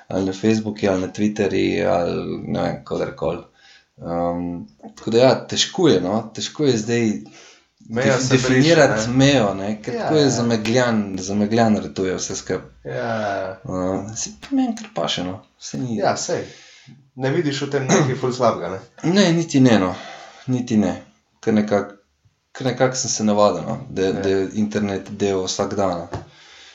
Ali 0.08 0.26
na 0.28 0.32
Facebooku, 0.36 0.86
ali 0.88 1.00
na 1.00 1.08
Twitterju, 1.08 1.88
ali 1.88 2.38
ne 2.52 2.62
vem, 2.62 2.84
kadarkoli. 2.84 3.42
Um, 3.96 4.66
tako 4.96 5.10
da, 5.10 5.18
ja, 5.18 5.34
težko 5.48 5.88
je, 5.88 6.00
no? 6.00 6.30
težko 6.34 6.64
je 6.64 6.78
zdaj 6.78 7.10
Meja 7.88 8.18
se 8.18 8.34
briše, 8.34 8.48
definirati 8.48 9.10
ne. 9.10 9.16
mejo, 9.16 9.54
ne? 9.54 9.82
ker 9.82 9.94
Ja, 9.94 10.02
tako 10.02 10.16
je 10.16 10.22
ja. 10.22 10.30
zamegljan, 10.30 11.16
zamegljan 11.18 11.76
ratuje 11.76 12.14
vse 12.14 12.36
skupaj. 12.36 12.70
Ja, 12.84 13.60
Uh, 13.64 14.14
se 14.16 14.30
pa 14.40 14.56
meni 14.56 14.76
kar 14.76 14.86
paše, 14.94 15.24
no. 15.24 15.42
Saj 15.58 15.80
ni. 15.80 15.96
ja, 15.96 16.16
sej. 16.16 16.44
Ne 17.14 17.30
vidiš 17.30 17.62
v 17.62 17.70
tem 17.70 17.86
nekaj 17.86 18.16
ful 18.16 18.32
slabega. 18.32 18.70
Ne? 18.70 19.12
Ne, 19.12 19.32
niti 19.32 19.60
ne, 19.60 19.78
no. 19.78 19.94
niti 20.46 20.76
ne. 20.76 21.02
Ker 21.40 21.54
nekako 21.54 21.94
nekak 22.60 22.96
sem 22.96 23.10
se 23.10 23.24
navadil, 23.24 23.62
no. 23.62 23.78
da, 23.90 24.02
Ja. 24.02 24.12
da 24.12 24.28
je 24.28 24.48
internet 24.54 25.10
del 25.10 25.44
vsak 25.44 25.74
dan. 25.74 26.06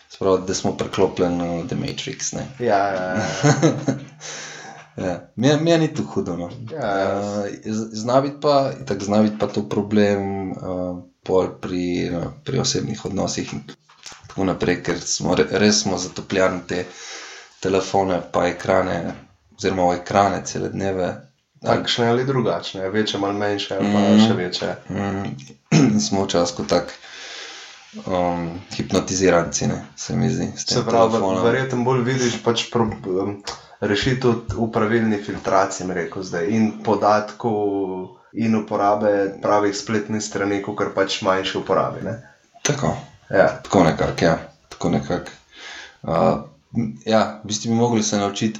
Sprav, 0.10 0.45
da 0.47 0.53
smo 0.53 0.78
preklopljeni 0.78 1.62
v 1.62 1.68
The 1.68 1.76
Matrix. 1.76 2.34
Ne. 2.34 2.45
Ja, 2.60 2.78
ja, 2.88 3.16
ja. 3.16 3.26
Ja. 5.00 5.20
Meni 5.36 5.62
mi 5.64 5.78
ni 5.78 5.88
to 5.93 6.04
hudo. 6.04 6.36
No. 6.38 6.50
Ja. 6.72 7.20
Uh, 7.20 7.45
zna 7.93 8.22
biti 8.22 8.38
pa, 8.41 8.72
itak 8.82 9.04
zna 9.04 9.22
biti 9.22 9.38
pa 9.39 9.47
to 9.47 9.64
problem 9.70 10.52
uh, 10.52 11.00
pri, 11.62 12.10
no, 12.10 12.34
pri 12.45 12.60
osebnih 12.60 13.06
odnosih 13.06 13.54
in 13.54 13.62
tako 14.28 14.43
naprej, 14.43 14.84
ker 14.84 15.00
smo 15.00 15.36
re, 15.36 15.45
res 15.52 15.82
smo 15.84 15.97
zatopljeni 15.97 16.62
te 16.68 16.86
telefone, 17.60 18.22
pa 18.32 18.47
ekrane, 18.47 19.14
oziroma 19.58 19.93
ekrane 19.95 20.41
cele 20.45 20.70
dneve. 20.70 21.10
Takšne 21.62 22.08
ali 22.08 22.26
drugačne, 22.26 22.89
večje, 22.89 23.20
malo 23.20 23.34
manjše, 23.34 23.76
ali 23.76 23.93
pa 23.93 24.00
Mhm. 24.00 24.28
še 24.28 24.34
večje. 24.34 24.76
Mm, 25.72 26.00
smo 26.00 26.24
včasih 26.26 26.66
tako 26.68 26.91
um, 28.10 28.60
hipnotiziranci, 28.74 29.68
ne, 29.68 29.86
se 29.95 30.16
mi 30.16 30.30
zdi. 30.30 30.52
Se 30.58 30.86
pravi, 30.86 31.18
verjetno 31.43 31.84
bolj 31.84 32.02
vidiš 32.04 32.39
pač 32.43 32.72
pro, 32.72 32.84
um, 32.84 33.43
rešitev 33.82 34.56
v 34.56 34.72
pravilni 34.72 35.18
filtraciji, 35.24 35.88
rekel 35.94 36.24
zdaj, 36.24 36.48
in 36.50 36.72
podatkov, 36.84 38.16
in 38.34 38.56
uporabe 38.56 39.40
pravih 39.42 39.76
spletnih 39.76 40.24
strani, 40.24 40.62
kot 40.62 40.94
pač 40.96 41.22
manjše 41.22 41.58
uporabe. 41.58 42.04
Ne? 42.04 42.18
Tako, 42.64 42.96
Ja. 43.30 43.48
tako 43.64 43.84
nekako, 43.84 44.26
ja. 44.26 44.38
Tako 44.70 44.90
nekako. 44.90 45.32
Uh, 46.02 46.42
ja, 47.06 47.40
v 47.44 47.48
bistvu 47.48 47.70
bi 47.70 47.76
mogli 47.76 48.04
se 48.04 48.18
naučiti 48.18 48.60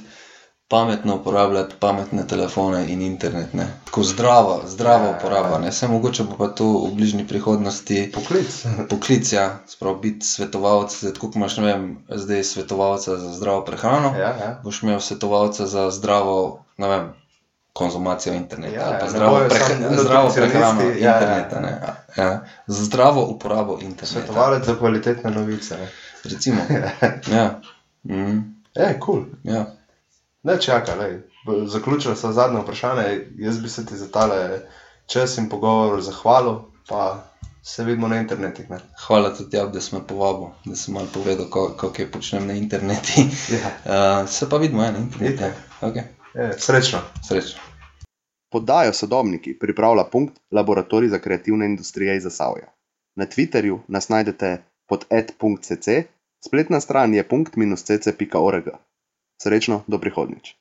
pametno 0.70 1.16
uporabljati 1.16 1.74
pametne 1.80 2.26
telefone 2.26 2.84
in 2.88 3.02
internet. 3.02 3.52
Ne. 3.54 3.66
Tako 3.84 4.02
zdrava, 4.02 4.60
zdrava 4.66 5.04
Ja. 5.04 5.16
uporaba. 5.16 5.58
Ne. 5.58 5.70
Vse 5.70 5.88
mogoče 5.88 6.24
bo 6.24 6.36
pa 6.38 6.46
to 6.46 6.64
v 6.64 6.94
bližnji 6.94 7.26
prihodnosti 7.28 8.12
Poklic. 8.14 8.64
poklic, 8.90 9.32
ja, 9.32 9.58
sprav 9.66 9.94
biti 9.94 10.26
svetovalec, 10.26 11.00
tako 11.00 11.26
kot 11.26 11.36
imaš, 11.36 11.56
ne 11.56 11.64
vem, 11.64 11.98
zdaj 12.08 12.44
svetovalca 12.44 13.16
za 13.16 13.32
zdravo 13.32 13.64
prehrano. 13.64 14.14
Ja, 14.18 14.28
ja. 14.28 14.60
boš 14.64 14.82
imel 14.82 15.00
svetovalca 15.00 15.66
za 15.66 15.90
zdravo, 15.90 16.64
ne 16.76 16.88
vem, 16.88 17.12
konzumacijo 17.72 18.34
interneta. 18.34 18.74
Ja, 18.74 18.86
ali 18.86 18.96
pa 19.00 19.04
ne 19.04 19.10
zdravo, 19.10 19.36
bojo 19.36 19.48
preh 19.48 19.62
samo 19.68 20.02
zdravo 20.02 20.28
nutricionisti, 20.28 20.40
prehrano 20.40 20.82
ja, 20.82 20.94
ja. 21.00 21.14
interneta. 21.14 21.60
Ne, 21.60 21.80
ja. 22.16 22.44
Za 22.66 22.84
zdravo 22.84 23.26
uporabo 23.26 23.72
interneta. 23.72 24.06
Svetovalec 24.06 24.64
za 24.66 24.74
kvalitetne 24.74 25.30
novice. 25.30 25.76
Ne? 25.76 25.88
Recimo. 26.24 26.62
Ja. 27.36 27.60
Mm, 28.04 28.38
Je, 28.74 28.98
kul. 29.00 29.14
Cool. 29.14 29.24
ja. 29.42 29.66
Ne 30.42 30.60
čaka, 30.60 30.94
lej. 30.94 31.12
B- 31.46 31.66
zaključila 31.66 32.16
sem 32.16 32.32
zadnje 32.32 32.60
vprašanje. 32.60 33.26
Jaz 33.36 33.58
bi 33.60 33.68
se 33.68 33.86
ti 33.86 33.96
za 33.96 34.08
tale 34.08 34.60
čas 35.06 35.38
in 35.38 35.48
pogovor 35.48 36.00
zahvalil, 36.00 36.54
pa 36.88 37.24
se 37.62 37.84
vidimo 37.84 38.08
na 38.08 38.16
internetih. 38.16 38.70
Ne? 38.70 38.78
Hvala 39.06 39.34
tudi 39.34 39.50
tebi, 39.50 39.72
da 39.72 39.80
si 39.80 39.94
me 39.94 40.06
povabil, 40.06 40.48
da 40.64 40.76
si 40.76 40.92
malo 40.92 41.06
povedal, 41.14 41.46
ko- 41.46 41.74
kako 41.76 42.02
je 42.02 42.10
počnem 42.10 42.46
na 42.46 42.52
internetu. 42.52 43.20
Ja. 43.52 43.70
Uh, 44.22 44.28
se 44.36 44.48
pa 44.48 44.56
vidimo 44.56 44.82
ja, 44.82 44.92
na 44.92 44.98
internetu. 44.98 45.42
Okay. 45.80 46.02
Je, 46.34 46.52
srečno. 46.58 46.98
Srečno. 47.28 47.60
Poddajo 48.50 48.92
Sodobniki 48.92 49.58
pripravlja 49.58 50.04
punkt 50.04 50.40
Laboratorij 50.50 51.08
za 51.08 51.18
kreativne 51.18 51.66
industrije 51.66 52.16
iz 52.16 52.22
Zasavja. 52.22 52.72
Na 53.16 53.26
Twitterju 53.26 53.78
nas 53.88 54.08
najdete 54.08 54.62
pod 54.88 55.04
ad.cc, 55.10 55.88
spletna 56.46 56.80
stran 56.80 57.14
je 57.14 57.28
punkt-cc.org. 57.28 58.64
Srečno, 59.40 59.82
do 59.88 59.96
prihodnjič. 59.96 60.59